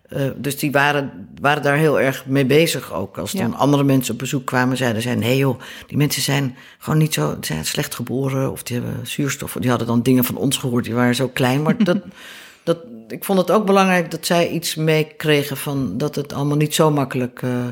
Eh, 0.10 0.22
dus 0.36 0.58
die 0.58 0.72
waren, 0.72 1.28
waren 1.42 1.64
daar 1.64 1.78
heel 1.78 2.00
erg 2.00 2.26
mee 2.26 2.46
bezig 2.46 2.94
ook. 2.94 3.18
Als 3.18 3.32
dan 3.32 3.50
Ja. 3.52 3.56
andere 3.58 3.84
mensen 3.84 4.14
op 4.14 4.20
bezoek 4.20 4.46
kwamen, 4.46 4.78
zeiden 4.78 5.02
zij... 5.02 5.16
nee 5.16 5.38
joh, 5.38 5.60
die 5.88 5.98
mensen 5.98 6.22
zijn 6.22 6.56
gewoon 6.78 7.00
niet 7.00 7.14
zo... 7.14 7.38
zijn 7.42 7.66
slecht 7.66 7.96
geboren 7.96 8.52
of 8.52 8.64
die 8.64 8.80
hebben 8.80 9.08
zuurstof. 9.08 9.56
Die 9.60 9.70
hadden 9.70 9.88
dan 9.88 10.02
dingen 10.02 10.24
van 10.24 10.36
ons 10.36 10.58
gehoord, 10.58 10.86
die 10.86 10.94
waren 10.94 11.16
zo 11.16 11.28
klein. 11.28 11.62
Maar 11.62 11.84
dat, 11.84 11.98
dat, 12.64 12.78
ik 13.08 13.24
vond 13.24 13.40
het 13.40 13.52
ook 13.52 13.66
belangrijk 13.66 14.12
dat 14.12 14.26
zij 14.26 14.50
iets 14.50 14.76
meekregen... 14.76 15.58
van 15.58 15.98
dat 15.98 16.16
het 16.16 16.34
allemaal 16.34 16.58
niet 16.58 16.76
zo 16.76 16.92
makkelijk... 16.92 17.42
eh, 17.42 17.66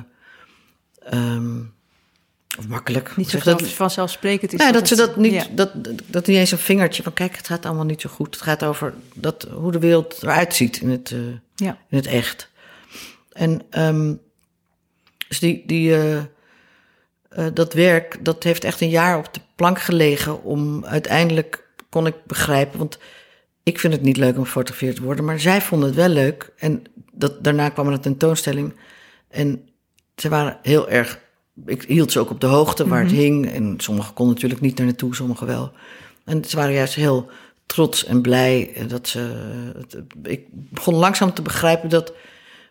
ehm, 1.10 1.60
of 2.58 2.68
makkelijk. 2.68 3.18
Niet 3.18 3.30
zo 3.30 3.40
dat- 3.44 3.68
vanzelfsprekend 3.68 4.54
is. 4.54 4.72
Dat 4.72 4.88
ze 4.88 4.96
dat 4.96 5.16
niet, 5.16 5.34
Ja. 5.34 5.46
dat, 5.52 5.72
dat 6.06 6.28
niet 6.28 6.38
eens 6.38 6.52
een 6.52 6.58
vingertje 6.58 7.04
van 7.04 7.14
kijk, 7.14 7.38
het 7.38 7.48
gaat 7.48 7.66
allemaal 7.66 7.86
niet 7.86 8.02
zo 8.02 8.10
goed. 8.10 8.34
Het 8.36 8.44
gaat 8.44 8.64
over 8.64 8.94
dat, 9.14 9.48
hoe 9.54 9.72
de 9.72 9.80
wereld 9.80 10.20
eruit 10.24 10.54
ziet 10.56 10.78
in 10.82 10.90
het, 10.90 11.12
eh, 11.12 11.20
Ja. 11.56 11.78
in 11.90 11.98
het 11.98 12.06
echt. 12.08 12.50
En 13.32 13.62
ehm, 13.70 14.14
dus 15.28 15.40
die, 15.40 15.64
die, 15.66 15.94
eh, 15.96 16.18
eh, 16.18 16.26
dat 17.54 17.74
werk, 17.74 18.18
dat 18.26 18.44
heeft 18.44 18.64
echt 18.64 18.82
een 18.82 18.90
jaar 18.90 19.18
op 19.18 19.34
de 19.34 19.40
plank 19.56 19.82
gelegen 19.82 20.44
om 20.44 20.86
uiteindelijk 20.86 21.66
kon 21.90 22.08
ik 22.08 22.16
begrijpen, 22.26 22.80
want 22.80 23.00
ik 23.64 23.80
vind 23.80 23.94
het 23.94 24.02
niet 24.02 24.18
leuk 24.18 24.38
om 24.38 24.44
gefotografeerd 24.44 24.96
te 24.96 25.04
worden, 25.04 25.26
maar 25.26 25.40
zij 25.40 25.62
vonden 25.62 25.88
het 25.88 25.98
wel 25.98 26.10
leuk. 26.10 26.52
En 26.58 26.84
dat, 27.12 27.44
daarna 27.44 27.70
kwam 27.70 27.88
er 27.88 27.94
een 27.94 28.02
tentoonstelling 28.02 28.74
en 29.30 29.70
ze 30.22 30.30
waren 30.30 30.58
heel 30.62 30.90
erg, 30.90 31.20
ik 31.66 31.82
hield 31.84 32.12
ze 32.12 32.20
ook 32.20 32.30
op 32.30 32.42
de 32.42 32.48
hoogte 32.48 32.88
waar 32.88 33.02
het 33.02 33.12
hing 33.12 33.52
en 33.52 33.74
sommigen 33.78 34.14
konden 34.14 34.34
natuurlijk 34.34 34.62
niet 34.62 34.78
naar 34.78 34.86
naartoe, 34.86 35.16
sommigen 35.16 35.48
wel. 35.48 35.72
En 36.26 36.46
ze 36.46 36.56
waren 36.56 36.74
juist 36.74 36.94
heel 36.96 37.30
trots 37.66 38.06
en 38.06 38.22
blij 38.22 38.74
eh, 38.76 38.88
dat 38.88 39.08
ze. 39.08 39.20
eh, 39.20 39.80
het- 39.82 39.98
ik 40.24 40.42
begon 40.52 40.96
langzaam 40.96 41.34
te 41.34 41.42
begrijpen 41.42 41.90
dat 41.90 42.14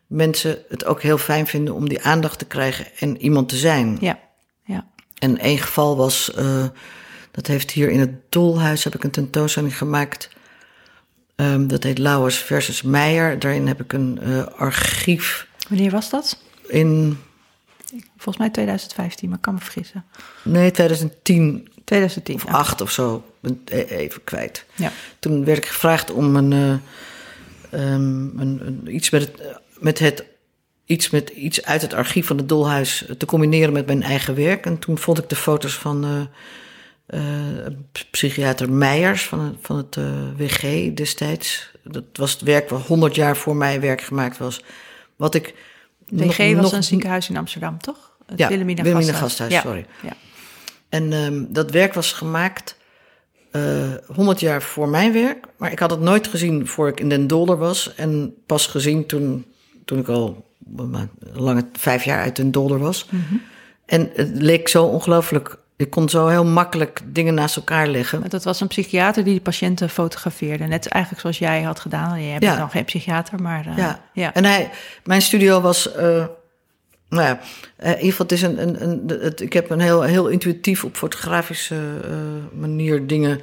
mensen 0.06 0.58
het 0.68 0.84
ook 0.84 1.02
heel 1.02 1.18
fijn 1.18 1.46
vinden 1.46 1.74
om 1.74 1.88
die 1.88 2.02
aandacht 2.02 2.38
te 2.38 2.44
krijgen 2.44 2.86
en 2.98 3.20
iemand 3.22 3.48
te 3.48 3.56
zijn. 3.56 3.96
Ja. 4.00 4.18
Ja. 4.64 4.86
En 5.18 5.38
één 5.38 5.58
geval 5.58 5.96
was, 5.96 6.34
eh, 6.34 6.64
dat 7.30 7.46
heeft 7.46 7.70
hier 7.70 7.90
in 7.90 8.00
het 8.00 8.10
Dolhuis 8.32 8.84
heb 8.84 8.94
ik 8.94 9.04
een 9.04 9.10
tentoonstelling 9.10 9.76
gemaakt. 9.78 10.30
Ehm, 11.36 11.66
dat 11.66 11.82
heet 11.82 11.98
Lauwers 11.98 12.36
versus 12.36 12.82
Meijer. 12.82 13.38
Daarin 13.38 13.66
heb 13.66 13.80
ik 13.80 13.92
een 13.92 14.18
eh, 14.22 14.46
archief 14.46 15.48
Wanneer 15.68 15.90
was 15.90 16.10
dat? 16.10 16.38
in, 16.66 17.18
Volgens 18.16 18.36
mij 18.36 18.50
2015, 18.50 19.28
maar 19.28 19.36
ik 19.38 19.42
kan 19.42 19.54
me 19.54 19.60
vergissen. 19.60 20.04
nee, 20.44 20.70
2010 20.70 21.68
2010. 21.84 22.34
of 22.34 22.44
ja. 22.44 22.50
acht 22.50 22.80
of 22.80 22.90
zo. 22.90 23.24
E- 23.64 23.80
even 23.82 24.24
kwijt. 24.24 24.64
Ja. 24.74 24.92
Toen 25.18 25.44
werd 25.44 25.58
ik 25.58 25.66
gevraagd 25.66 26.10
om 26.12 26.36
een, 26.36 26.52
eh, 26.52 26.70
ehm, 27.80 28.38
een, 28.40 28.60
een- 28.66 28.94
iets 28.94 29.10
met 29.10 29.20
het, 29.22 29.40
met 29.78 29.98
het 29.98 30.24
iets 30.84 31.10
met 31.10 31.28
iets 31.30 31.64
uit 31.64 31.82
het 31.82 31.94
archief 31.94 32.26
van 32.26 32.36
het 32.36 32.48
Dolhuis 32.48 33.04
te 33.18 33.26
combineren 33.26 33.72
met 33.72 33.86
mijn 33.86 34.02
eigen 34.02 34.34
werk. 34.34 34.66
En 34.66 34.78
toen 34.78 34.98
vond 34.98 35.18
ik 35.18 35.28
de 35.28 35.36
foto's 35.36 35.74
van 35.74 36.04
eh, 36.04 36.20
eh, 37.66 37.66
psychiater 38.10 38.72
Meijers 38.72 39.24
van, 39.26 39.40
het- 39.40 39.56
van 39.60 39.76
het 39.76 39.96
WG 40.36 40.92
destijds. 40.94 41.70
Dat 41.82 42.04
was 42.12 42.32
het 42.32 42.40
werk 42.40 42.68
wat 42.68 42.86
100 42.86 43.14
jaar 43.14 43.36
voor 43.36 43.56
mij 43.56 43.80
werk 43.80 44.00
gemaakt 44.00 44.38
was. 44.38 44.62
Wat 45.16 45.34
ik 45.34 45.54
DG 46.14 46.18
nog- 46.38 46.52
was 46.54 46.62
nog- 46.62 46.72
een 46.72 46.84
ziekenhuis 46.84 47.28
in 47.28 47.36
Amsterdam, 47.36 47.78
toch? 47.78 48.16
Het 48.26 48.38
Ja, 48.38 48.48
Wilhelmina 48.48 48.82
Gasthuis. 48.82 49.10
Gasthuis, 49.18 49.52
Ja. 49.52 49.60
sorry. 49.60 49.86
Ja. 50.02 50.12
En 50.88 51.12
ehm, 51.12 51.44
dat 51.48 51.70
werk 51.70 51.94
was 51.94 52.12
gemaakt 52.12 52.76
eh 53.50 53.62
100 54.14 54.40
jaar 54.40 54.62
voor 54.62 54.88
mijn 54.88 55.12
werk. 55.12 55.46
Maar 55.56 55.72
ik 55.72 55.78
had 55.78 55.90
het 55.90 56.00
nooit 56.00 56.26
gezien 56.26 56.66
voor 56.66 56.88
ik 56.88 57.00
in 57.00 57.08
Den 57.08 57.26
Dolder 57.26 57.56
was. 57.56 57.94
En 57.94 58.34
pas 58.46 58.66
gezien 58.66 59.06
toen, 59.06 59.44
toen 59.84 59.98
ik 59.98 60.08
al 60.08 60.44
een 60.76 61.10
lange 61.32 61.66
vijf 61.72 62.04
jaar 62.04 62.22
uit 62.22 62.36
Den 62.36 62.50
Dolder 62.50 62.78
was. 62.78 63.08
En 63.86 64.10
het 64.14 64.30
leek 64.34 64.68
zo 64.68 64.84
ongelooflijk. 64.84 65.58
Ik 65.76 65.90
kon 65.90 66.08
zo 66.08 66.26
heel 66.26 66.44
makkelijk 66.44 67.00
dingen 67.04 67.34
naast 67.34 67.56
elkaar 67.56 67.86
leggen. 67.86 68.18
Want 68.20 68.30
Dat 68.30 68.44
was 68.44 68.60
een 68.60 68.66
psychiater 68.66 69.24
die 69.24 69.34
de 69.34 69.40
patiënten 69.40 69.90
fotografeerde. 69.90 70.64
Net 70.64 70.86
eigenlijk 70.88 71.22
zoals 71.22 71.38
jij 71.38 71.62
had 71.62 71.80
gedaan. 71.80 72.22
Je 72.22 72.30
hebt 72.30 72.44
Ja. 72.44 72.58
nog 72.58 72.70
geen 72.70 72.84
psychiater, 72.84 73.42
maar... 73.42 73.66
eh, 73.66 73.76
Ja. 73.76 74.02
ja. 74.12 74.34
En 74.34 74.44
hij, 74.44 74.70
mijn 75.04 75.22
studio 75.22 75.60
was. 75.60 75.92
eh, 75.92 76.24
nou 77.08 77.22
ja, 77.24 77.40
eh, 77.76 77.90
in 77.90 77.96
ieder 77.96 78.10
geval, 78.10 78.26
het 78.26 78.32
is 78.34 78.42
een. 78.42 78.62
een, 78.62 78.82
een 78.82 79.20
het, 79.20 79.40
ik 79.40 79.52
heb 79.52 79.70
een 79.70 79.80
heel, 79.80 80.02
heel 80.02 80.28
intuïtief 80.28 80.84
op 80.84 80.96
fotografische 80.96 81.76
manier 82.52 83.06
dingen 83.06 83.40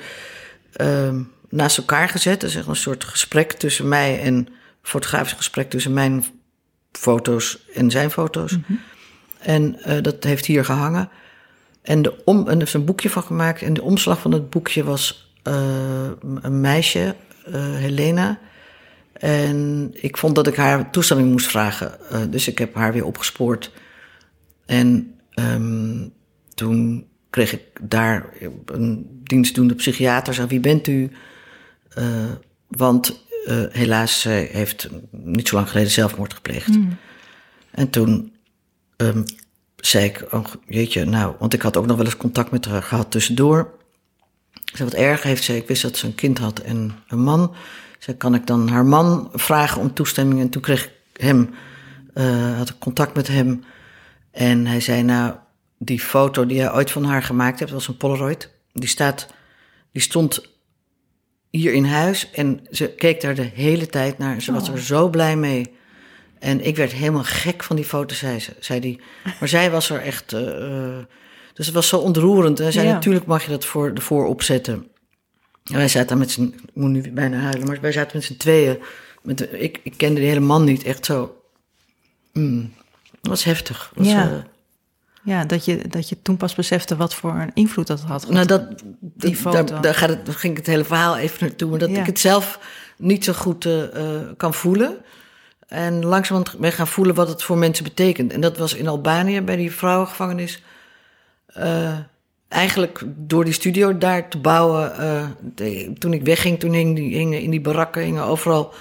ehm, 0.74 1.22
naast 1.50 1.78
elkaar 1.78 2.10
gezet. 2.10 2.42
Dat 2.42 2.50
is 2.50 2.56
echt 2.56 2.68
een 2.68 2.76
soort 2.76 3.04
gesprek 3.04 3.52
tussen 3.52 3.88
mij 3.88 4.22
en. 4.22 4.34
een 4.34 4.50
fotografisch 4.82 5.34
gesprek 5.34 5.70
tussen 5.70 5.94
mijn 5.94 6.26
foto's 6.92 7.58
en 7.74 7.92
zijn 7.92 8.12
foto's. 8.12 8.58
En 9.40 9.80
eh, 9.84 10.02
dat 10.02 10.24
heeft 10.24 10.46
hier 10.46 10.66
gehangen. 10.66 11.10
En, 11.84 12.02
de 12.02 12.24
om, 12.26 12.48
en 12.48 12.56
er 12.56 12.68
is 12.68 12.74
een 12.74 12.86
boekje 12.86 13.10
van 13.10 13.24
gemaakt. 13.24 13.62
En 13.62 13.74
de 13.74 13.82
omslag 13.82 14.20
van 14.20 14.32
het 14.32 14.50
boekje 14.50 14.84
was 14.84 15.32
eh, 15.44 16.10
een 16.42 16.62
meisje, 16.62 17.16
eh, 17.46 17.76
Helena. 17.76 18.40
En 19.14 19.90
ik 19.94 20.18
vond 20.18 20.36
dat 20.36 20.48
ik 20.48 20.56
haar 20.56 20.92
toestemming 20.92 21.32
moest 21.32 21.48
vragen. 21.48 22.10
Eh, 22.10 22.22
dus 22.30 22.48
ik 22.48 22.58
heb 22.58 22.76
haar 22.76 22.94
weer 22.94 23.06
opgespoord. 23.06 23.72
En 24.66 25.16
ehm, 25.30 26.08
toen 26.54 27.08
kreeg 27.30 27.54
ik 27.54 27.62
daar 27.82 28.30
een 28.66 29.22
dienstdoende 29.24 29.76
psychiater. 29.76 30.34
Zei, 30.34 30.48
wie 30.48 30.60
bent 30.60 30.88
u? 30.88 31.12
Want 32.68 33.26
helaas, 33.70 34.22
zij 34.22 34.50
heeft 34.52 34.90
niet 35.12 35.48
zo 35.48 35.56
lang 35.56 35.70
geleden 35.70 35.92
zelfmoord 35.92 36.34
gepleegd. 36.34 36.78
En 37.72 37.90
toen 37.90 38.34
ehm, 38.96 39.24
zei 39.86 40.06
ik, 40.06 40.26
oh 40.32 40.46
jeetje, 40.68 41.06
nou, 41.06 41.36
want 41.40 41.54
ik 41.54 41.62
had 41.62 41.78
ook 41.78 41.86
nog 41.86 41.98
wel 41.98 42.06
eens 42.06 42.18
contact 42.18 42.52
met 42.52 42.66
haar 42.66 42.84
gehad 42.84 43.12
tussendoor. 43.12 43.74
Ik 44.66 44.78
zei, 44.78 44.90
wat 44.90 45.00
erg 45.00 45.24
heeft 45.24 45.44
ze, 45.44 45.56
ik 45.56 45.68
wist 45.68 45.82
dat 45.82 45.98
ze 45.98 46.06
een 46.06 46.16
kind 46.16 46.38
had 46.38 46.60
en 46.60 46.92
een 47.08 47.20
man. 47.20 47.56
Zei, 48.00 48.18
kan 48.18 48.36
ik 48.36 48.48
dan 48.48 48.68
haar 48.68 48.86
man 48.86 49.30
vragen 49.34 49.82
om 49.82 49.94
toestemming? 49.94 50.40
En 50.40 50.50
toen 50.50 50.62
kreeg 50.62 50.86
ik 50.86 50.92
hem, 51.22 51.50
eh, 52.14 52.58
had 52.58 52.70
ik 52.70 52.80
contact 52.80 53.16
met 53.16 53.28
hem. 53.28 53.64
En 54.32 54.66
hij 54.66 54.80
zei, 54.80 55.04
nou, 55.04 55.34
die 55.78 56.00
foto 56.00 56.46
die 56.46 56.58
jij 56.58 56.74
ooit 56.74 56.92
van 56.92 57.04
haar 57.04 57.24
gemaakt 57.24 57.60
hebt, 57.60 57.72
was 57.72 57.88
een 57.88 57.98
Polaroid. 57.98 58.50
Die 58.74 58.90
staat, 58.90 59.28
die 59.92 60.02
stond 60.02 60.50
hier 61.50 61.74
in 61.74 61.86
huis 61.86 62.32
en 62.32 62.60
ze 62.72 62.90
keek 62.90 63.22
daar 63.22 63.36
de 63.36 63.50
hele 63.54 63.86
tijd 63.86 64.18
naar. 64.18 64.42
Ze 64.42 64.52
was 64.52 64.70
er 64.70 64.80
zo 64.80 65.10
blij 65.10 65.36
mee. 65.36 65.74
En 66.44 66.66
ik 66.66 66.76
werd 66.76 66.92
helemaal 66.92 67.24
gek 67.24 67.64
van 67.64 67.76
die 67.76 67.86
foto, 67.86 68.16
zei, 68.16 68.40
ze, 68.40 68.54
zei 68.60 68.80
die. 68.80 69.02
Maar 69.40 69.50
zij 69.50 69.72
was 69.72 69.90
er 69.90 70.02
echt. 70.02 70.34
eh, 70.34 70.68
eh, 70.98 71.04
dus 71.54 71.66
het 71.66 71.76
was 71.76 71.88
zo 71.88 71.98
ontroerend. 71.98 72.58
En 72.58 72.64
hij 72.64 72.74
zei: 72.74 72.88
Ja. 72.88 72.94
Natuurlijk 72.94 73.26
mag 73.26 73.44
je 73.44 73.50
dat 73.50 73.66
voor, 73.66 73.92
ervoor 73.94 74.26
opzetten. 74.26 74.88
En 75.64 75.76
wij 75.76 75.88
zaten 75.88 76.18
met 76.18 76.32
z'n. 76.32 76.42
Ik 76.44 76.70
moet 76.74 76.90
nu 76.90 77.12
bijna 77.12 77.38
huilen, 77.38 77.68
maar 77.68 77.82
wij 77.82 77.92
zaten 77.92 78.18
met 78.18 78.26
z'n 78.26 78.38
tweeën. 78.38 78.78
Met, 79.22 79.48
ik, 79.54 79.80
ik 79.84 79.94
kende 79.98 80.20
die 80.20 80.28
hele 80.30 80.40
man 80.40 80.64
niet 80.64 80.84
echt 80.84 81.06
zo. 81.06 81.42
Mm, 82.34 82.74
dat 83.22 83.30
was 83.30 83.44
heftig. 83.44 83.92
Dat 83.96 84.06
was, 84.06 84.14
Ja. 84.14 84.30
eh, 84.32 84.38
Ja, 85.24 85.46
dat 85.46 85.66
je, 85.66 85.88
dat 85.88 86.10
je 86.10 86.22
toen 86.22 86.38
pas 86.38 86.56
besefte 86.56 86.96
wat 86.96 87.14
voor 87.16 87.32
een 87.34 87.52
invloed 87.54 87.88
dat 87.88 88.02
had. 88.02 88.30
Nou, 88.30 88.46
dat, 88.46 88.84
Die 89.00 89.36
foto. 89.36 89.64
Daar, 89.64 89.82
daar 89.82 89.96
gaat 89.96 90.10
het, 90.10 90.26
daar 90.26 90.36
ging 90.36 90.52
ik 90.52 90.58
het 90.58 90.68
hele 90.68 90.84
verhaal 90.86 91.18
even 91.18 91.38
naartoe. 91.48 91.70
Maar 91.70 91.80
dat 91.80 91.90
Ja. 91.90 92.00
ik 92.00 92.06
het 92.06 92.20
zelf 92.20 92.60
niet 92.98 93.24
zo 93.24 93.34
goed 93.34 93.68
kan 94.38 94.54
voelen. 94.54 94.98
En 95.74 96.06
langzamerhand 96.06 96.60
ben 96.60 96.72
gaan 96.72 96.88
voelen 96.88 97.16
wat 97.16 97.28
het 97.28 97.44
voor 97.44 97.58
mensen 97.58 97.84
betekent. 97.84 98.34
En 98.34 98.42
dat 98.42 98.58
was 98.58 98.74
in 98.74 98.88
Albanië 98.88 99.42
bij 99.42 99.56
die 99.56 99.72
vrouwengevangenis. 99.72 100.64
eh, 101.48 101.98
eigenlijk 102.48 103.04
door 103.06 103.44
die 103.44 103.54
studio 103.54 103.98
daar 103.98 104.30
te 104.30 104.38
bouwen. 104.38 104.98
eh, 105.56 105.90
toen 105.98 106.14
ik 106.14 106.24
wegging, 106.24 106.60
toen 106.60 106.74
hingen 106.74 107.42
in 107.42 107.50
die 107.50 107.62
barakken 107.62 108.02
hingen 108.04 108.24
overal. 108.24 108.74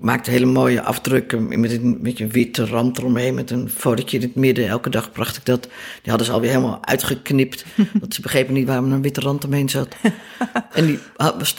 Maakte 0.00 0.30
hele 0.30 0.46
mooie 0.46 0.82
afdrukken 0.82 1.60
met 1.60 1.72
een, 1.72 2.00
een 2.02 2.30
witte 2.30 2.66
rand 2.66 2.98
eromheen, 2.98 3.34
met 3.34 3.50
een 3.50 3.70
fotootje 3.70 4.16
in 4.16 4.22
het 4.22 4.34
midden. 4.34 4.68
Elke 4.68 4.90
dag 4.90 5.12
bracht 5.12 5.36
ik 5.36 5.44
dat. 5.44 5.62
Die 6.02 6.10
hadden 6.10 6.26
ze 6.26 6.32
alweer 6.32 6.50
helemaal 6.50 6.86
uitgeknipt. 6.86 7.64
want 8.00 8.14
ze 8.14 8.20
begrepen 8.20 8.54
niet 8.54 8.66
waarom 8.66 8.86
er 8.86 8.92
een 8.92 9.02
witte 9.02 9.20
rand 9.20 9.44
omheen 9.44 9.68
zat. 9.68 9.96
en 10.72 10.86
die 10.86 10.98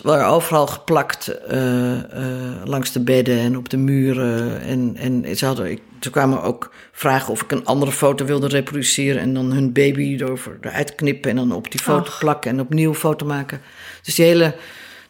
waren 0.04 0.28
overal 0.28 0.68
geplakt 0.68 1.28
eh, 1.28 1.98
eh, 1.98 2.66
langs 2.66 2.92
de 2.92 3.00
bedden 3.00 3.40
en 3.40 3.58
op 3.58 3.70
de 3.70 3.78
muren. 3.78 4.62
En, 4.62 4.96
en 4.98 5.38
ze, 5.38 5.46
hadden, 5.46 5.72
ik, 5.72 5.82
ze 6.00 6.10
kwamen 6.10 6.44
ook 6.44 6.74
vragen 6.92 7.32
of 7.32 7.42
ik 7.42 7.52
een 7.52 7.66
andere 7.66 7.92
foto 7.92 8.26
wilde 8.26 8.48
reproduceren. 8.48 9.22
En 9.22 9.34
dan 9.34 9.52
hun 9.52 9.74
baby 9.74 10.18
erover, 10.20 10.58
eruit 10.62 10.96
knippen 10.96 11.30
en 11.30 11.36
dan 11.36 11.52
op 11.52 11.72
die 11.72 11.82
foto 11.82 12.12
plakken 12.20 12.52
en 12.52 12.60
opnieuw 12.60 12.94
foto 12.94 13.26
maken. 13.26 13.62
Dus 14.04 14.16
die 14.16 14.26
hele, 14.26 14.56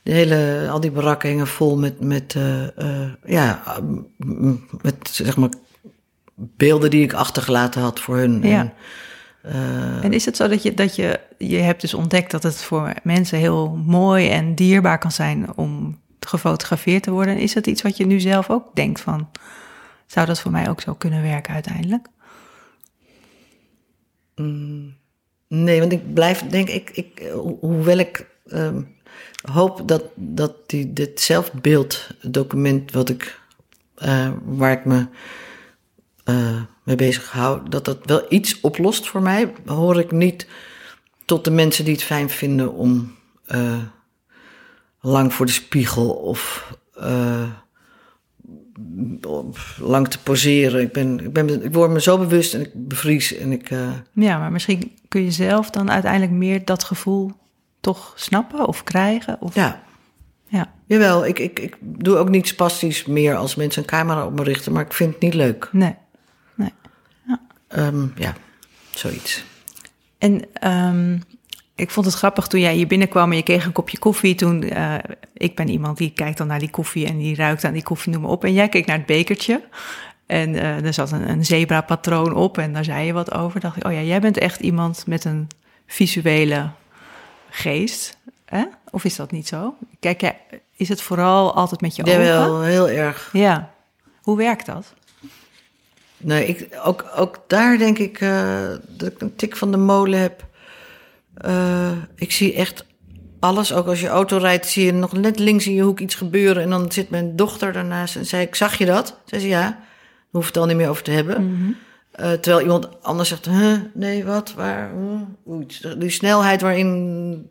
de 0.04 0.12
hele, 0.12 0.68
al 0.72 0.80
die 0.80 0.91
barakken 0.91 1.30
hingen 1.30 1.47
vol 1.47 1.78
met, 1.78 1.99
met, 1.99 2.36
eh, 2.36 2.78
eh, 2.78 3.12
ja, 3.26 3.64
met 4.82 4.95
zeg 5.12 5.38
maar 5.38 5.49
beelden 6.36 6.89
die 6.89 7.04
ik 7.04 7.14
achtergelaten 7.14 7.82
had 7.82 7.99
voor 7.99 8.18
hun. 8.18 8.41
Ja. 8.41 8.60
En, 8.60 8.74
eh, 9.41 10.04
En 10.04 10.14
is 10.14 10.26
het 10.26 10.36
zo 10.36 10.47
dat 10.47 10.64
je, 10.64 10.74
dat 10.74 10.95
je, 10.95 11.20
je 11.38 11.58
hebt 11.58 11.82
dus 11.82 11.93
ontdekt 11.93 12.32
dat 12.32 12.43
het 12.43 12.64
voor 12.64 12.93
mensen 13.04 13.38
heel 13.38 13.76
mooi 13.86 14.30
en 14.30 14.56
dierbaar 14.56 14.97
kan 14.97 15.12
zijn 15.12 15.58
om 15.58 16.01
gefotografeerd 16.20 17.04
te 17.04 17.12
worden? 17.12 17.36
En 17.36 17.41
is 17.41 17.54
dat 17.54 17.68
iets 17.68 17.82
wat 17.82 17.97
je 17.97 18.06
nu 18.06 18.20
zelf 18.20 18.49
ook 18.49 18.76
denkt 18.76 19.01
van, 19.01 19.30
zou 20.08 20.26
dat 20.26 20.39
voor 20.39 20.51
mij 20.51 20.70
ook 20.70 20.82
zo 20.82 20.93
kunnen 20.93 21.22
werken 21.22 21.54
uiteindelijk? 21.54 22.08
Nee, 25.47 25.80
want 25.80 25.91
ik 25.91 26.14
blijf, 26.14 26.41
denk 26.49 26.70
ik, 26.70 26.89
ik 26.89 27.30
ho- 27.34 27.58
hoewel 27.60 27.97
ik 27.97 28.28
ehm, 28.47 28.82
hoop 29.51 29.88
dat, 29.88 30.03
dat 30.15 30.53
die, 30.65 30.93
dit 30.93 31.21
zelfbeelddocument 31.21 32.91
wat 32.91 33.09
ik, 33.09 33.39
eh, 33.95 34.32
waar 34.45 34.71
ik 34.71 34.86
me 34.86 35.07
eh, 36.24 36.61
mee 36.84 36.95
bezig 36.95 37.32
hou, 37.32 37.69
dat 37.69 37.86
dat 37.86 37.97
wel 38.05 38.26
iets 38.30 38.61
oplost 38.61 39.07
voor 39.07 39.21
mij, 39.21 39.53
hoor 39.65 39.99
ik 39.99 40.11
niet 40.11 40.47
tot 41.26 41.45
de 41.45 41.51
mensen 41.51 41.86
die 41.86 41.93
het 41.93 42.03
fijn 42.03 42.30
vinden 42.30 42.74
om 42.74 43.15
eh, 43.45 43.78
lang 45.01 45.34
voor 45.34 45.45
de 45.45 45.51
spiegel 45.51 46.09
of 46.09 46.71
lang 49.78 50.07
te 50.07 50.19
poseren. 50.24 50.82
Ik, 50.82 50.91
ben, 50.91 51.19
ik, 51.19 51.34
ben, 51.34 51.63
ik 51.63 51.74
word 51.74 51.91
me 51.91 52.01
zo 52.01 52.17
bewust 52.17 52.53
en 52.53 52.61
ik 52.61 52.71
bevries 52.74 53.34
en 53.34 53.51
ik... 53.51 53.69
Ja, 54.13 54.38
maar 54.39 54.51
misschien 54.51 54.91
kun 55.07 55.24
je 55.24 55.32
zelf 55.32 55.69
dan 55.69 55.91
uiteindelijk 55.91 56.32
meer 56.32 56.65
dat 56.65 56.84
gevoel 56.84 57.32
toch 57.84 58.14
snappen 58.16 58.68
of 58.68 58.84
krijgen? 58.84 59.38
Of, 59.40 59.56
Ja, 59.56 59.84
ja. 60.48 60.74
jawel. 60.86 61.26
Ik, 61.26 61.40
ik, 61.40 61.60
ik 61.60 61.78
doe 61.80 62.18
ook 62.18 62.30
niet 62.30 62.48
spastisch 62.48 63.06
meer 63.06 63.36
als 63.36 63.56
mensen 63.56 63.82
een 63.82 63.88
camera 63.88 64.26
op 64.26 64.34
me 64.34 64.44
richten, 64.44 64.72
maar 64.72 64.86
ik 64.86 64.94
vind 64.94 65.14
het 65.14 65.22
niet 65.22 65.34
leuk. 65.34 65.70
Nee. 65.72 65.96
nee. 66.56 66.74
Ehm, 67.68 68.08
ja, 68.16 68.34
zoiets. 68.92 69.44
En 70.18 70.42
ehm, 70.54 71.18
ik 71.76 71.92
vond 71.92 72.06
het 72.06 72.16
grappig 72.16 72.48
toen 72.48 72.60
jij 72.60 72.74
hier 72.74 72.88
binnenkwam 72.88 73.32
en 73.32 73.38
je 73.38 73.44
kreeg 73.44 73.66
een 73.66 73.72
kopje 73.72 74.00
koffie. 74.00 74.36
Toen, 74.36 74.64
eh, 74.64 74.96
ik 75.34 75.56
ben 75.56 75.70
iemand 75.70 75.98
die 75.98 76.12
kijkt 76.12 76.38
dan 76.38 76.48
naar 76.48 76.60
die 76.60 76.70
koffie 76.70 77.06
en 77.06 77.18
die 77.18 77.36
ruikt 77.36 77.64
aan 77.64 77.74
die 77.74 77.84
koffie, 77.84 78.12
noem 78.14 78.22
maar 78.22 78.32
op. 78.32 78.44
En 78.44 78.54
jij 78.54 78.70
keek 78.70 78.86
naar 78.86 78.98
het 78.98 79.06
bekertje. 79.06 79.64
En 80.26 80.56
eh, 80.56 80.86
er 80.86 80.94
zat 80.94 81.12
een, 81.12 81.30
een 81.30 81.46
zebra-patroon 81.46 82.34
op 82.34 82.58
en 82.58 82.74
daar 82.74 82.84
zei 82.84 83.06
je 83.06 83.14
wat 83.14 83.34
over. 83.34 83.60
Dacht 83.60 83.78
ik, 83.78 83.86
oh 83.86 83.92
ja, 83.92 84.02
jij 84.02 84.22
bent 84.22 84.38
echt 84.38 84.60
iemand 84.60 85.08
met 85.08 85.26
een 85.26 85.48
visuele 85.88 86.70
geest. 87.54 88.18
Hè? 88.45 88.64
Of 88.91 89.04
is 89.04 89.16
dat 89.16 89.32
niet 89.32 89.47
zo? 89.47 89.76
Kijk, 89.99 90.34
is 90.76 90.89
het 90.89 91.01
vooral 91.01 91.54
altijd 91.54 91.82
met 91.82 91.95
je 91.95 92.04
ogen? 92.04 92.26
Jawel, 92.26 92.62
heel 92.62 92.89
erg. 92.89 93.30
Ja. 93.34 93.74
Hoe 94.22 94.38
werkt 94.38 94.66
dat? 94.66 94.93
Nee, 96.18 96.45
ik, 96.45 96.68
ook, 96.84 97.06
ook 97.16 97.43
daar 97.47 97.78
denk 97.78 97.97
ik 97.97 98.22
eh, 98.22 98.70
dat 98.88 99.12
ik 99.12 99.22
een 99.22 99.36
tik 99.36 99.56
van 99.56 99.72
de 99.72 99.78
molen 99.78 100.20
heb. 100.20 100.45
Eh, 101.34 101.91
ik 102.16 102.32
zie 102.32 102.54
echt 102.54 102.86
alles. 103.39 103.74
Ook 103.74 103.88
als 103.88 104.01
je 104.01 104.08
auto 104.08 104.38
rijdt, 104.38 104.68
zie 104.68 104.86
je 104.86 104.93
nog 104.93 105.14
net 105.14 105.39
links 105.39 105.68
in 105.68 105.74
je 105.74 105.82
hoek 105.82 105.99
iets 105.99 106.16
gebeuren. 106.16 106.64
En 106.64 106.70
dan 106.70 106.91
zit 106.91 107.10
mijn 107.10 107.36
dochter 107.36 107.74
daarnaast 107.74 108.16
en 108.16 108.26
zei 108.26 108.43
ik, 108.45 108.56
zag 108.56 108.78
je 108.78 108.86
dat? 108.86 109.18
Zei 109.26 109.41
ze, 109.41 109.47
ja. 109.47 109.62
Daar 109.62 110.41
hoef 110.41 110.45
het 110.47 110.58
al 110.58 110.66
niet 110.66 110.78
meer 110.78 110.89
over 110.89 111.04
te 111.04 111.12
hebben. 111.12 111.78
Eh, 112.14 112.32
terwijl 112.32 112.61
iemand 112.61 113.01
anders 113.01 113.30
zegt, 113.30 113.45
huh, 113.45 113.78
nee, 113.93 114.26
wat, 114.26 114.53
waar, 114.53 114.91
huh. 115.45 115.97
Die 115.97 116.09
snelheid 116.09 116.61
waarin 116.61 117.49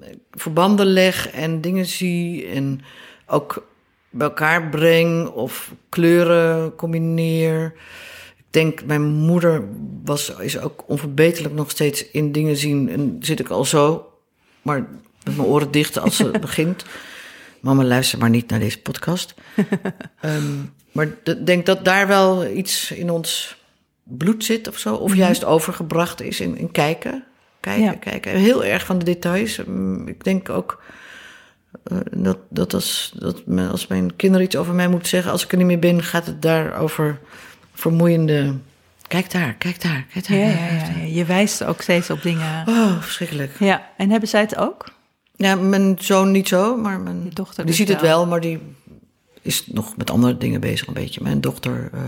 ik 0.00 0.18
verbanden 0.30 0.86
leg 0.86 1.30
en 1.30 1.60
dingen 1.60 1.86
zie 1.86 2.46
en 2.46 2.80
ook 3.26 3.66
bij 4.10 4.26
elkaar 4.26 4.68
breng 4.68 5.28
of 5.28 5.74
kleuren 5.88 6.74
combineer. 6.74 7.74
Ik 8.36 8.44
denk, 8.50 8.84
mijn 8.84 9.02
moeder 9.02 9.64
was, 10.04 10.30
is 10.30 10.58
ook 10.58 10.84
onverbeterlijk 10.86 11.54
nog 11.54 11.70
steeds 11.70 12.10
in 12.10 12.32
dingen 12.32 12.56
zien. 12.56 12.88
En 12.88 13.16
zit 13.20 13.40
ik 13.40 13.48
al 13.48 13.64
zo, 13.64 14.12
maar 14.62 14.88
met 15.24 15.36
mijn 15.36 15.48
oren 15.48 15.70
dicht 15.70 15.98
als 15.98 16.16
ze 16.16 16.30
begint. 16.40 16.84
Mama, 17.60 17.84
luister 17.84 18.18
maar 18.18 18.30
niet 18.30 18.50
naar 18.50 18.60
deze 18.60 18.80
podcast. 18.80 19.34
Ehm, 20.20 20.56
maar 20.92 21.06
ik 21.24 21.46
denk 21.46 21.66
dat 21.66 21.84
daar 21.84 22.06
wel 22.06 22.46
iets 22.46 22.90
in 22.90 23.10
ons 23.10 23.56
bloed 24.02 24.44
zit 24.44 24.68
of 24.68 24.78
zo. 24.78 24.94
Of 24.94 25.14
juist 25.14 25.44
overgebracht 25.44 26.20
is 26.22 26.40
in, 26.40 26.56
in 26.56 26.70
kijken. 26.70 27.24
Kijken, 27.60 27.84
Ja. 27.84 27.92
kijken. 27.92 28.32
Heel 28.32 28.64
erg 28.64 28.84
van 28.86 28.98
de 28.98 29.04
details. 29.04 29.60
Mm, 29.64 30.08
Ik 30.08 30.24
denk 30.24 30.48
ook 30.48 30.82
eh, 31.84 31.96
dat, 32.10 32.38
dat, 32.48 32.74
als, 32.74 33.12
dat 33.18 33.42
als 33.70 33.86
mijn 33.86 34.16
kinderen 34.16 34.46
iets 34.46 34.56
over 34.56 34.74
mij 34.74 34.88
moeten 34.88 35.08
zeggen... 35.08 35.32
als 35.32 35.44
ik 35.44 35.50
er 35.52 35.58
niet 35.58 35.66
meer 35.66 35.78
ben, 35.78 36.02
gaat 36.02 36.26
het 36.26 36.42
daar 36.42 36.78
over 36.78 37.18
vermoeiende... 37.74 38.54
Kijk 39.08 39.30
daar, 39.30 39.54
kijk 39.54 39.82
daar, 39.82 40.06
kijk 40.12 40.28
daar. 40.28 40.36
Ja, 40.36 40.46
ja, 40.46 40.52
ja, 40.66 40.94
ja. 40.96 41.04
Je 41.04 41.24
wijst 41.24 41.64
ook 41.64 41.80
steeds 41.80 42.10
op 42.10 42.22
dingen. 42.22 42.64
Oh, 42.68 43.00
verschrikkelijk. 43.00 43.56
Ja, 43.58 43.90
en 43.96 44.10
hebben 44.10 44.28
zij 44.28 44.40
het 44.40 44.56
ook? 44.56 44.84
Ja, 45.36 45.54
mijn 45.54 45.96
zoon 46.00 46.30
niet 46.30 46.48
zo, 46.48 46.76
maar 46.76 47.00
mijn 47.00 47.24
Je 47.24 47.30
dochter 47.30 47.56
die 47.56 47.64
dus 47.66 47.76
ziet 47.76 47.88
het 47.88 48.00
wel. 48.00 48.16
wel, 48.18 48.26
maar 48.26 48.40
die 48.40 48.58
is 49.42 49.66
nog 49.66 49.96
met 49.96 50.10
andere 50.10 50.38
dingen 50.38 50.60
bezig 50.60 50.86
een 50.86 50.94
beetje. 50.94 51.22
Mijn 51.22 51.40
dochter 51.40 51.90
eh, 51.92 52.00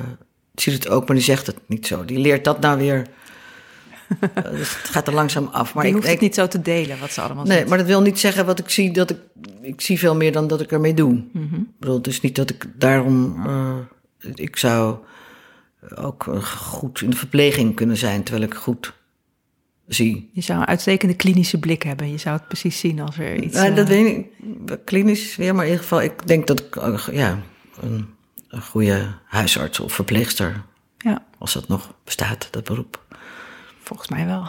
ziet 0.55 0.75
het 0.75 0.89
ook, 0.89 1.07
maar 1.07 1.17
die 1.17 1.25
zegt 1.25 1.47
het 1.47 1.57
niet 1.67 1.87
zo. 1.87 2.05
Die 2.05 2.19
leert 2.19 2.45
dat 2.45 2.61
nou 2.61 2.79
weer. 2.79 3.07
Eh, 4.35 4.43
dus 4.51 4.77
het 4.77 4.89
gaat 4.91 5.07
er 5.07 5.15
langzaam 5.15 5.49
af. 5.53 5.75
Maar 5.75 5.87
ik, 5.87 5.93
hoeft 5.93 6.07
het 6.07 6.21
niet 6.21 6.35
zo 6.35 6.49
te 6.49 6.63
delen, 6.63 6.99
wat 7.01 7.11
ze 7.11 7.21
allemaal 7.21 7.45
Nee, 7.45 7.67
maar 7.67 7.79
dat 7.79 7.87
wil 7.87 8.03
niet 8.03 8.19
zeggen 8.19 8.47
wat 8.47 8.59
ik 8.59 8.69
zie. 8.69 8.91
Dat 8.91 9.11
ik, 9.11 9.19
ik 9.63 9.81
zie 9.81 9.99
veel 9.99 10.17
meer 10.17 10.33
dan 10.33 10.47
dat 10.47 10.61
ik 10.61 10.73
ermee 10.73 10.95
doe. 10.95 11.25
Mhm. 11.33 11.55
Ik 11.55 11.79
bedoel, 11.79 11.97
het 11.97 12.07
is 12.07 12.21
niet 12.21 12.35
dat 12.37 12.51
ik 12.51 12.67
daarom. 12.75 13.43
eh, 13.47 14.31
ik 14.35 14.57
zou 14.57 14.97
ook 15.95 16.27
eh, 16.27 16.43
goed 16.45 17.01
in 17.01 17.11
de 17.11 17.17
verpleging 17.17 17.75
kunnen 17.75 17.97
zijn, 17.97 18.23
terwijl 18.23 18.47
ik 18.47 18.55
goed 18.55 18.95
zie. 19.87 20.31
Je 20.33 20.41
zou 20.41 20.61
een 20.61 20.67
uitstekende 20.67 21.15
klinische 21.15 21.59
blik 21.59 21.83
hebben. 21.83 22.11
Je 22.11 22.19
zou 22.19 22.37
het 22.37 22.49
precies 22.49 22.79
zien 22.79 23.01
als 23.01 23.19
er 23.19 23.43
iets... 23.43 23.55
Nou, 23.55 23.75
dat 23.75 23.89
weet 23.89 24.07
ik 24.07 24.79
klinisch 24.85 25.37
weer, 25.37 25.55
maar 25.55 25.65
in 25.65 25.71
ieder 25.71 25.83
geval, 25.85 26.03
ik 26.03 26.27
denk 26.27 26.47
dat 26.47 26.61
ik 26.61 26.77
ja, 27.13 27.43
een, 27.81 28.14
een 28.55 28.63
goede 28.63 29.07
huisarts 29.27 29.81
of 29.81 29.93
verpleegster, 29.93 30.63
Ja, 30.99 31.25
als 31.39 31.53
dat 31.53 31.69
nog 31.69 31.93
bestaat, 32.05 32.49
dat 32.51 32.65
beroep. 32.65 33.03
volgens 33.83 34.09
mij 34.09 34.27
wel. 34.27 34.49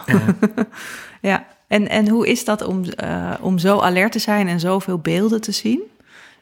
ja, 1.30 1.46
en, 1.68 1.88
en 1.88 2.08
hoe 2.08 2.26
is 2.28 2.44
dat 2.44 2.62
om, 2.62 2.84
eh, 2.84 3.34
om 3.40 3.58
zo 3.58 3.80
alert 3.80 4.12
te 4.12 4.18
zijn 4.18 4.48
en 4.48 4.60
zoveel 4.60 4.98
beelden 4.98 5.40
te 5.40 5.52
zien? 5.52 5.80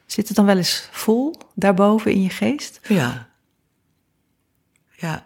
Zit 0.05 0.27
het 0.27 0.37
dan 0.37 0.45
wel 0.45 0.57
eens 0.57 0.89
vol 0.91 1.35
daarboven 1.55 2.11
in 2.11 2.21
je 2.21 2.29
geest? 2.29 2.79
Ja. 2.87 3.27
Ja. 4.91 5.25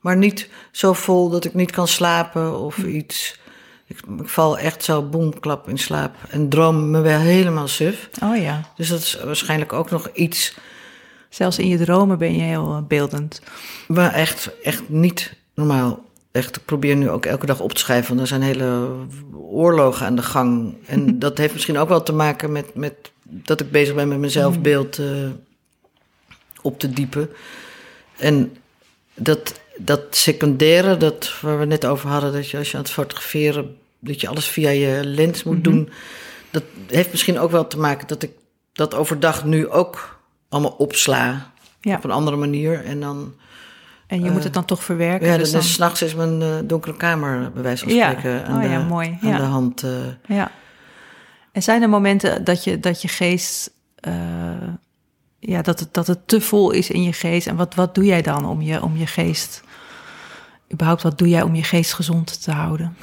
Maar 0.00 0.16
niet 0.16 0.48
zo 0.70 0.92
vol 0.92 1.28
dat 1.30 1.44
ik 1.44 1.54
niet 1.54 1.70
kan 1.70 1.88
slapen 1.88 2.58
of 2.58 2.78
iets. 2.78 3.40
Ik, 3.86 3.98
ik 4.18 4.28
val 4.28 4.58
echt 4.58 4.84
zo 4.84 5.02
boemklap 5.02 5.68
in 5.68 5.78
slaap 5.78 6.16
en 6.28 6.48
droom 6.48 6.90
me 6.90 7.00
wel 7.00 7.18
helemaal 7.18 7.68
suf. 7.68 8.08
Oh 8.22 8.36
ja, 8.36 8.60
Dus 8.76 8.88
dat 8.88 9.00
is 9.00 9.18
waarschijnlijk 9.24 9.72
ook 9.72 9.90
nog 9.90 10.08
iets 10.12 10.56
zelfs 11.30 11.58
in 11.58 11.68
je 11.68 11.78
dromen 11.78 12.18
ben 12.18 12.34
je 12.34 12.42
heel 12.42 12.74
eh, 12.74 12.82
beeldend. 12.88 13.40
Maar 13.88 14.12
echt, 14.12 14.50
echt 14.62 14.88
niet 14.88 15.34
normaal. 15.54 16.04
Echt, 16.32 16.56
ik 16.56 16.64
probeer 16.64 16.96
nu 16.96 17.10
ook 17.10 17.26
elke 17.26 17.46
dag 17.46 17.60
op 17.60 17.72
te 17.72 17.80
schrijven, 17.80 18.08
want 18.08 18.20
er 18.20 18.26
zijn 18.26 18.42
hele 18.42 18.88
oorlogen 19.32 20.06
aan 20.06 20.16
de 20.16 20.22
gang. 20.22 20.74
En 20.86 21.18
dat 21.18 21.38
heeft 21.38 21.52
misschien 21.52 21.78
ook 21.78 21.88
wel 21.88 22.02
te 22.02 22.12
maken 22.12 22.52
met, 22.52 22.74
met 22.74 22.94
dat 23.22 23.60
ik 23.60 23.70
bezig 23.70 23.94
ben 23.94 24.08
met 24.08 24.18
mijn 24.18 24.30
zelfbeeld 24.30 24.98
eh, 24.98 25.06
op 26.62 26.78
te 26.78 26.90
diepen. 26.90 27.30
En 28.16 28.56
dat, 29.14 29.60
dat 29.76 30.00
secundaire, 30.10 30.96
dat 30.96 31.40
waar 31.40 31.58
we 31.58 31.64
net 31.64 31.86
over 31.86 32.08
hadden, 32.08 32.32
dat 32.32 32.50
je 32.50 32.58
als 32.58 32.70
je 32.70 32.76
aan 32.76 32.82
het 32.82 32.92
fotograferen, 32.92 33.76
dat 33.98 34.20
je 34.20 34.28
alles 34.28 34.46
via 34.46 34.70
je 34.70 35.00
lens 35.04 35.42
moet 35.42 35.64
doen. 35.64 35.90
Dat 36.50 36.62
heeft 36.86 37.10
misschien 37.10 37.38
ook 37.38 37.50
wel 37.50 37.66
te 37.66 37.78
maken 37.78 38.06
dat 38.06 38.22
ik 38.22 38.30
dat 38.72 38.94
overdag 38.94 39.44
nu 39.44 39.68
ook 39.68 40.19
allemaal 40.50 40.70
opsla. 40.70 41.50
Ja. 41.80 41.96
Op 41.96 42.04
een 42.04 42.10
andere 42.10 42.36
manier. 42.36 42.84
En 42.84 43.00
dan 43.00 43.34
En 44.06 44.22
je 44.24 44.30
moet 44.30 44.44
het 44.44 44.54
dan 44.54 44.64
toch 44.64 44.84
verwerken. 44.84 45.28
ja, 45.28 45.36
dus 45.36 45.50
dan 45.52 45.62
s'nachts 45.62 46.02
is 46.02 46.14
mijn 46.14 46.42
eh, 46.42 46.48
donkere 46.64 46.96
kamer, 46.96 47.52
bij 47.52 47.62
wijze 47.62 47.84
van 47.84 47.94
Ja. 47.94 48.08
spreken, 48.10 48.46
aan, 48.46 48.56
Oh 48.56 48.62
de, 48.62 48.68
ja, 48.68 48.82
mooi. 48.82 49.18
aan 49.22 49.28
Ja. 49.28 49.36
de 49.36 49.42
hand. 49.42 49.82
eh. 49.82 49.90
Ja. 50.26 50.50
En 51.52 51.62
zijn 51.62 51.82
er 51.82 51.88
momenten 51.88 52.44
dat 52.44 52.64
je, 52.64 52.80
dat 52.80 53.02
je 53.02 53.08
geest 53.08 53.70
eh, 53.94 54.12
ja, 55.38 55.62
dat, 55.62 55.80
het, 55.80 55.94
dat 55.94 56.06
het 56.06 56.28
te 56.28 56.40
vol 56.40 56.70
is 56.70 56.90
in 56.90 57.02
je 57.02 57.12
geest. 57.12 57.46
En 57.46 57.56
wat, 57.56 57.74
wat 57.74 57.94
doe 57.94 58.04
jij 58.04 58.22
dan 58.22 58.44
om 58.46 58.60
je, 58.62 58.82
om 58.82 58.96
je 58.96 59.06
geest, 59.06 59.62
überhaupt 60.72 61.02
wat 61.02 61.18
doe 61.18 61.28
jij 61.28 61.42
om 61.42 61.54
je 61.54 61.62
geest 61.64 61.92
gezond 61.92 62.42
te 62.42 62.50
houden? 62.52 62.96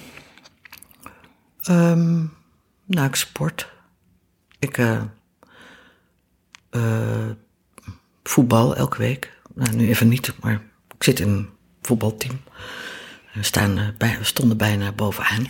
Ehm, 1.61 2.17
nou, 2.85 3.07
ik 3.07 3.15
sport. 3.15 3.71
Ik 4.59 4.77
eh, 4.77 4.91
eh, 4.95 5.01
voetbal 8.23 8.75
elke 8.75 8.97
week. 8.97 9.32
Nou, 9.55 9.75
nu 9.75 9.88
even 9.88 10.07
niet, 10.07 10.34
maar 10.41 10.61
ik 10.97 11.03
zit 11.03 11.19
in 11.19 11.28
een 11.30 11.49
voetbalteam. 11.82 12.39
We, 13.34 13.43
staan, 13.43 13.78
eh, 13.78 13.88
bij, 13.97 14.15
we 14.17 14.23
stonden 14.23 14.57
bijna 14.57 14.91
bovenaan. 14.91 15.47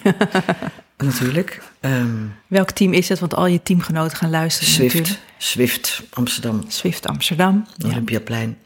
natuurlijk. 0.97 1.61
Ehm, 1.79 2.15
Welk 2.47 2.71
team 2.71 2.93
is 2.93 3.09
het? 3.09 3.19
Want 3.19 3.35
al 3.35 3.45
je 3.47 3.63
teamgenoten 3.63 4.17
gaan 4.17 4.29
luisteren 4.29 4.73
Swift, 4.73 4.93
natuurlijk. 4.95 5.23
Swift, 5.37 6.03
Amsterdam, 6.09 6.63
Swift 6.67 7.07
Amsterdam. 7.07 7.65
Ja. 7.77 7.87
Olympiaplein. 7.87 8.57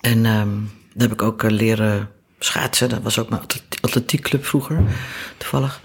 En 0.00 0.26
ehm 0.26 0.58
daar 0.94 1.08
heb 1.08 1.12
ik 1.12 1.22
ook 1.22 1.42
eh, 1.42 1.50
leren 1.50 2.10
schaatsen. 2.38 2.88
Dat 2.88 3.02
was 3.02 3.18
ook 3.18 3.28
mijn 3.28 3.42
atleti- 3.42 3.78
atletiekclub 3.80 4.44
vroeger, 4.44 4.82
toevallig. 5.36 5.80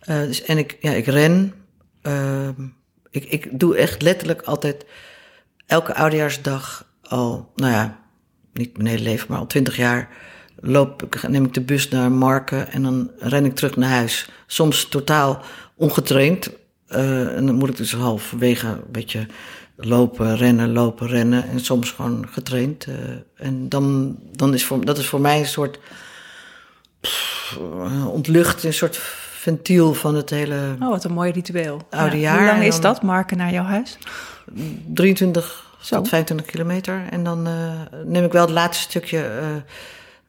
Eh, 0.00 0.18
dus, 0.18 0.42
en 0.42 0.58
ik, 0.58 0.76
ja, 0.80 0.90
ik 0.92 1.06
ren. 1.06 1.52
Ehm, 2.02 2.52
ik, 3.16 3.24
ik 3.24 3.60
doe 3.60 3.76
echt 3.76 4.02
letterlijk 4.02 4.42
altijd 4.42 4.86
elke 5.66 5.94
oudejaarsdag 5.94 6.86
al, 7.02 7.52
nou 7.54 7.72
ja, 7.72 7.98
niet 8.52 8.76
mijn 8.76 8.88
hele 8.88 9.02
leven, 9.02 9.26
maar 9.28 9.38
al 9.38 9.46
twintig 9.46 9.76
jaar 9.76 10.08
loop 10.60 11.02
ik, 11.02 11.28
neem 11.28 11.44
ik 11.44 11.54
de 11.54 11.60
bus 11.60 11.88
naar 11.88 12.12
Marken 12.12 12.72
en 12.72 12.82
dan 12.82 13.10
ren 13.18 13.44
ik 13.44 13.54
terug 13.54 13.76
naar 13.76 13.90
huis. 13.90 14.28
Soms 14.46 14.88
totaal 14.88 15.42
ongetraind. 15.74 16.50
eh, 16.86 17.36
en 17.36 17.46
dan 17.46 17.54
moet 17.54 17.68
ik 17.68 17.76
dus 17.76 17.92
halverwege 17.92 18.66
een 18.66 18.82
beetje 18.90 19.26
lopen, 19.76 20.36
rennen, 20.36 20.72
lopen, 20.72 21.06
rennen. 21.06 21.48
En 21.48 21.60
soms 21.60 21.90
gewoon 21.90 22.26
getraind. 22.30 22.84
eh, 22.84 22.94
en 23.46 23.68
dan, 23.68 24.16
dan 24.32 24.54
is 24.54 24.64
voor, 24.64 24.84
dat 24.84 24.98
is 24.98 25.06
voor 25.06 25.20
mij 25.20 25.38
een 25.38 25.46
soort 25.46 25.78
ontlucht, 28.06 28.64
een 28.64 28.72
soort 28.72 29.00
ventiel 29.46 29.94
van 29.94 30.14
het 30.14 30.30
hele 30.30 30.76
Oh, 30.82 30.88
wat 30.88 31.04
een 31.04 31.12
mooi 31.12 31.32
ritueel. 31.32 31.86
Oude 31.90 32.16
Ja. 32.16 32.22
jaar 32.22 32.38
Hoe 32.38 32.46
lang 32.46 32.62
is 32.62 32.80
dat, 32.80 33.02
Marken, 33.02 33.36
naar 33.36 33.52
jouw 33.52 33.64
huis? 33.64 33.98
23 34.94 35.64
Zo. 35.80 35.96
tot 35.96 36.08
25 36.08 36.46
kilometer. 36.46 37.04
En 37.10 37.24
dan 37.24 37.46
eh, 37.46 37.52
neem 38.04 38.24
ik 38.24 38.32
wel 38.32 38.42
het 38.44 38.50
laatste 38.50 38.82
stukje, 38.82 39.18
eh, 39.22 39.46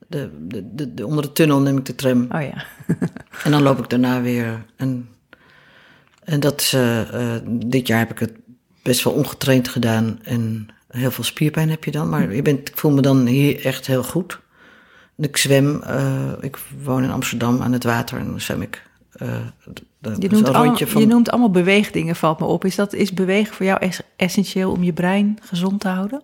de, 0.07 0.29
de, 0.47 0.75
de, 0.75 0.93
de- 0.93 1.05
onder 1.05 1.23
de 1.23 1.31
tunnel 1.31 1.59
neem 1.59 1.77
ik 1.77 1.85
de 1.85 1.95
tram. 1.95 2.27
Oh 2.31 2.41
ja. 2.41 2.65
En 3.43 3.51
dan 3.51 3.61
loop 3.61 3.79
ik 3.79 3.89
daarna 3.89 4.21
weer. 4.21 4.65
En, 4.75 5.09
en 6.23 6.39
dat 6.39 6.61
is, 6.61 6.73
eh, 6.73 7.35
dit 7.49 7.87
jaar 7.87 7.99
heb 7.99 8.11
ik 8.11 8.19
het 8.19 8.33
best 8.83 9.03
wel 9.03 9.13
ongetraind 9.13 9.67
gedaan. 9.67 10.19
En 10.23 10.67
heel 10.87 11.11
veel 11.11 11.23
spierpijn 11.23 11.69
heb 11.69 11.83
je 11.83 11.91
dan. 11.91 12.09
Maar 12.09 12.33
je 12.35 12.41
bent, 12.41 12.69
ik 12.69 12.77
voel 12.77 12.91
me 12.91 13.01
dan 13.01 13.25
hier 13.25 13.65
echt 13.65 13.87
heel 13.87 14.03
goed. 14.03 14.39
Ik 15.17 15.37
zwem, 15.37 15.83
ik 16.41 16.57
woon 16.83 17.03
in 17.03 17.11
Amsterdam 17.11 17.61
aan 17.61 17.73
het 17.73 17.83
water 17.83 18.17
en 18.17 18.25
dan 18.25 18.41
zwem 18.41 18.61
ik. 18.61 18.85
Eh, 19.17 19.29
dat 19.99 20.21
Je 20.21 20.29
noemt, 20.29 20.49
van 20.89 21.01
je 21.01 21.07
noemt 21.07 21.29
allemaal 21.29 21.51
beweegdingen, 21.51 22.15
valt 22.15 22.39
me 22.39 22.45
op. 22.45 22.65
Is, 22.65 22.75
dat, 22.75 22.93
is 22.93 23.13
bewegen 23.13 23.53
voor 23.55 23.65
jou 23.65 23.79
es- 23.79 24.01
essentieel 24.15 24.71
om 24.71 24.83
je 24.83 24.93
brein 24.93 25.37
gezond 25.41 25.79
te 25.79 25.87
houden? 25.87 26.21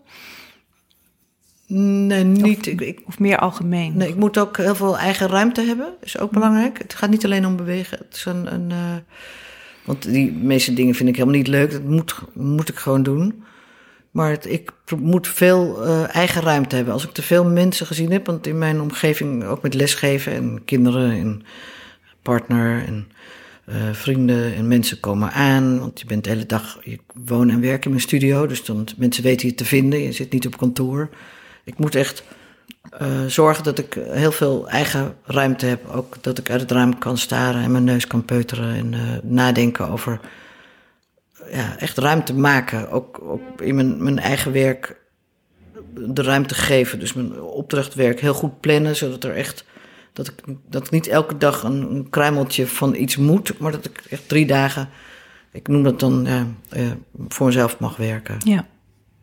Nee, 1.67 2.23
niet. 2.23 2.65
Ik, 2.65 2.81
ik, 2.81 3.01
Of 3.07 3.19
meer 3.19 3.37
algemeen? 3.37 3.97
Nee, 3.97 4.07
ik 4.07 4.15
moet 4.15 4.37
ook 4.37 4.57
heel 4.57 4.75
veel 4.75 4.97
eigen 4.97 5.27
ruimte 5.27 5.61
hebben. 5.61 5.93
is 6.01 6.17
ook 6.19 6.31
belangrijk. 6.31 6.77
Het 6.77 6.93
gaat 6.93 7.09
niet 7.09 7.25
alleen 7.25 7.45
om 7.45 7.55
bewegen. 7.55 7.97
Het 7.97 8.15
is 8.15 8.25
een, 8.25 8.53
een, 8.53 8.71
eh, 8.71 8.95
want 9.85 10.03
die 10.03 10.31
meeste 10.31 10.73
dingen 10.73 10.95
vind 10.95 11.09
ik 11.09 11.15
helemaal 11.15 11.37
niet 11.37 11.47
leuk. 11.47 11.71
Dat 11.71 11.83
moet, 11.83 12.15
moet 12.33 12.69
ik 12.69 12.75
gewoon 12.75 13.03
doen. 13.03 13.43
Maar 14.11 14.29
het, 14.29 14.45
ik 14.45 14.71
moet 14.97 15.27
veel 15.27 15.83
eh, 15.83 16.15
eigen 16.15 16.41
ruimte 16.41 16.75
hebben. 16.75 16.93
Als 16.93 17.03
ik 17.03 17.11
te 17.11 17.21
veel 17.21 17.45
mensen 17.45 17.85
gezien 17.85 18.11
heb, 18.11 18.25
want 18.25 18.47
in 18.47 18.57
mijn 18.57 18.81
omgeving, 18.81 19.43
ook 19.43 19.61
met 19.61 19.73
lesgeven 19.73 20.33
en 20.33 20.61
kinderen 20.65 21.11
en 21.11 21.43
partner 22.23 22.85
en 22.85 23.07
eh, 23.65 23.75
vrienden 23.91 24.55
en 24.55 24.67
mensen 24.67 24.99
komen 24.99 25.31
aan. 25.31 25.79
Want 25.79 25.99
je 25.99 26.05
bent 26.05 26.23
de 26.23 26.29
hele 26.29 26.45
dag, 26.45 26.79
je 26.83 26.99
woont 27.13 27.51
en 27.51 27.61
werkt 27.61 27.83
in 27.83 27.89
mijn 27.89 28.01
studio, 28.01 28.47
dus 28.47 28.65
dan 28.65 28.87
mensen 28.97 29.23
weten 29.23 29.47
je 29.47 29.55
te 29.55 29.65
vinden. 29.65 29.99
Je 29.99 30.11
zit 30.11 30.31
niet 30.31 30.45
op 30.45 30.57
kantoor. 30.57 31.09
Ik 31.63 31.77
moet 31.77 31.95
echt 31.95 32.23
eh, 32.89 33.25
zorgen 33.27 33.63
dat 33.63 33.79
ik 33.79 33.97
heel 34.09 34.31
veel 34.31 34.69
eigen 34.69 35.15
ruimte 35.23 35.65
heb. 35.65 35.89
Ook 35.89 36.23
dat 36.23 36.37
ik 36.37 36.49
uit 36.49 36.61
het 36.61 36.71
raam 36.71 36.97
kan 36.97 37.17
staren 37.17 37.63
en 37.63 37.71
mijn 37.71 37.83
neus 37.83 38.07
kan 38.07 38.25
peuteren 38.25 38.75
en 38.75 38.93
eh, 38.93 38.99
nadenken 39.23 39.89
over 39.89 40.19
ja, 41.51 41.77
echt 41.77 41.97
ruimte 41.97 42.33
maken. 42.33 42.89
Ook, 42.89 43.21
ook 43.21 43.61
in 43.61 43.75
mijn, 43.75 44.03
mijn 44.03 44.19
eigen 44.19 44.51
werk 44.51 45.01
de 45.93 46.21
ruimte 46.21 46.55
geven. 46.55 46.99
Dus 46.99 47.13
mijn 47.13 47.41
opdrachtwerk 47.41 48.19
heel 48.19 48.33
goed 48.33 48.59
plannen, 48.59 48.95
zodat 48.95 49.23
er 49.23 49.35
echt. 49.35 49.65
Dat 50.13 50.27
ik, 50.27 50.55
dat 50.69 50.85
ik 50.85 50.91
niet 50.91 51.07
elke 51.07 51.37
dag 51.37 51.63
een, 51.63 51.91
een 51.91 52.09
kruimeltje 52.09 52.67
van 52.67 52.95
iets 52.95 53.17
moet, 53.17 53.59
maar 53.59 53.71
dat 53.71 53.85
ik 53.85 54.03
echt 54.09 54.27
drie 54.27 54.45
dagen. 54.45 54.89
Ik 55.51 55.67
noem 55.67 55.83
dat 55.83 55.99
dan 55.99 56.25
ja, 56.25 56.47
eh, 56.69 56.91
voor 57.27 57.45
mezelf 57.45 57.79
mag 57.79 57.97
werken. 57.97 58.35
Ja. 58.39 58.67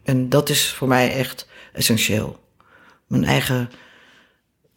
En 0.03 0.29
dat 0.29 0.49
is 0.49 0.73
voor 0.73 0.89
mij 0.89 1.13
echt 1.13 1.49
essentieel. 1.73 2.41
Mijn 3.07 3.25
eigen 3.25 3.71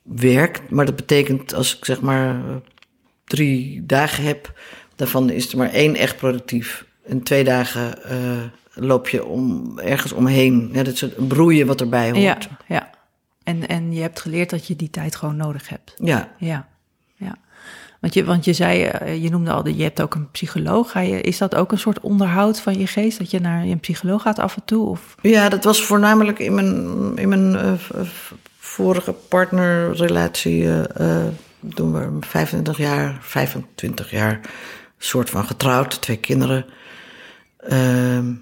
werk, 0.04 0.62
maar 0.70 0.86
dat 0.86 0.96
betekent 0.96 1.54
als 1.54 1.78
ik 1.78 1.86
zeg 1.86 2.02
maar 2.02 2.42
drie 3.24 3.86
dagen 3.86 4.24
heb, 4.24 4.60
daarvan 4.96 5.30
is 5.30 5.52
er 5.52 5.58
maar 5.58 5.72
één 5.72 5.96
echt 5.96 6.18
productief. 6.18 6.86
En 7.06 7.24
twee 7.24 7.44
dagen 7.44 8.04
eh, 8.04 8.44
loop 8.74 9.10
je 9.10 9.26
om, 9.26 9.80
ergens 9.80 10.12
omheen. 10.12 10.70
Ja, 10.74 10.84
dat 10.84 10.94
is 10.94 11.06
broeien 11.28 11.68
wat 11.68 11.82
erbij 11.82 12.12
hoort. 12.12 12.22
Ja, 12.22 12.38
ja. 12.68 12.83
En, 13.44 13.68
en 13.68 13.94
je 13.94 14.02
hebt 14.02 14.20
geleerd 14.20 14.50
dat 14.50 14.68
je 14.68 14.76
die 14.76 14.90
tijd 14.90 15.16
gewoon 15.16 15.36
nodig 15.36 15.70
hebt. 15.70 15.94
ja. 15.98 16.30
Ja, 16.38 16.68
ja. 17.16 17.36
Want 18.00 18.14
je, 18.16 18.24
want 18.24 18.46
je 18.46 18.54
zei, 18.54 18.84
eh, 18.84 19.24
je 19.24 19.30
noemde 19.30 19.52
al, 19.52 19.68
je 19.68 19.84
hebt 19.84 20.02
ook 20.02 20.16
een 20.16 20.32
psycholoog. 20.32 20.92
Ga 20.92 21.00
je, 21.00 21.22
is 21.22 21.38
dat 21.38 21.56
ook 21.56 21.72
een 21.72 21.80
soort 21.80 22.00
onderhoud 22.00 22.60
van 22.62 22.80
je 22.80 22.88
geest? 22.88 23.18
Dat 23.18 23.32
je 23.32 23.40
naar 23.40 23.64
een 23.64 23.80
psycholoog 23.80 24.22
gaat 24.22 24.40
af 24.40 24.56
en 24.56 24.64
toe? 24.66 24.88
Of? 24.88 25.16
Ja, 25.22 25.50
dat 25.50 25.64
was 25.64 25.84
voornamelijk 25.86 26.40
in 26.40 26.54
mijn, 26.54 27.18
in 27.18 27.30
mijn 27.30 27.56
eh, 27.56 27.74
v- 27.74 28.32
vorige 28.58 29.12
partnerrelatie. 29.14 30.64
eh, 30.64 31.18
eh, 31.26 31.28
toen 31.74 31.94
we 31.94 32.18
25 32.28 32.78
jaar, 32.78 33.18
25 33.22 34.12
jaar, 34.12 34.40
soort 34.98 35.30
van 35.30 35.46
getrouwd, 35.46 36.02
twee 36.02 36.18
kinderen. 36.18 36.66
Ehm, 37.58 38.34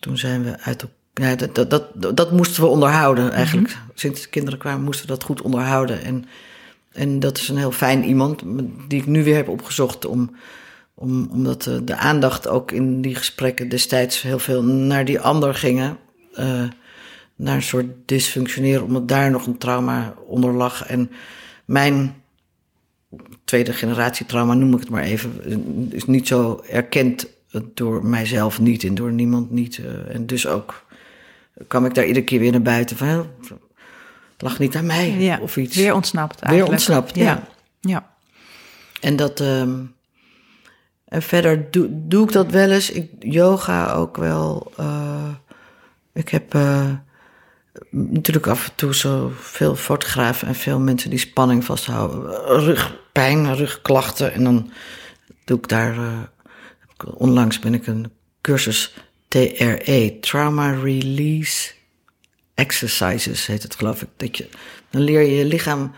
toen 0.00 0.16
zijn 0.18 0.42
we 0.44 0.58
uit 0.60 0.82
elkaar. 0.82 0.96
Ja, 1.14 1.34
dat, 1.36 1.54
dat, 1.54 1.70
dat, 1.94 2.16
dat 2.16 2.32
moesten 2.32 2.62
we 2.62 2.68
onderhouden 2.68 3.32
eigenlijk. 3.32 3.78
Sinds 3.94 4.22
de 4.22 4.28
kinderen 4.28 4.58
kwamen 4.58 4.84
moesten 4.84 5.06
we 5.06 5.12
dat 5.12 5.22
goed 5.22 5.42
onderhouden. 5.42 6.02
En, 6.02 6.24
en 6.92 7.20
dat 7.20 7.38
is 7.38 7.48
een 7.48 7.56
heel 7.56 7.72
fijn 7.72 8.04
iemand 8.04 8.42
die 8.88 9.00
ik 9.00 9.06
nu 9.06 9.24
weer 9.24 9.36
heb 9.36 9.48
opgezocht 9.48 10.06
om 10.06 10.36
om, 10.94 11.28
omdat 11.30 11.62
de, 11.62 11.84
de 11.84 11.96
aandacht 11.96 12.48
ook 12.48 12.72
in 12.72 13.00
die 13.00 13.14
gesprekken 13.14 13.68
destijds 13.68 14.22
heel 14.22 14.38
veel 14.38 14.62
naar 14.64 15.04
die 15.04 15.20
ander 15.20 15.54
gingen. 15.54 15.98
eh, 16.34 16.62
naar 17.36 17.54
een 17.56 17.62
soort 17.62 17.86
dysfunctioneren, 18.06 18.84
omdat 18.84 19.08
daar 19.08 19.30
nog 19.30 19.46
een 19.46 19.58
trauma 19.58 20.14
onder 20.26 20.52
lag. 20.52 20.86
En 20.86 21.10
mijn 21.64 22.14
tweede 23.44 23.72
generatie 23.72 24.26
trauma, 24.26 24.54
noem 24.54 24.72
ik 24.74 24.80
het 24.80 24.90
maar 24.90 25.02
even, 25.02 25.32
is 25.92 26.04
niet 26.04 26.26
zo 26.28 26.62
erkend 26.70 27.26
door 27.74 28.06
mijzelf 28.06 28.60
niet 28.60 28.84
en 28.84 28.94
door 28.94 29.12
niemand 29.12 29.50
niet. 29.50 29.78
eh, 29.78 30.14
en 30.14 30.26
dus 30.26 30.46
ook 30.46 30.84
kwam 31.68 31.84
ik 31.86 31.94
daar 31.94 32.04
iedere 32.06 32.24
keer 32.24 32.38
weer 32.40 32.50
naar 32.52 32.62
buiten 32.62 32.96
van, 32.96 33.06
"Hè, 33.08 33.16
het 33.16 33.28
lag 34.38 34.58
niet 34.58 34.76
aan 34.76 34.86
mij 34.86 35.10
Ja, 35.10 35.38
of 35.40 35.56
iets. 35.56 35.76
weer 35.76 35.94
ontsnapt 35.94 36.40
Weer 36.40 36.48
eigenlijk. 36.48 36.72
ontsnapt, 36.78 37.14
ja. 37.16 37.24
ja. 37.24 37.42
ja. 37.80 38.10
En 39.00 39.16
dat. 39.16 39.40
ehm, 39.40 39.80
en 41.04 41.22
verder 41.22 41.70
doe, 41.70 41.88
doe 41.90 42.24
ik 42.26 42.32
dat 42.32 42.50
wel 42.50 42.70
eens. 42.70 42.90
Ik, 42.90 43.10
yoga 43.18 43.92
ook 43.92 44.16
wel. 44.16 44.72
eh, 44.76 45.28
ik 46.12 46.28
heb 46.28 46.54
eh, 46.54 46.90
natuurlijk 47.90 48.46
af 48.46 48.66
en 48.68 48.74
toe 48.74 48.94
zo 48.94 49.32
veel 49.40 49.76
fotografen 49.76 50.48
en 50.48 50.54
veel 50.54 50.78
mensen 50.80 51.10
die 51.10 51.18
spanning 51.18 51.64
vasthouden. 51.64 52.30
Rugpijn, 52.64 53.54
rugklachten. 53.56 54.32
En 54.32 54.44
dan 54.44 54.70
doe 55.44 55.58
ik 55.58 55.68
daar. 55.68 55.96
eh, 55.96 56.18
onlangs 57.14 57.58
ben 57.58 57.74
ik 57.74 57.86
een 57.86 58.12
cursus 58.40 58.94
TRE, 59.32 60.18
Trauma 60.20 60.70
Release 60.70 61.72
Exercises 62.54 63.46
heet 63.46 63.62
het, 63.62 63.74
geloof 63.74 64.02
ik. 64.02 64.08
Dat 64.16 64.36
je, 64.36 64.48
dan 64.90 65.02
leer 65.02 65.20
je 65.20 65.36
je 65.36 65.44
lichaam 65.44 65.92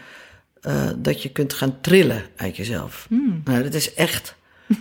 eh, 0.60 0.90
dat 0.96 1.22
je 1.22 1.28
kunt 1.28 1.52
gaan 1.54 1.80
trillen 1.80 2.22
uit 2.36 2.56
jezelf. 2.56 3.06
Nou, 3.44 3.62
dat 3.62 3.74
is 3.74 3.94
echt 3.94 4.34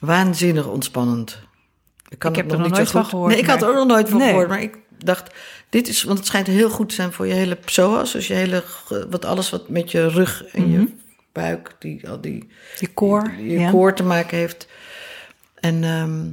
waanzinnig 0.00 0.66
ontspannend. 0.66 1.38
kan 2.18 2.30
Ik 2.30 2.36
heb 2.36 2.50
er 2.50 2.56
nog 2.58 2.66
niet 2.66 2.76
nooit 2.76 2.90
van 2.90 3.04
gehoord, 3.04 3.32
Nee, 3.32 3.40
ik 3.40 3.46
had 3.46 3.62
er 3.62 3.68
ook 3.68 3.74
nog 3.74 3.86
nooit 3.86 4.08
van 4.08 4.18
Nee. 4.18 4.28
gehoord. 4.28 4.48
Maar 4.48 4.62
ik 4.62 4.78
dacht, 4.98 5.34
dit 5.68 5.88
is, 5.88 6.02
want 6.02 6.18
het 6.18 6.26
schijnt 6.26 6.46
heel 6.46 6.70
goed 6.70 6.88
te 6.88 6.94
zijn 6.94 7.12
voor 7.12 7.26
je 7.26 7.34
hele 7.34 7.54
psoas. 7.56 8.12
Dus 8.12 8.26
je 8.26 8.34
hele, 8.34 8.64
wat 9.10 9.24
alles 9.24 9.50
wat 9.50 9.68
met 9.68 9.90
je 9.90 10.08
rug 10.08 10.44
en 10.44 10.70
je 10.70 10.88
buik, 11.32 11.76
die, 11.78 12.08
al 12.08 12.20
die 12.20 12.48
Je 12.78 12.88
koor. 12.88 13.30
je 13.38 13.58
ja. 13.58 13.70
koor 13.70 13.94
te 13.94 14.02
maken 14.02 14.38
heeft. 14.38 14.66
En, 15.54 15.84
ehm, 15.84 16.26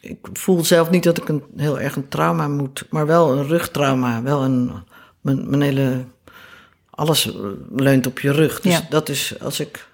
ik 0.00 0.18
voel 0.32 0.64
zelf 0.64 0.90
niet 0.90 1.02
dat 1.02 1.18
ik 1.18 1.28
een 1.28 1.42
heel 1.56 1.80
erg 1.80 1.96
een 1.96 2.08
trauma 2.08 2.48
moet, 2.48 2.86
maar 2.90 3.06
wel 3.06 3.32
een 3.38 3.46
rugtrauma. 3.46 4.22
Wel 4.22 4.42
een, 4.44 4.72
mijn, 5.20 5.50
mijn 5.50 5.62
hele, 5.62 6.04
alles 6.90 7.30
leunt 7.76 8.06
op 8.06 8.20
je 8.20 8.32
rug. 8.32 8.60
Dus 8.60 8.72
Ja. 8.72 8.86
dat 8.88 9.08
is, 9.08 9.40
als 9.40 9.60
ik 9.60 9.88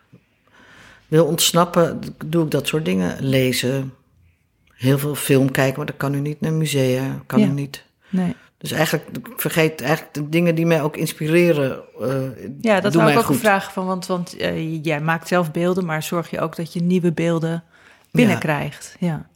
wil 1.09 1.25
ontsnappen, 1.27 2.01
doe 2.27 2.45
ik 2.45 2.51
dat 2.51 2.67
soort 2.67 2.85
dingen. 2.85 3.17
Lezen, 3.25 3.93
heel 4.73 4.99
veel 4.99 5.15
film 5.15 5.51
kijken, 5.51 5.77
maar 5.77 5.87
dat 5.87 5.97
kan 5.97 6.11
nu 6.11 6.21
niet 6.21 6.41
naar 6.41 6.53
musea, 6.53 7.23
kan 7.27 7.41
Ja. 7.41 7.47
nu 7.47 7.53
niet. 7.53 7.85
Nee. 8.09 8.35
Dus 8.59 8.71
eigenlijk, 8.71 9.17
ik 9.17 9.29
vergeet 9.37 9.81
eigenlijk 9.81 10.15
de 10.15 10.29
dingen 10.29 10.55
die 10.55 10.67
mij 10.67 10.83
ook 10.83 10.97
inspireren. 10.97 11.81
eh, 12.01 12.15
Ja, 12.61 12.81
dat 12.81 12.95
wou 12.95 13.11
ik 13.11 13.19
ook 13.19 13.25
goed. 13.25 13.35
een 13.35 13.41
vraag 13.41 13.73
van, 13.73 13.87
want, 13.87 14.07
want 14.07 14.37
eh, 14.37 14.85
jij 14.85 15.01
maakt 15.01 15.29
zelf 15.29 15.51
beelden, 15.51 15.85
maar 15.85 16.03
zorg 16.03 16.31
je 16.31 16.41
ook 16.41 16.57
dat 16.57 16.73
je 16.73 16.83
nieuwe 16.83 17.13
beelden 17.13 17.65
binnenkrijgt? 18.11 18.97
Ja. 19.01 19.07
Ja, 19.07 19.27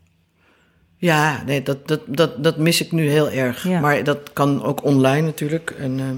nee, 1.01 1.63
dat, 1.63 1.89
dat, 1.89 2.01
dat, 2.07 2.45
dat 2.45 2.57
mis 2.57 2.81
ik 2.81 2.93
nu 2.93 3.09
heel 3.09 3.31
erg. 3.31 3.65
Ja. 3.69 3.81
Maar 3.81 4.05
dat 4.05 4.33
kan 4.33 4.63
ook 4.63 4.85
online 4.85 5.27
natuurlijk. 5.27 5.71
En, 5.71 6.01
ehm, 6.01 6.17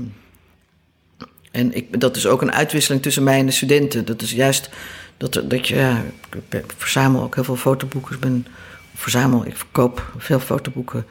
en 1.51 1.77
ik, 1.77 2.01
dat 2.01 2.17
is 2.17 2.27
ook 2.27 2.43
een 2.43 2.53
uitwisseling 2.53 3.03
tussen 3.03 3.23
mij 3.23 3.39
en 3.39 3.47
de 3.47 3.53
studenten. 3.53 4.05
Dat 4.05 4.23
is 4.23 4.33
juist 4.33 4.71
dat, 5.17 5.43
dat 5.45 5.69
je, 5.69 5.77
ja, 5.77 6.03
ik, 6.51 6.73
verzamel 6.77 7.23
ook 7.23 7.35
heel 7.35 7.45
veel 7.45 7.57
fotoboeken. 7.57 8.15
Ik 8.15 8.21
ben, 8.21 8.47
verzamel, 8.95 9.47
ik 9.47 9.57
verkoop 9.57 10.13
veel 10.19 10.41
fotoboeken. 10.41 11.07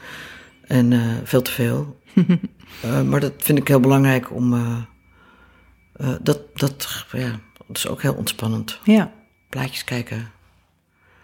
En 0.66 0.92
eh, 0.92 1.00
veel 1.24 1.42
te 1.42 1.50
veel. 1.50 1.96
Eh, 2.82 3.02
maar 3.02 3.20
dat 3.20 3.32
vind 3.36 3.58
ik 3.58 3.68
heel 3.68 3.80
belangrijk 3.80 4.30
om, 4.30 4.54
eh, 4.54 6.08
dat, 6.22 6.40
dat, 6.54 7.06
ja, 7.12 7.40
dat 7.66 7.76
is 7.76 7.88
ook 7.88 8.02
heel 8.02 8.14
ontspannend. 8.14 8.78
ja, 8.84 9.12
Plaatjes 9.48 9.84
kijken. 9.84 10.30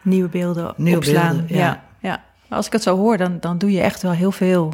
nieuwe 0.02 0.28
beelden 0.28 0.74
Nieuwe 0.76 0.98
opslaan. 0.98 1.36
beelden, 1.36 1.56
ja. 1.56 1.66
ja. 1.66 1.88
Ja, 2.00 2.24
Als 2.48 2.66
ik 2.66 2.72
het 2.72 2.82
zo 2.82 2.96
hoor, 2.96 3.16
dan, 3.16 3.36
dan 3.40 3.58
doe 3.58 3.72
je 3.72 3.80
echt 3.80 4.02
wel 4.02 4.12
heel 4.12 4.32
veel. 4.32 4.72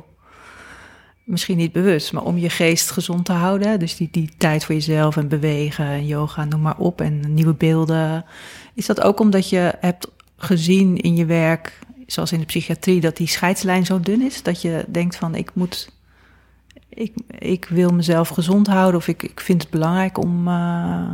Misschien 1.24 1.56
niet 1.56 1.72
bewust, 1.72 2.12
maar 2.12 2.22
om 2.22 2.38
je 2.38 2.50
geest 2.50 2.90
gezond 2.90 3.24
te 3.24 3.32
houden. 3.32 3.78
Dus 3.78 3.96
die, 3.96 4.08
die 4.10 4.30
tijd 4.38 4.64
voor 4.64 4.74
jezelf 4.74 5.16
en 5.16 5.28
bewegen 5.28 5.84
en 5.84 6.06
yoga, 6.06 6.44
noem 6.44 6.60
maar 6.60 6.78
op. 6.78 7.00
En 7.00 7.34
nieuwe 7.34 7.54
beelden. 7.54 8.24
Is 8.74 8.86
dat 8.86 9.00
ook 9.00 9.20
omdat 9.20 9.48
je 9.48 9.74
hebt 9.80 10.10
gezien 10.36 10.96
in 10.96 11.16
je 11.16 11.24
werk, 11.24 11.78
zoals 12.06 12.32
in 12.32 12.38
de 12.38 12.46
psychiatrie, 12.46 13.00
dat 13.00 13.16
die 13.16 13.26
scheidslijn 13.26 13.86
zo 13.86 14.00
dun 14.00 14.22
is? 14.22 14.42
Dat 14.42 14.62
je 14.62 14.84
denkt 14.88 15.16
van 15.16 15.34
ik 15.34 15.50
moet. 15.54 15.92
Ik, 16.88 17.14
ik 17.38 17.64
wil 17.64 17.90
mezelf 17.90 18.28
gezond 18.28 18.66
houden 18.66 19.00
of 19.00 19.08
ik, 19.08 19.22
ik 19.22 19.40
vind 19.40 19.62
het 19.62 19.70
belangrijk 19.70 20.18
om 20.18 20.48
eh, 20.48 21.10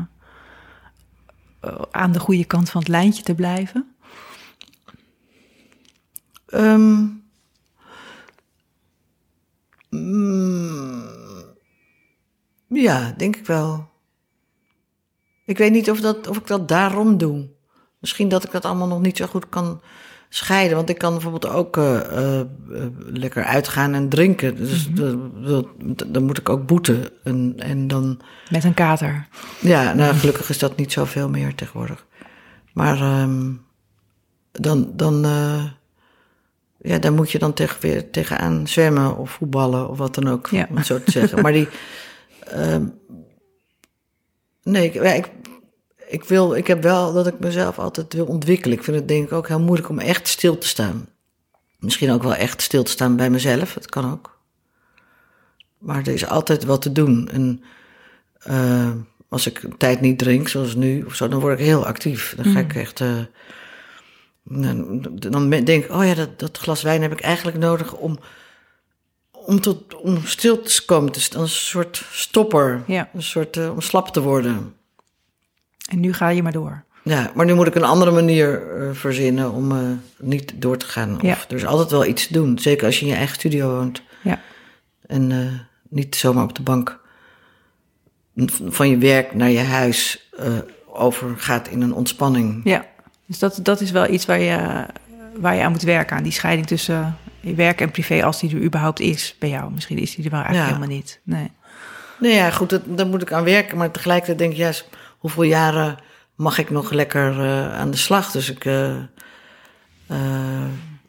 eh, 1.60 1.82
aan 1.90 2.12
de 2.12 2.20
goede 2.20 2.44
kant 2.44 2.70
van 2.70 2.80
het 2.80 2.90
lijntje 2.90 3.22
te 3.22 3.34
blijven. 3.34 3.94
Ehm, 6.50 7.04
mm, 9.90 11.02
ja, 12.68 13.14
denk 13.16 13.36
ik 13.36 13.46
wel. 13.46 13.88
Ik 15.44 15.58
weet 15.58 15.72
niet 15.72 15.90
of, 15.90 16.00
dat, 16.00 16.26
of 16.28 16.36
ik 16.36 16.46
dat 16.46 16.68
daarom 16.68 17.16
doe. 17.18 17.48
Misschien 17.98 18.28
dat 18.28 18.44
ik 18.44 18.50
dat 18.50 18.64
allemaal 18.64 18.86
nog 18.88 19.00
niet 19.00 19.16
zo 19.16 19.26
goed 19.26 19.48
kan 19.48 19.80
scheiden. 20.28 20.76
Want 20.76 20.88
ik 20.88 20.98
kan 20.98 21.12
bijvoorbeeld 21.12 21.46
ook 21.48 21.76
eh, 21.76 22.00
eh, 22.00 22.40
eh, 22.40 22.46
lekker 22.96 23.44
uitgaan 23.44 23.94
en 23.94 24.08
drinken. 24.08 24.56
Dus 24.56 24.88
dat- 24.90 25.18
dat- 25.44 26.04
dan 26.06 26.22
moet 26.24 26.38
ik 26.38 26.48
ook 26.48 26.66
boeten. 26.66 27.08
En, 27.24 27.54
en 27.56 27.88
dan, 27.88 28.20
Met 28.50 28.64
een 28.64 28.74
kater. 28.74 29.28
ja, 29.60 29.92
nou 29.92 30.14
gelukkig 30.14 30.48
is 30.50 30.58
dat 30.58 30.76
niet 30.76 30.92
zoveel 30.92 31.28
meer 31.28 31.54
tegenwoordig. 31.54 32.06
Maar 32.72 32.96
ehm, 33.00 33.52
dan, 34.52 34.92
dan, 34.96 35.26
ja, 36.82 36.98
daar 36.98 37.12
moet 37.12 37.30
je 37.30 37.38
dan 37.38 37.52
tegen, 37.52 37.80
weer 37.80 38.10
tegenaan 38.10 38.68
zwemmen 38.68 39.16
of 39.16 39.30
voetballen 39.30 39.88
of 39.88 39.98
wat 39.98 40.14
dan 40.14 40.28
ook, 40.28 40.46
Ja. 40.46 40.66
om 40.70 40.76
het 40.76 40.86
zo 40.86 41.02
te 41.02 41.10
zeggen. 41.10 41.42
Maar 41.42 41.52
die, 41.52 41.68
ehm, 42.46 42.86
nee, 44.62 44.84
ik, 44.84 44.94
ik, 44.94 45.30
ik, 46.08 46.24
wil, 46.24 46.54
ik 46.54 46.66
heb 46.66 46.82
wel 46.82 47.12
dat 47.12 47.26
ik 47.26 47.38
mezelf 47.38 47.78
altijd 47.78 48.12
wil 48.12 48.26
ontwikkelen. 48.26 48.76
Ik 48.76 48.84
vind 48.84 48.96
het 48.96 49.08
denk 49.08 49.24
ik 49.26 49.32
ook 49.32 49.48
heel 49.48 49.60
moeilijk 49.60 49.88
om 49.88 49.98
echt 49.98 50.28
stil 50.28 50.58
te 50.58 50.66
staan. 50.68 51.08
Misschien 51.78 52.10
ook 52.10 52.22
wel 52.22 52.34
echt 52.34 52.62
stil 52.62 52.82
te 52.82 52.90
staan 52.90 53.16
bij 53.16 53.30
mezelf, 53.30 53.72
dat 53.72 53.86
kan 53.88 54.12
ook. 54.12 54.38
Maar 55.78 55.98
er 55.98 56.12
is 56.12 56.26
altijd 56.26 56.64
wat 56.64 56.82
te 56.82 56.92
doen. 56.92 57.28
En 57.28 57.62
eh, 58.38 58.90
als 59.28 59.46
ik 59.46 59.62
een 59.62 59.76
tijd 59.76 60.00
niet 60.00 60.18
drink, 60.18 60.48
zoals 60.48 60.74
nu 60.74 61.02
of 61.02 61.14
zo, 61.14 61.28
dan 61.28 61.40
word 61.40 61.58
ik 61.58 61.64
heel 61.64 61.86
actief. 61.86 62.34
Dan 62.36 62.52
ga 62.52 62.58
ik 62.58 62.74
echt. 62.74 63.00
eh, 63.00 63.18
dan, 64.44 65.00
dan 65.14 65.50
denk 65.50 65.84
ik, 65.84 65.90
oh 65.92 66.04
ja, 66.04 66.14
dat, 66.14 66.38
dat 66.38 66.58
glas 66.58 66.82
wijn 66.82 67.02
heb 67.02 67.12
ik 67.12 67.20
eigenlijk 67.20 67.58
nodig 67.58 67.94
om, 67.94 68.18
om, 69.30 69.60
tot, 69.60 69.94
om 69.94 70.24
stil 70.24 70.60
te 70.62 70.84
komen. 70.84 71.12
Dus 71.12 71.30
dan 71.30 71.42
een 71.42 71.48
soort 71.48 72.04
stopper, 72.12 72.82
Ja. 72.86 73.10
een 73.14 73.22
soort 73.22 73.56
eh, 73.56 73.70
om 73.70 73.80
slap 73.80 74.08
te 74.08 74.20
worden. 74.22 74.74
En 75.90 76.00
nu 76.00 76.12
ga 76.12 76.28
je 76.28 76.42
maar 76.42 76.52
door. 76.52 76.84
Ja, 77.04 77.30
maar 77.34 77.46
nu 77.46 77.54
moet 77.54 77.66
ik 77.66 77.74
een 77.74 77.84
andere 77.84 78.10
manier 78.10 78.76
eh, 78.80 78.88
verzinnen 78.94 79.52
om 79.52 79.72
eh, 79.72 79.78
niet 80.18 80.52
door 80.56 80.76
te 80.76 80.86
gaan. 80.86 81.14
Of, 81.14 81.22
Ja. 81.22 81.36
Er 81.48 81.56
is 81.56 81.66
altijd 81.66 81.90
wel 81.90 82.04
iets 82.06 82.26
te 82.26 82.32
doen, 82.32 82.58
zeker 82.58 82.86
als 82.86 82.96
je 82.98 83.04
in 83.04 83.10
je 83.10 83.16
eigen 83.16 83.34
studio 83.34 83.68
woont. 83.76 84.02
Ja. 84.22 84.40
En 85.06 85.50
niet 85.88 86.16
zomaar 86.16 86.44
op 86.44 86.54
de 86.54 86.62
bank 86.62 87.00
van 88.68 88.88
je 88.88 88.98
werk 88.98 89.34
naar 89.34 89.50
je 89.50 89.58
huis 89.58 90.30
overgaat 90.86 91.68
in 91.68 91.80
een 91.82 91.94
ontspanning. 91.94 92.60
Ja. 92.64 92.86
Dus 93.30 93.38
dat, 93.38 93.58
dat 93.62 93.80
is 93.80 93.90
wel 93.90 94.08
iets 94.08 94.26
waar 94.26 94.40
je, 94.40 94.86
waar 95.36 95.54
je 95.54 95.62
aan 95.62 95.70
moet 95.70 95.82
werken. 95.82 96.16
Aan 96.16 96.22
die 96.22 96.32
scheiding 96.32 96.66
tussen 96.66 97.16
je 97.40 97.54
werk 97.54 97.80
en 97.80 97.90
privé, 97.90 98.24
als 98.24 98.40
die 98.40 98.56
er 98.56 98.62
überhaupt 98.62 99.00
is 99.00 99.36
bij 99.38 99.48
jou. 99.48 99.72
Misschien 99.72 99.98
is 99.98 100.14
die 100.14 100.24
er 100.24 100.30
wel 100.30 100.40
eigenlijk 100.40 100.68
Ja. 100.70 100.74
helemaal 100.76 100.96
niet. 100.96 101.20
Nee. 101.22 101.50
Nou 102.18 102.34
ja, 102.34 102.50
goed, 102.50 102.70
dat, 102.70 102.82
daar 102.86 103.06
moet 103.06 103.22
ik 103.22 103.32
aan 103.32 103.44
werken. 103.44 103.78
Maar 103.78 103.90
tegelijkertijd 103.90 104.38
denk 104.38 104.52
ik, 104.52 104.58
ja, 104.58 104.72
hoeveel 105.18 105.42
jaren 105.42 105.98
mag 106.34 106.58
ik 106.58 106.70
nog 106.70 106.90
lekker 106.90 107.40
eh, 107.40 107.78
aan 107.78 107.90
de 107.90 107.96
slag? 107.96 108.30
Dus 108.30 108.50
ik, 108.50 108.64
eh, 108.64 108.96
eh, 110.06 110.66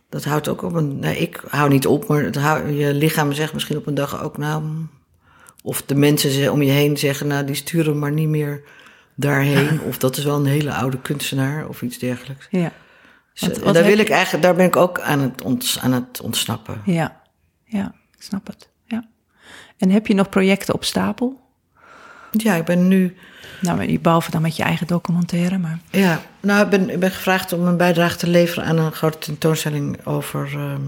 dat 0.09 0.23
houdt 0.23 0.47
ook 0.47 0.61
op 0.61 0.73
een... 0.73 0.99
Nee, 0.99 1.17
ik 1.17 1.43
hou 1.47 1.69
niet 1.69 1.87
op, 1.87 2.07
maar 2.07 2.23
het 2.23 2.35
hou, 2.35 2.71
je 2.71 2.93
lichaam 2.93 3.33
zegt 3.33 3.53
misschien 3.53 3.77
op 3.77 3.87
een 3.87 3.93
dag 3.95 4.23
ook, 4.23 4.37
nou... 4.37 4.63
Of 5.63 5.81
de 5.81 5.95
mensen 5.95 6.51
om 6.51 6.61
je 6.61 6.71
heen 6.71 6.97
zeggen, 6.97 7.27
nou, 7.27 7.45
die 7.45 7.55
sturen 7.55 7.99
maar 7.99 8.11
niet 8.11 8.27
meer 8.27 8.63
daarheen. 9.21 9.81
of 9.81 9.97
dat 9.97 10.17
is 10.17 10.23
wel 10.23 10.35
een 10.35 10.45
hele 10.45 10.73
oude 10.73 10.99
kunstenaar 11.01 11.67
of 11.67 11.81
iets 11.81 11.97
dergelijks. 11.97 12.47
Ja. 12.49 12.71
Dus, 13.33 13.41
Wat- 13.47 13.57
eh, 13.57 13.63
wat 13.63 13.73
daar, 13.73 13.83
wil 13.85 13.97
ik 13.97 14.09
eigenlijk, 14.09 14.43
daar 14.43 14.55
ben 14.55 14.65
ik 14.65 14.75
ook 14.75 14.99
aan 14.99 15.19
het, 15.19 15.41
ont, 15.41 15.77
aan 15.81 15.91
het 15.91 16.21
ontsnappen. 16.21 16.81
Ja. 16.85 17.21
Ja. 17.65 17.93
Ik 18.15 18.21
snap 18.23 18.47
het. 18.47 18.69
Ja. 18.85 19.07
En 19.77 19.89
heb 19.89 20.07
je 20.07 20.13
nog 20.13 20.29
projecten 20.29 20.73
op 20.73 20.83
stapel? 20.83 21.39
Ja, 22.31 22.55
ik 22.55 22.65
ben 22.65 22.87
nu... 22.87 23.15
Nou, 23.61 23.99
behalve 23.99 24.31
dan 24.31 24.41
met 24.41 24.55
je 24.55 24.63
eigen 24.63 24.87
documentaire, 24.87 25.57
maar... 25.57 25.79
Ja, 25.89 26.21
nou, 26.39 26.63
ik 26.63 26.69
ben, 26.69 26.89
ik 26.89 26.99
ben 26.99 27.11
gevraagd 27.11 27.53
om 27.53 27.65
een 27.67 27.77
bijdrage 27.77 28.17
te 28.17 28.27
leveren 28.27 28.63
aan 28.65 28.77
een 28.77 28.91
grote 28.91 29.17
tentoonstelling 29.17 30.05
over. 30.05 30.45
ehm, 30.53 30.81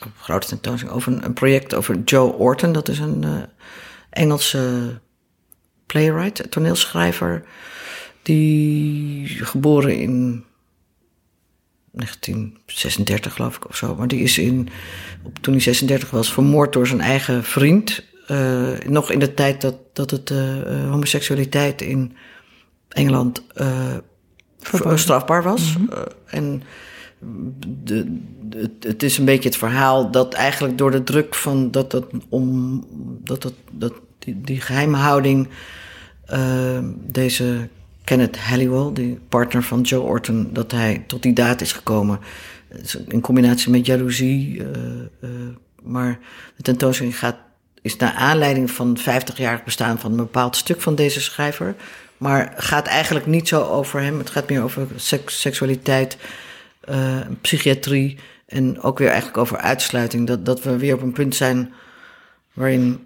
een 0.00 0.12
grote 0.20 0.46
tentoonstelling 0.46 0.96
over 0.96 1.12
een, 1.12 1.24
een 1.24 1.32
project 1.32 1.74
over 1.74 1.98
Joe 2.04 2.32
Orton. 2.32 2.72
Dat 2.72 2.88
is 2.88 2.98
een 2.98 3.24
eh, 3.24 3.30
Engelse 4.10 5.00
playwright, 5.92 6.50
toneelschrijver. 6.50 7.42
Die 8.22 9.26
geboren 9.28 9.94
in 10.00 10.44
1936, 11.92 13.32
geloof 13.34 13.56
ik, 13.56 13.68
of 13.68 13.76
zo. 13.76 13.94
Maar 13.94 14.08
die 14.08 14.20
is 14.20 14.38
in, 14.38 14.68
toen 15.40 15.54
hij 15.54 15.62
36 15.62 16.10
was, 16.10 16.32
vermoord 16.32 16.72
door 16.72 16.86
zijn 16.86 17.00
eigen 17.00 17.44
vriend. 17.44 18.04
Eh, 18.26 18.68
nog 18.86 19.10
in 19.10 19.18
de 19.18 19.34
tijd 19.34 19.60
dat, 19.60 19.76
dat 19.92 20.10
het 20.10 20.30
eh, 20.30 20.60
eh, 20.60 20.90
homoseksualiteit 20.90 21.82
in 21.82 22.16
Engeland 22.88 23.42
strafbaar 24.94 25.42
was. 25.42 25.74
Eh, 25.90 26.02
en 26.26 26.62
de, 27.84 28.18
de- 28.42 28.70
het 28.80 29.02
is 29.02 29.18
een 29.18 29.24
beetje 29.24 29.48
het 29.48 29.58
verhaal 29.58 30.10
dat 30.10 30.34
eigenlijk 30.34 30.78
door 30.78 30.90
de 30.90 31.02
druk 31.02 31.34
van 31.34 31.70
dat 31.70 31.90
dat 31.90 32.06
om 32.28 32.84
dat 33.24 33.42
dat, 33.42 33.54
dat 33.72 33.92
die, 34.18 34.40
die 34.40 34.60
geheimhouding 34.60 35.46
eh, 35.46 35.52
deze 36.92 37.68
Kenneth 38.04 38.38
Halliwell, 38.38 38.92
die 38.92 39.18
partner 39.28 39.62
van 39.62 39.80
Joe 39.80 40.02
Orton, 40.02 40.48
dat 40.52 40.72
hij 40.72 41.04
tot 41.06 41.22
die 41.22 41.32
daad 41.32 41.60
is 41.60 41.72
gekomen. 41.72 42.20
In 43.08 43.20
combinatie 43.20 43.70
met 43.70 43.86
jaloezie. 43.86 44.62
eh, 44.62 45.00
eh, 45.20 45.30
maar 45.82 46.18
de 46.56 46.62
tentoonstelling 46.62 47.18
gaat, 47.18 47.36
is 47.82 47.96
naar 47.96 48.12
aanleiding 48.12 48.70
van 48.70 48.88
het 48.88 49.00
50-jarig 49.00 49.64
bestaan 49.64 49.98
van 49.98 50.10
een 50.10 50.16
bepaald 50.16 50.56
stuk 50.56 50.80
van 50.80 50.94
deze 50.94 51.20
schrijver. 51.20 51.74
Maar 52.16 52.52
gaat 52.56 52.86
eigenlijk 52.86 53.26
niet 53.26 53.48
zo 53.48 53.62
over 53.62 54.00
hem. 54.00 54.18
Het 54.18 54.30
gaat 54.30 54.48
meer 54.48 54.62
over 54.62 54.86
seks, 54.96 55.40
seksualiteit, 55.40 56.16
eh, 56.80 57.20
psychiatrie. 57.40 58.18
En 58.46 58.80
ook 58.80 58.98
weer 58.98 59.08
eigenlijk 59.08 59.38
over 59.38 59.56
uitsluiting. 59.56 60.26
Dat, 60.26 60.46
dat 60.46 60.62
we 60.62 60.76
weer 60.76 60.94
op 60.94 61.02
een 61.02 61.12
punt 61.12 61.34
zijn 61.34 61.72
waarin 62.52 63.00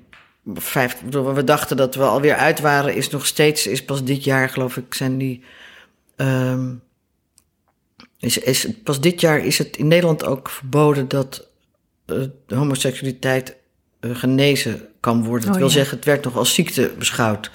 vijf, 0.55 0.97
we 1.11 1.45
dachten 1.45 1.77
dat 1.77 1.95
we 1.95 2.03
alweer 2.03 2.35
uit 2.35 2.61
waren, 2.61 2.95
is 2.95 3.11
nog 3.11 3.27
steeds, 3.27 3.67
is 3.67 3.85
pas 3.85 4.05
dit 4.05 4.25
jaar 4.25 4.49
geloof 4.49 4.77
ik, 4.77 4.95
zijn 4.95 5.19
die, 5.19 5.43
ehm, 6.17 6.73
is, 8.19 8.39
is, 8.39 8.69
pas 8.83 9.01
dit 9.01 9.21
jaar 9.21 9.39
is 9.39 9.59
het 9.59 9.77
in 9.77 9.89
Nederland 9.89 10.25
ook 10.25 10.51
verboden 10.51 11.09
dat 11.09 11.49
eh, 12.07 12.17
homoseksualiteit 12.47 13.57
eh, 14.01 14.11
genezen 14.15 14.89
kan 15.01 15.25
worden. 15.25 15.47
Dat 15.47 15.55
Oh, 15.55 15.61
wil 15.61 15.71
ja. 15.71 15.75
zeggen, 15.75 15.97
het 15.97 16.07
werd 16.07 16.25
nog 16.25 16.37
als 16.37 16.55
ziekte 16.55 16.91
beschouwd. 16.99 17.51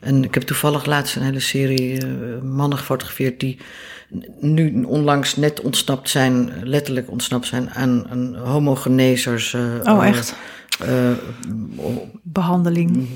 En 0.00 0.24
ik 0.24 0.34
heb 0.34 0.42
toevallig 0.42 0.84
laatst 0.84 1.16
een 1.16 1.22
hele 1.22 1.40
serie 1.40 2.00
eh, 2.00 2.08
mannen 2.42 2.78
gefotografeerd 2.78 3.40
die 3.40 3.58
nu 4.40 4.82
onlangs 4.82 5.36
net 5.36 5.60
ontsnapt 5.60 6.08
zijn, 6.10 6.62
letterlijk 6.64 7.10
ontsnapt 7.10 7.46
zijn 7.46 7.70
aan, 7.70 8.08
aan 8.10 8.36
homogenezers. 8.36 9.54
Oh, 9.54 10.06
echt? 10.06 10.34
Eh, 10.80 11.12
Behandeling. 12.22 13.08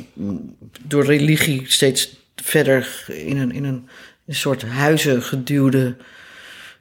door 0.82 1.04
religie 1.04 1.62
steeds 1.66 2.16
verder 2.34 3.04
in 3.09 3.36
een, 3.36 3.52
in 3.52 3.64
een, 3.64 3.88
een 4.26 4.34
soort 4.34 4.62
huizen 4.62 5.22
geduwde. 5.22 5.96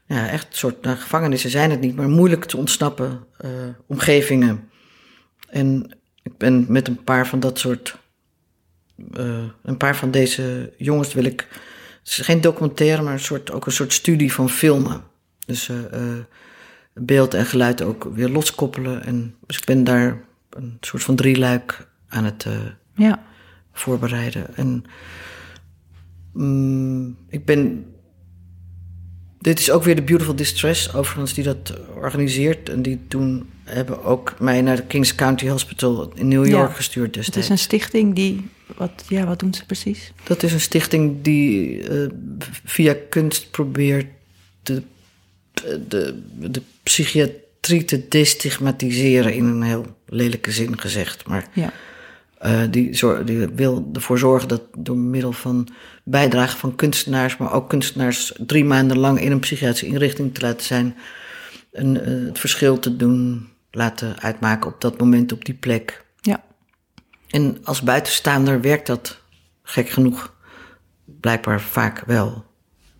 Ja, 0.07 0.29
echt 0.29 0.47
een 0.47 0.57
soort 0.57 0.81
nou, 0.81 0.97
gevangenissen 0.97 1.49
zijn 1.49 1.71
het 1.71 1.79
niet, 1.79 1.95
maar 1.95 2.09
moeilijk 2.09 2.45
te 2.45 2.57
ontsnappen 2.57 3.23
eh, 3.37 3.49
omgevingen. 3.87 4.69
En 5.49 5.97
ik 6.23 6.37
ben 6.37 6.65
met 6.67 6.87
een 6.87 7.03
paar 7.03 7.27
van 7.27 7.39
dat 7.39 7.59
soort. 7.59 7.97
eh, 9.13 9.43
een 9.63 9.77
paar 9.77 9.95
van 9.95 10.11
deze 10.11 10.73
jongens 10.77 11.13
wil 11.13 11.23
ik. 11.23 11.47
Het 11.99 12.09
is 12.09 12.17
geen 12.17 12.41
documentaire, 12.41 13.01
maar 13.01 13.13
een 13.13 13.19
soort, 13.19 13.51
ook 13.51 13.65
een 13.65 13.71
soort 13.71 13.93
studie 13.93 14.33
van 14.33 14.49
filmen. 14.49 15.03
Dus 15.45 15.69
eh, 15.69 16.01
beeld 16.93 17.33
en 17.33 17.45
geluid 17.45 17.81
ook 17.81 18.03
weer 18.13 18.29
loskoppelen. 18.29 19.03
En, 19.03 19.35
dus 19.45 19.57
ik 19.57 19.65
ben 19.65 19.83
daar 19.83 20.23
een 20.55 20.77
soort 20.81 21.03
van 21.03 21.15
drieluik 21.15 21.87
aan 22.07 22.23
het. 22.25 22.45
eh, 22.45 22.53
Ja. 22.95 23.23
voorbereiden. 23.73 24.55
En 24.55 24.83
mm, 26.33 27.17
ik 27.29 27.45
ben. 27.45 27.85
Dit 29.39 29.59
is 29.59 29.71
ook 29.71 29.83
weer 29.83 29.95
de 29.95 30.01
Beautiful 30.03 30.35
Distress, 30.35 30.93
overigens, 30.93 31.33
die 31.33 31.43
dat 31.43 31.73
organiseert. 31.95 32.69
En 32.69 32.81
die 32.81 32.99
toen 33.07 33.49
hebben 33.63 34.03
ook 34.03 34.39
mij 34.39 34.61
naar 34.61 34.75
de 34.75 34.85
Kings 34.85 35.15
County 35.15 35.47
Hospital 35.47 36.11
in 36.15 36.27
New 36.27 36.45
York 36.47 36.69
Ja. 36.69 36.75
gestuurd 36.75 37.05
Het 37.05 37.13
destijds. 37.15 37.47
is 37.47 37.49
een 37.49 37.57
stichting 37.57 38.15
die... 38.15 38.49
Wat, 38.77 39.05
ja, 39.09 39.25
wat 39.25 39.39
doen 39.39 39.53
ze 39.53 39.65
precies? 39.65 40.13
Dat 40.23 40.43
is 40.43 40.53
een 40.53 40.59
stichting 40.61 41.21
die 41.21 41.81
eh, 41.87 42.09
via 42.65 42.95
kunst 43.09 43.51
probeert 43.51 44.07
de, 44.63 44.83
de, 45.87 46.21
de 46.49 46.61
psychiatrie 46.83 47.43
te 47.65 48.07
destigmatiseren 48.07 49.33
in 49.33 49.45
een 49.45 49.61
heel 49.61 49.85
lelijke 50.05 50.51
zin 50.51 50.79
gezegd. 50.79 51.27
Maar 51.27 51.47
Ja. 51.53 51.71
Eh, 52.37 52.61
die, 52.69 52.93
zor- 52.93 53.25
die 53.25 53.47
wil 53.47 53.89
ervoor 53.93 54.19
zorgen 54.19 54.47
dat 54.47 54.61
door 54.77 54.97
middel 54.97 55.31
van 55.31 55.67
bijdrage 56.03 56.57
van 56.57 56.75
kunstenaars, 56.75 57.37
maar 57.37 57.53
ook 57.53 57.69
kunstenaars 57.69 58.33
drie 58.45 58.65
maanden 58.65 58.97
lang 58.97 59.19
in 59.21 59.31
een 59.31 59.39
psychiatrische 59.39 59.85
inrichting 59.85 60.33
te 60.33 60.41
laten 60.41 60.65
zijn, 60.65 60.95
een, 61.71 62.01
eh, 62.01 62.25
het 62.25 62.39
verschil 62.39 62.79
te 62.79 62.95
doen, 62.95 63.47
laten 63.71 64.19
uitmaken 64.19 64.73
op 64.73 64.81
dat 64.81 64.99
moment, 64.99 65.31
op 65.31 65.45
die 65.45 65.53
plek. 65.53 66.05
Ja. 66.21 66.43
En 67.27 67.57
als 67.63 67.81
buitenstaander 67.81 68.61
werkt 68.61 68.87
dat 68.87 69.21
gek 69.63 69.89
genoeg 69.89 70.33
blijkbaar 71.05 71.61
vaak 71.61 72.03
wel. 72.05 72.45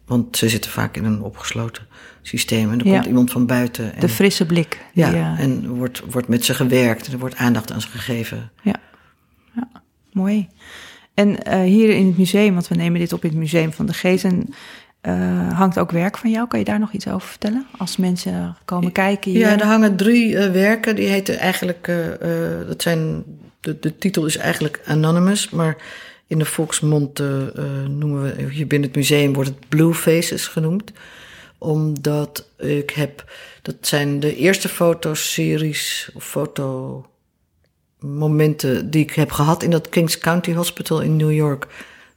Want 0.06 0.38
ze 0.38 0.49
zitten 0.49 0.72
vaak 0.72 0.97
in 0.97 1.03
een 1.06 1.22
opgesloten 1.22 1.88
systeem 2.22 2.72
en 2.72 2.80
er 2.80 2.86
Ja. 2.86 2.93
komt 2.93 3.06
iemand 3.06 3.32
van 3.32 3.45
buiten. 3.45 3.93
En, 3.93 3.99
De 3.99 4.10
frisse 4.10 4.45
blik. 4.45 4.82
ja, 4.93 5.14
eh, 5.14 5.39
en 5.39 5.70
wordt, 5.70 6.01
wordt 6.10 6.28
met 6.28 6.45
ze 6.45 6.53
gewerkt 6.53 7.08
en 7.08 7.14
er 7.14 7.20
wordt 7.20 7.36
aandacht 7.36 7.72
aan 7.72 7.82
ze 7.82 7.88
gegeven. 7.88 8.51
Ja. 8.62 8.76
ja, 9.56 9.68
mooi. 10.12 10.47
En 11.14 11.43
eh, 11.43 11.60
hier 11.60 11.89
in 11.89 12.06
het 12.08 12.18
museum, 12.18 12.53
want 12.53 12.68
we 12.68 12.76
nemen 12.76 12.99
dit 12.99 13.14
op 13.14 13.24
in 13.24 13.30
het 13.30 13.39
Museum 13.39 13.74
van 13.74 13.86
de 13.86 13.93
Geest, 13.93 14.24
en, 14.24 14.49
eh, 15.01 15.58
hangt 15.58 15.80
ook 15.80 15.91
werk 15.91 16.18
van 16.18 16.30
jou. 16.32 16.47
Kan 16.47 16.60
je 16.60 16.66
daar 16.66 16.80
nog 16.80 16.91
iets 16.91 17.08
over 17.08 17.28
vertellen? 17.28 17.66
Als 17.78 17.97
mensen 17.97 18.56
komen 18.66 18.91
kijken 18.91 19.32
hier. 19.32 19.39
Ja, 19.39 19.60
er 19.60 19.66
hangen 19.66 19.95
drie 19.95 20.38
werken. 20.38 20.95
Die 20.95 21.08
heten 21.08 21.38
eigenlijk, 21.38 21.91
dat 22.68 22.82
zijn, 22.82 23.24
de, 23.60 23.80
de 23.80 23.97
titel 23.97 24.26
is 24.26 24.38
eigenlijk 24.38 24.82
Anonymous, 24.86 25.49
maar 25.49 25.78
in 26.28 26.39
de 26.39 26.45
volksmond 26.45 27.19
eh, 27.19 27.57
eh, 27.57 27.89
noemen 27.89 28.21
we, 28.23 28.51
hier 28.51 28.67
binnen 28.67 28.88
het 28.88 28.97
museum 28.97 29.34
wordt 29.34 29.49
het 29.49 29.69
Blue 29.69 29.93
Faces 29.93 30.47
genoemd. 30.47 30.91
Omdat 31.57 32.49
ik 32.57 32.89
heb, 32.89 33.32
dat 33.61 33.76
zijn 33.82 34.19
de 34.19 34.36
eerste 34.36 34.69
fotoseries 34.69 36.09
of 36.13 36.26
fotomomenten 37.99 38.91
die 38.91 39.03
ik 39.03 39.11
heb 39.11 39.32
gehad 39.32 39.63
in 39.63 39.69
dat 39.69 39.89
Kings 39.89 40.17
County 40.17 40.53
Hospital 40.53 41.01
in 41.01 41.15
New 41.15 41.32
York, 41.32 41.67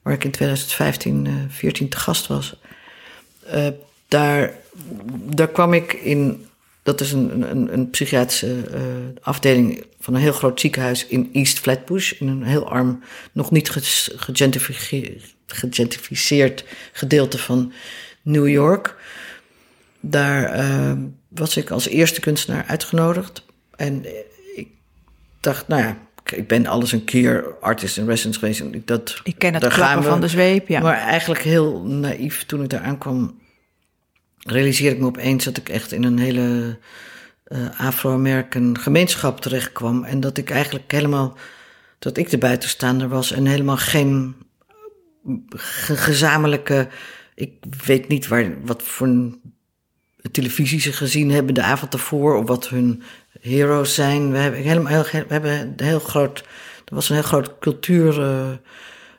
waar 0.03 0.15
ik 0.15 0.25
in 0.25 0.31
2015, 0.31 1.27
eh 1.27 1.33
14 1.49 1.89
te 1.89 1.97
gast 1.97 2.27
was. 2.27 2.61
Eh, 3.47 3.69
daar, 4.09 4.55
daar 5.11 5.49
kwam 5.49 5.73
ik 5.73 5.93
in. 5.93 6.48
Dat 6.89 7.01
is 7.01 7.13
een, 7.13 7.51
een, 7.51 7.73
een 7.73 7.91
psychiatrische 7.91 8.61
eh, 8.73 8.81
afdeling 9.23 9.85
van 10.01 10.15
een 10.15 10.21
heel 10.21 10.33
groot 10.33 10.61
ziekenhuis 10.61 11.07
in 11.07 11.31
East 11.33 11.59
Flatbush. 11.59 12.13
In 12.13 12.29
een 12.29 12.43
heel 12.43 12.69
arm, 12.71 13.03
nog 13.33 13.51
niet 13.51 13.71
ges- 13.71 14.11
gegentrificeerd, 15.47 16.65
gedeelte 16.93 17.39
van 17.39 17.73
New 18.23 18.49
York. 18.49 18.97
Daar 20.01 20.45
eh, 20.45 20.93
was 21.29 21.57
ik 21.57 21.71
als 21.71 21.89
eerste 21.89 22.21
kunstenaar 22.21 22.65
uitgenodigd. 22.67 23.45
En 23.77 24.05
ik 24.57 24.69
dacht, 25.41 25.69
nou 25.69 25.83
ja, 25.83 25.99
ik- 26.35 26.49
ben 26.49 26.67
alles 26.67 26.93
een 26.93 27.05
keer 27.05 27.55
artist 27.61 27.97
in 27.97 28.07
residence 28.07 28.39
geweest. 28.39 28.61
En 28.61 28.75
ik- 28.75 28.87
dat, 28.87 29.21
Ik 29.25 29.35
ken 29.39 29.55
het 29.55 29.69
klappen 29.69 30.03
van 30.05 30.21
de 30.21 30.29
zweep. 30.29 30.69
Ja. 30.69 30.81
Maar 30.81 30.97
eigenlijk 30.99 31.41
heel 31.43 31.83
naïef 31.83 32.45
toen 32.47 32.63
ik 32.63 32.69
daar 32.69 32.81
aankwam, 32.83 33.39
realiseerde 34.39 34.95
ik 34.95 35.01
me 35.01 35.07
opeens 35.07 35.45
dat 35.45 35.57
ik 35.57 35.69
echt 35.69 35.93
in 35.93 36.03
een 36.05 36.19
hele 36.19 36.79
eh, 37.45 37.81
Afro-American 37.81 38.79
gemeenschap 38.79 39.41
terecht 39.41 39.73
kwam. 39.73 40.05
En 40.05 40.21
dat 40.21 40.39
ik 40.39 40.51
eigenlijk 40.51 40.91
helemaal, 40.93 41.37
dat 41.99 42.17
ik 42.17 42.31
de 42.31 42.39
buitenstaander 42.39 43.09
was 43.09 43.33
en 43.33 43.47
helemaal 43.47 43.77
geen 43.77 44.35
ge- 45.49 45.97
gezamenlijke, 45.97 46.89
ik 47.35 47.53
weet 47.85 48.09
niet 48.09 48.29
waar, 48.29 48.65
wat 48.65 48.83
voor 48.83 49.07
een 49.07 49.41
televisie 50.31 50.81
ze 50.81 50.93
gezien 50.93 51.31
hebben 51.31 51.55
de 51.55 51.63
avond 51.63 51.93
ervoor 51.93 52.37
of 52.37 52.47
wat 52.49 52.69
hun 52.69 53.03
heroes 53.41 53.95
zijn. 53.95 54.31
We 54.31 54.39
hebben 54.39 54.61
helemaal 54.61 55.03
we 55.03 55.25
hebben 55.29 55.53
een 55.61 55.75
heel 55.77 56.01
groot, 56.01 56.39
er 56.85 56.95
was 56.95 57.09
een 57.09 57.15
heel 57.15 57.25
groot 57.25 57.59
cultuur. 57.59 58.21
eh, 58.23 58.51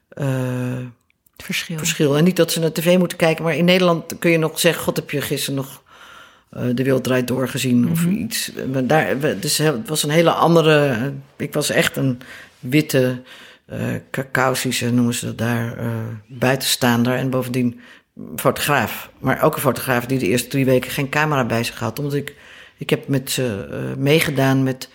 eh, 0.10 0.86
verschil. 1.44 1.78
verschil. 1.78 2.18
En 2.18 2.24
niet 2.24 2.36
dat 2.36 2.52
ze 2.52 2.60
naar 2.60 2.72
tv 2.72 2.98
moeten 2.98 3.18
kijken, 3.18 3.44
maar 3.44 3.56
in 3.56 3.66
Nederland 3.66 4.20
kun 4.20 4.32
je 4.32 4.38
nog 4.38 4.60
zeggen: 4.60 4.84
God, 4.84 4.96
heb 4.96 5.10
je 5.12 5.22
gisteren 5.22 5.56
nog 5.56 5.84
eh, 6.50 6.62
De 6.74 6.84
Wereld 6.84 7.04
Draait 7.04 7.28
Door 7.28 7.48
gezien 7.50 7.90
of 7.92 8.06
iets. 8.06 8.52
Maar 8.72 8.86
daar, 8.88 9.20
we- 9.20 9.40
dus 9.40 9.58
het 9.58 9.88
was 9.90 10.04
een 10.04 10.10
hele 10.10 10.32
andere. 10.32 10.86
eh, 10.88 11.04
Ik 11.46 11.54
was 11.54 11.70
echt 11.70 11.96
een 11.98 12.20
witte, 12.60 13.22
eh 13.66 13.80
cacausische, 14.12 14.92
noemen 14.92 15.14
ze 15.14 15.26
dat 15.26 15.38
daar, 15.38 15.78
eh, 15.78 15.88
buitenstaander. 16.28 17.16
En 17.16 17.30
bovendien 17.30 17.80
fotograaf. 18.36 19.10
Maar 19.20 19.42
ook 19.44 19.56
een 19.56 19.62
fotograaf 19.62 20.06
die 20.06 20.20
de 20.20 20.28
eerste 20.28 20.48
drie 20.48 20.66
weken 20.66 20.92
geen 20.92 21.10
camera 21.10 21.46
bij 21.46 21.64
zich 21.64 21.80
had. 21.80 22.00
Omdat 22.00 22.14
ik, 22.14 22.36
ik 22.78 22.90
heb 22.90 23.08
met 23.08 23.32
ze 23.32 23.68
eh, 23.72 23.98
meegedaan 23.98 24.64
met 24.64 24.90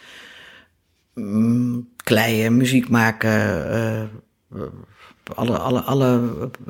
mm, 1.15 1.89
kleien, 2.05 2.57
muziek 2.57 2.89
maken. 2.89 3.71
eh, 3.71 4.03
alle, 5.35 5.59
alle, 5.59 5.81
alle 5.81 6.21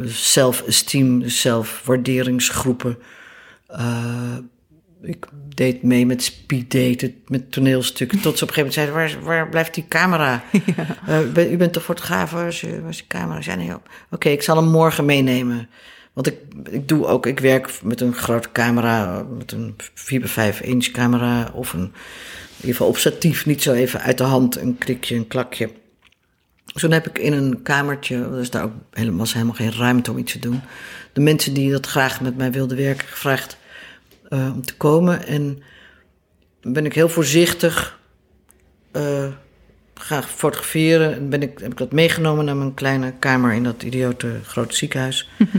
self-esteem, 0.05 1.28
zelfwaarderingsgroepen. 1.28 2.98
Eh, 3.66 4.36
ik 5.02 5.26
deed 5.55 5.82
mee 5.82 6.07
met 6.07 6.22
speeddaten, 6.22 7.14
met 7.26 7.52
toneelstukken. 7.52 8.20
Tot 8.20 8.38
ze 8.38 8.44
op 8.44 8.48
een 8.48 8.55
gegeven 8.55 8.82
moment 8.82 8.98
zeiden, 8.98 9.24
waar, 9.24 9.36
waar 9.36 9.48
blijft 9.48 9.74
die 9.74 9.88
camera? 9.88 10.42
Eh, 11.07 11.18
ben- 11.32 11.52
u 11.52 11.57
bent 11.57 11.72
toch 11.72 11.82
fotograaf, 11.84 12.30
waar 12.30 12.46
is, 12.46 12.62
waar 12.62 12.88
is 12.88 12.96
die 12.96 13.07
camera? 13.07 13.36
Ik 13.36 13.42
zei, 13.42 13.57
nee. 13.57 13.76
Oké, 14.11 14.28
ik 14.28 14.42
zal 14.42 14.57
hem 14.57 14.68
morgen 14.68 15.05
meenemen. 15.05 15.68
Want 16.12 16.26
ik, 16.26 16.36
ik 16.70 16.88
doe 16.88 17.07
ook, 17.07 17.26
ik 17.26 17.40
werk 17.40 17.82
met 17.82 18.00
een 18.00 18.14
grote 18.14 18.52
camera, 18.52 19.26
met 19.38 19.52
een 19.52 19.76
4 19.94 20.20
bij 20.20 20.28
5 20.28 20.61
inch 20.61 20.90
camera. 20.90 21.50
Of 21.55 21.72
een, 21.72 21.80
in 21.80 21.90
ieder 22.57 22.70
geval 22.70 22.88
op 22.88 22.96
statief, 22.96 23.46
niet 23.46 23.62
zo 23.62 23.72
even 23.72 24.00
uit 24.00 24.18
de 24.18 24.24
hand, 24.24 24.57
een 24.57 24.78
klikje, 24.78 25.16
een 25.16 25.26
klakje. 25.26 25.70
Toen 26.64 26.90
heb 26.90 27.06
ik 27.06 27.18
in 27.18 27.32
een 27.32 27.62
kamertje, 27.62 28.30
dus 28.30 28.50
daar 28.50 28.64
ook 28.64 28.72
helemaal, 28.90 29.18
was 29.18 29.32
helemaal 29.32 29.54
geen 29.54 29.72
ruimte 29.72 30.10
om 30.10 30.18
iets 30.18 30.32
te 30.32 30.38
doen. 30.38 30.60
De 31.12 31.20
mensen 31.20 31.54
die 31.54 31.70
dat 31.70 31.86
graag 31.86 32.20
met 32.20 32.36
mij 32.36 32.52
wilden 32.52 32.76
werken, 32.76 33.08
gevraagd 33.08 33.56
eh, 34.28 34.50
om 34.54 34.64
te 34.64 34.76
komen. 34.76 35.26
En 35.26 35.62
ben 36.62 36.84
ik 36.84 36.94
heel 36.94 37.08
voorzichtig 37.08 37.98
eh, 38.92 39.26
gaan 39.94 40.22
fotograferen. 40.22 41.14
En 41.14 41.28
ben 41.28 41.42
ik, 41.42 41.58
heb 41.58 41.70
ik 41.70 41.78
dat 41.78 41.92
meegenomen 41.92 42.44
naar 42.44 42.56
mijn 42.56 42.74
kleine 42.74 43.12
kamer 43.18 43.52
in 43.52 43.62
dat 43.62 43.82
idiote 43.82 44.40
grote 44.42 44.74
ziekenhuis. 44.74 45.28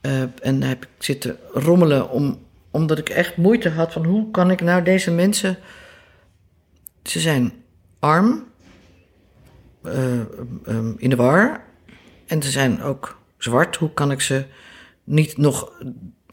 Eh, 0.00 0.20
en 0.20 0.60
daar 0.60 0.68
heb 0.68 0.82
ik 0.82 0.88
zitten 0.98 1.36
rommelen 1.52 2.10
om, 2.10 2.38
omdat 2.70 2.98
ik 2.98 3.08
echt 3.08 3.36
moeite 3.36 3.68
had 3.68 3.92
van 3.92 4.04
hoe 4.04 4.30
kan 4.30 4.50
ik 4.50 4.60
nou 4.60 4.82
deze 4.82 5.10
mensen... 5.10 5.58
Ze 7.02 7.20
zijn 7.20 7.52
arm, 7.98 8.49
um, 9.82 10.94
in 10.96 11.10
de 11.10 11.16
war. 11.16 11.64
En 12.26 12.42
ze 12.42 12.50
zijn 12.50 12.82
ook 12.82 13.18
zwart. 13.38 13.76
Hoe 13.76 13.92
kan 13.94 14.10
ik 14.10 14.20
ze 14.20 14.44
niet 15.04 15.36
nog. 15.36 15.72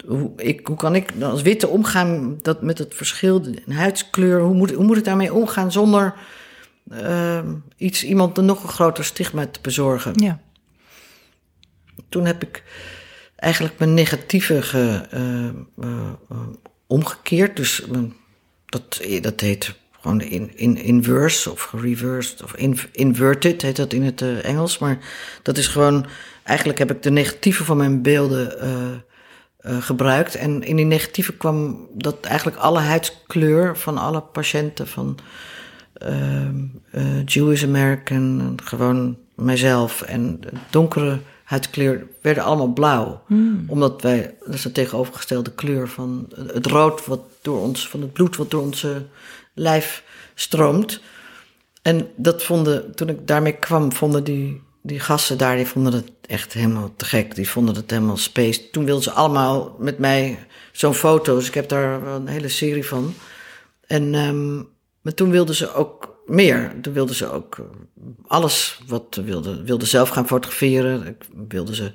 Hoe, 0.06 0.32
ik, 0.36 0.66
hoe 0.66 0.76
kan 0.76 0.94
ik 0.94 1.12
als 1.22 1.42
witte 1.42 1.68
omgaan 1.68 2.38
dat 2.42 2.62
met 2.62 2.78
het 2.78 2.94
verschil 2.94 3.44
in 3.66 3.72
huidskleur? 3.72 4.40
Hoe 4.40 4.54
moet, 4.54 4.70
hoe 4.70 4.84
moet 4.84 4.96
ik 4.96 5.04
daarmee 5.04 5.34
omgaan 5.34 5.72
zonder 5.72 6.14
uh, 6.92 7.40
iets, 7.76 8.04
iemand 8.04 8.38
een 8.38 8.44
nog 8.44 8.62
een 8.62 8.68
groter 8.68 9.04
stigma 9.04 9.46
te 9.46 9.58
bezorgen? 9.62 10.12
Ja. 10.14 10.40
Toen 12.08 12.24
heb 12.24 12.42
ik 12.42 12.62
eigenlijk 13.36 13.78
mijn 13.78 13.94
negatieve 13.94 14.62
ge, 14.62 15.06
uh, 15.14 15.88
uh, 15.88 16.46
omgekeerd. 16.86 17.56
Dus 17.56 17.84
dat, 18.66 19.00
dat 19.20 19.40
heet 19.40 19.74
gewoon 20.00 20.20
in, 20.20 20.56
in 20.56 20.76
inverse 20.76 21.50
of 21.50 21.74
reversed 21.80 22.42
of 22.42 22.54
in, 22.54 22.78
inverted 22.92 23.62
heet 23.62 23.76
dat 23.76 23.92
in 23.92 24.02
het 24.02 24.20
uh, 24.20 24.44
Engels. 24.44 24.78
Maar 24.78 24.98
dat 25.42 25.58
is 25.58 25.66
gewoon, 25.66 26.06
eigenlijk 26.42 26.78
heb 26.78 26.90
ik 26.90 27.02
de 27.02 27.10
negatieve 27.10 27.64
van 27.64 27.76
mijn 27.76 28.02
beelden 28.02 28.54
uh, 28.62 29.72
uh, 29.72 29.82
gebruikt. 29.82 30.34
En 30.34 30.62
in 30.62 30.76
die 30.76 30.84
negatieve 30.84 31.32
kwam 31.32 31.88
dat 31.94 32.16
eigenlijk 32.20 32.56
alle 32.56 32.80
huidskleur 32.80 33.76
van 33.76 33.98
alle 33.98 34.20
patiënten 34.20 34.86
van 34.86 35.18
Jewish 37.24 37.64
American, 37.64 38.54
gewoon 38.64 39.16
mijzelf 39.34 40.02
en 40.02 40.40
donkere 40.70 41.18
huidskleur 41.48 42.06
werden 42.20 42.42
allemaal 42.42 42.72
blauw. 42.72 43.22
Hmm. 43.26 43.64
Omdat 43.66 44.02
wij, 44.02 44.34
dat 44.44 44.54
is 44.54 44.62
de 44.62 44.72
tegenovergestelde 44.72 45.50
kleur 45.50 45.88
van 45.88 46.28
het 46.52 46.66
rood 46.66 47.06
wat 47.06 47.20
door 47.42 47.60
ons, 47.60 47.88
van 47.88 48.00
het 48.00 48.12
bloed 48.12 48.36
wat 48.36 48.50
door 48.50 48.62
onze 48.62 49.02
lijf 49.58 50.04
stroomt. 50.34 51.00
En 51.82 52.08
dat 52.16 52.42
vonden, 52.42 52.94
toen 52.94 53.08
ik 53.08 53.26
daarmee 53.26 53.56
kwam, 53.56 53.92
vonden 53.92 54.24
die, 54.24 54.62
die 54.82 55.00
gasten 55.00 55.38
daar, 55.38 55.56
die 55.56 55.66
vonden 55.66 55.92
het 55.92 56.10
echt 56.26 56.52
helemaal 56.52 56.92
te 56.96 57.04
gek. 57.04 57.34
Die 57.34 57.48
vonden 57.48 57.74
het 57.74 57.90
helemaal 57.90 58.16
space. 58.16 58.70
Toen 58.70 58.84
wilden 58.84 59.02
ze 59.02 59.10
allemaal 59.10 59.76
met 59.78 59.98
mij 59.98 60.38
zo'n 60.72 60.94
foto's. 60.94 61.46
Ik 61.46 61.54
heb 61.54 61.68
daar 61.68 62.06
een 62.06 62.26
hele 62.26 62.48
serie 62.48 62.86
van. 62.86 63.14
En, 63.86 64.14
um, 64.14 64.68
maar 65.00 65.14
toen 65.14 65.30
wilden 65.30 65.54
ze 65.54 65.74
ook 65.74 66.22
meer. 66.26 66.74
Toen 66.82 66.92
wilden 66.92 67.14
ze 67.14 67.30
ook 67.30 67.56
alles 68.26 68.80
wat 68.86 69.20
wilden. 69.24 69.64
Wilden 69.64 69.88
zelf 69.88 70.08
gaan 70.08 70.26
fotograferen. 70.26 71.16
Wilden 71.48 71.74
ze 71.74 71.92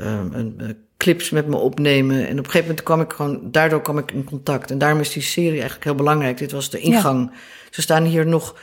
um, 0.00 0.32
een, 0.32 0.83
clips 0.96 1.30
met 1.30 1.46
me 1.46 1.56
opnemen. 1.56 2.16
En 2.16 2.32
op 2.32 2.44
een 2.44 2.44
gegeven 2.44 2.66
moment 2.66 2.82
kwam 2.82 3.00
ik 3.00 3.12
gewoon, 3.12 3.40
daardoor 3.50 3.82
kwam 3.82 3.98
ik 3.98 4.12
in 4.12 4.24
contact. 4.24 4.70
En 4.70 4.78
daarom 4.78 5.00
is 5.00 5.12
die 5.12 5.22
serie 5.22 5.50
eigenlijk 5.50 5.84
heel 5.84 5.94
belangrijk. 5.94 6.38
Dit 6.38 6.52
was 6.52 6.70
de 6.70 6.78
ingang. 6.78 7.30
Ja. 7.32 7.38
Ze 7.70 7.82
staan 7.82 8.04
hier 8.04 8.26
nog 8.26 8.56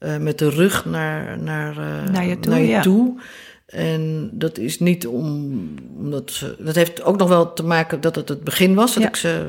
uh, 0.00 0.16
met 0.16 0.38
de 0.38 0.50
rug 0.50 0.84
naar, 0.84 1.38
naar, 1.38 1.78
uh, 1.78 2.12
naar 2.12 2.26
je 2.26 2.38
toe. 2.40 2.52
Naar 2.52 2.60
je 2.60 2.66
ja. 2.66 2.80
toe. 2.80 3.20
En 3.66 4.30
dat 4.32 4.58
is 4.58 4.78
niet 4.78 5.06
om, 5.06 5.74
omdat 5.96 6.30
ze, 6.30 6.56
dat 6.58 6.74
heeft 6.74 7.02
ook 7.02 7.16
nog 7.16 7.28
wel 7.28 7.52
te 7.52 7.64
maken 7.64 8.00
dat 8.00 8.14
het 8.14 8.28
het 8.28 8.44
begin 8.44 8.74
was. 8.74 8.94
Dat 8.94 9.02
Ja. 9.02 9.08
ik 9.08 9.16
ze, 9.16 9.46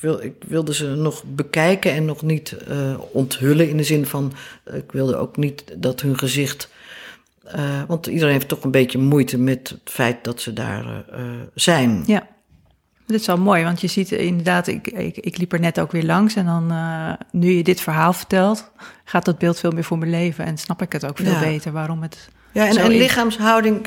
wil, 0.00 0.22
ik 0.22 0.34
wilde 0.46 0.74
ze 0.74 0.86
nog 0.86 1.24
bekijken 1.24 1.92
en 1.92 2.04
nog 2.04 2.22
niet 2.22 2.56
uh, 2.68 2.98
onthullen 3.12 3.68
in 3.68 3.76
de 3.76 3.82
zin 3.82 4.06
van, 4.06 4.32
ik 4.72 4.92
wilde 4.92 5.16
ook 5.16 5.36
niet 5.36 5.64
dat 5.76 6.00
hun 6.00 6.18
gezicht 6.18 6.68
uh, 7.56 7.82
want 7.86 8.06
iedereen 8.06 8.32
heeft 8.32 8.48
toch 8.48 8.64
een 8.64 8.70
beetje 8.70 8.98
moeite 8.98 9.38
met 9.38 9.68
het 9.68 9.80
feit 9.92 10.24
dat 10.24 10.40
ze 10.40 10.52
daar 10.52 10.84
uh, 10.84 11.24
zijn. 11.54 12.02
Ja, 12.06 12.26
dit 13.06 13.20
is 13.20 13.26
wel 13.26 13.38
mooi, 13.38 13.64
want 13.64 13.80
je 13.80 13.86
ziet 13.86 14.12
inderdaad, 14.12 14.66
ik, 14.66 14.86
ik, 14.86 15.16
ik 15.16 15.36
liep 15.38 15.52
er 15.52 15.60
net 15.60 15.80
ook 15.80 15.92
weer 15.92 16.04
langs 16.04 16.34
en 16.34 16.44
dan, 16.46 16.72
uh, 16.72 17.12
nu 17.32 17.50
je 17.50 17.62
dit 17.62 17.80
verhaal 17.80 18.12
vertelt, 18.12 18.70
gaat 19.04 19.24
dat 19.24 19.38
beeld 19.38 19.58
veel 19.58 19.70
meer 19.70 19.84
voor 19.84 19.98
mijn 19.98 20.10
leven 20.10 20.44
en 20.44 20.58
snap 20.58 20.82
ik 20.82 20.92
het 20.92 21.06
ook 21.06 21.16
veel 21.16 21.32
Ja. 21.32 21.40
beter 21.40 21.72
waarom 21.72 22.02
het. 22.02 22.28
Ja, 22.52 22.66
en, 22.66 22.88
lichaamshouding. 22.88 23.86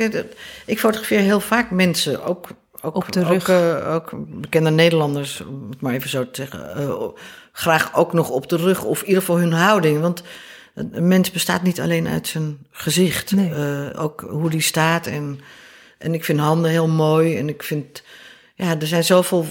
Ik 0.65 0.79
fotografeer 0.79 1.19
heel 1.19 1.39
vaak 1.39 1.71
mensen, 1.71 2.25
ook, 2.25 2.47
ook, 2.81 2.95
Op 2.95 3.11
de 3.11 3.19
ook, 3.19 3.27
rug. 3.27 3.49
uh, 3.49 3.93
ook 3.93 4.11
bekende 4.27 4.69
Nederlanders, 4.69 5.41
om 5.41 5.69
het 5.69 5.81
maar 5.81 5.93
even 5.93 6.09
zo 6.09 6.31
te 6.31 6.41
zeggen. 6.41 7.13
Graag 7.51 7.95
ook 7.95 8.13
nog 8.13 8.29
op 8.29 8.49
de 8.49 8.55
rug, 8.55 8.83
of 8.83 9.01
in 9.01 9.07
ieder 9.07 9.21
geval 9.21 9.39
hun 9.39 9.53
houding. 9.53 9.99
Want 10.01 10.23
een 10.73 11.07
mens 11.07 11.31
bestaat 11.31 11.63
niet 11.63 11.81
alleen 11.81 12.07
uit 12.07 12.27
zijn 12.27 12.57
gezicht. 12.71 13.31
Nee. 13.31 13.49
Uh, 13.49 14.03
ook 14.03 14.25
hoe 14.29 14.49
die 14.49 14.61
staat. 14.61 15.07
En, 15.07 15.39
en 15.97 16.13
ik 16.13 16.23
vind 16.23 16.39
handen 16.39 16.71
heel 16.71 16.87
mooi. 16.87 17.37
En 17.37 17.49
ik 17.49 17.63
vind, 17.63 18.03
ja, 18.55 18.79
er 18.79 18.87
zijn 18.87 19.03
zoveel. 19.03 19.45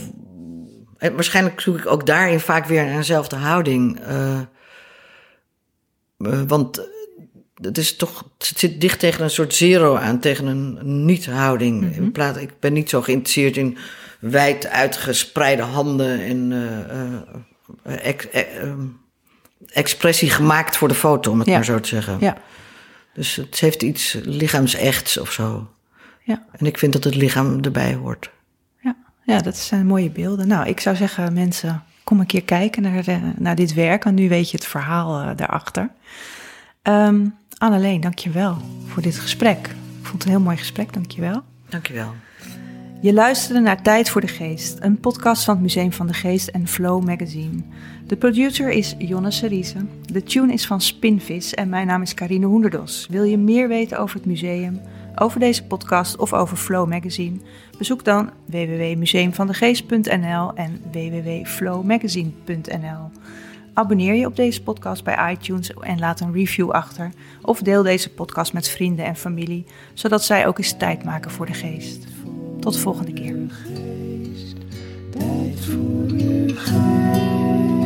En 0.99 1.15
waarschijnlijk 1.15 1.61
zoek 1.61 1.79
ik 1.79 1.87
ook 1.87 2.07
daarin 2.07 2.41
vaak 2.41 2.67
weer 2.67 2.85
naar 2.85 2.97
dezelfde 2.97 3.37
houding. 3.37 4.01
Uh, 4.09 4.41
want 6.47 6.89
het 7.55 7.79
is 7.79 7.97
toch, 7.97 8.31
het 8.39 8.59
zit 8.59 8.81
dicht 8.81 8.99
tegen 8.99 9.25
een 9.25 9.31
soort 9.31 9.55
zero 9.55 9.97
aan, 9.97 10.19
tegen 10.19 10.47
een 10.47 11.05
niet-houding. 11.05 11.77
Mhm. 11.77 11.87
Mm 11.87 11.95
-hmm. 11.95 12.05
In 12.05 12.13
plaats, 12.13 12.39
ik 12.39 12.51
ben 12.61 12.73
niet 12.73 12.89
zo 12.89 13.03
geïnteresseerd 13.03 13.57
in 13.57 13.79
wijd 14.21 14.67
uitgespreide 14.67 15.63
handen 15.63 16.21
en 16.21 16.51
uh, 17.87 18.07
ex, 18.07 18.27
expressie 19.73 20.31
gemaakt 20.31 20.77
voor 20.77 20.89
de 20.89 20.95
foto, 20.95 21.31
om 21.31 21.39
het 21.39 21.49
Ja. 21.49 21.55
maar 21.55 21.65
zo 21.65 21.81
te 21.81 21.89
zeggen. 21.89 22.17
Ja, 22.21 22.37
Dus 23.15 23.37
het 23.37 23.61
heeft 23.61 23.83
iets 23.83 24.19
lichaamsechts 24.23 25.19
of 25.19 25.33
zo. 25.33 25.71
ja, 26.23 26.43
En 26.53 26.67
ik 26.67 26.79
vind 26.79 26.93
dat 26.93 27.05
het 27.05 27.15
lichaam 27.15 27.61
erbij 27.65 27.95
hoort. 27.95 28.31
ja, 28.81 28.97
ja, 29.25 29.39
dat 29.41 29.57
zijn 29.57 29.87
mooie 29.87 30.11
beelden. 30.11 30.49
Nou, 30.49 30.67
ik 30.69 30.81
zou 30.81 30.97
zeggen, 30.97 31.33
mensen, 31.33 31.83
kom 32.05 32.21
een 32.21 32.27
keer 32.27 32.43
kijken 32.45 32.83
naar, 32.83 33.03
de, 33.05 33.19
naar 33.37 33.55
dit 33.55 33.75
werk. 33.75 34.05
En 34.05 34.15
nu 34.15 34.29
weet 34.29 34.51
je 34.51 34.57
het 34.57 34.67
verhaal 34.67 35.23
uh, 35.23 35.31
daarachter. 35.37 35.91
Um, 36.83 37.35
Anneleen, 37.59 38.01
dank 38.01 38.19
je 38.19 38.31
wel 38.31 38.57
voor 38.87 39.03
dit 39.03 39.19
gesprek. 39.19 39.67
Ik 39.67 40.07
vond 40.09 40.13
het 40.13 40.25
een 40.25 40.31
heel 40.31 40.41
mooi 40.41 40.57
gesprek, 40.57 40.93
dank 40.93 41.11
je 41.11 41.21
wel. 41.21 41.43
Dank 41.69 41.87
je 43.03 43.13
luisterde 43.13 43.61
naar 43.61 43.83
Tijd 43.83 44.11
voor 44.11 44.21
de 44.21 44.27
Geest, 44.27 44.79
een 44.81 45.01
podcast 45.01 45.45
van 45.45 45.55
het 45.55 45.63
Museum 45.63 45.93
van 45.93 46.07
de 46.07 46.13
Geest 46.13 46.49
en 46.49 46.69
Flow 46.69 47.05
Magazine. 47.05 47.63
De 48.07 48.17
producer 48.17 48.71
is 48.71 48.95
Jonne 48.99 49.31
Seriese. 49.31 49.79
De 50.13 50.23
tune 50.23 50.53
is 50.53 50.67
van 50.67 50.81
Spinvis 50.81 51.55
en 51.55 51.69
mijn 51.69 51.87
naam 51.87 52.03
is 52.03 52.15
Carine 52.15 52.47
Hoenderdos. 52.47 53.07
Wil 53.11 53.23
je 53.23 53.39
meer 53.39 53.69
weten 53.69 53.99
over 53.99 54.17
het 54.17 54.27
museum, 54.27 54.81
over 55.15 55.41
deze 55.41 55.65
podcast 55.65 56.17
of 56.17 56.33
over 56.33 56.57
Flow 56.57 56.89
Magazine? 56.89 57.37
Bezoek 57.79 58.05
dan 58.05 58.31
www.museumvandegeest.nl 58.45 60.55
en 60.55 60.81
www.flowmagazine.nl. 60.93 63.11
Abonneer 63.75 64.15
je 64.15 64.27
op 64.27 64.37
deze 64.37 64.63
podcast 64.63 65.05
bij 65.05 65.33
iTunes 65.33 65.75
en 65.75 65.99
laat 65.99 66.21
een 66.21 66.33
review 66.33 66.71
achter. 66.71 67.11
Of 67.43 67.61
deel 67.61 67.83
deze 67.83 68.11
podcast 68.11 68.53
met 68.53 68.69
vrienden 68.69 69.05
en 69.05 69.17
familie, 69.17 69.65
zodat 69.95 70.25
zij 70.25 70.47
ook 70.47 70.59
eens 70.59 70.77
tijd 70.77 71.05
maken 71.05 71.31
voor 71.31 71.47
de 71.47 71.55
geest. 71.55 72.12
Tot 72.63 72.73
de 72.73 72.79
volgende 72.79 73.13
keer. 73.13 73.37
Tijd 75.11 75.61
voor 75.61 76.17
je 76.17 76.45
geest. 76.57 77.83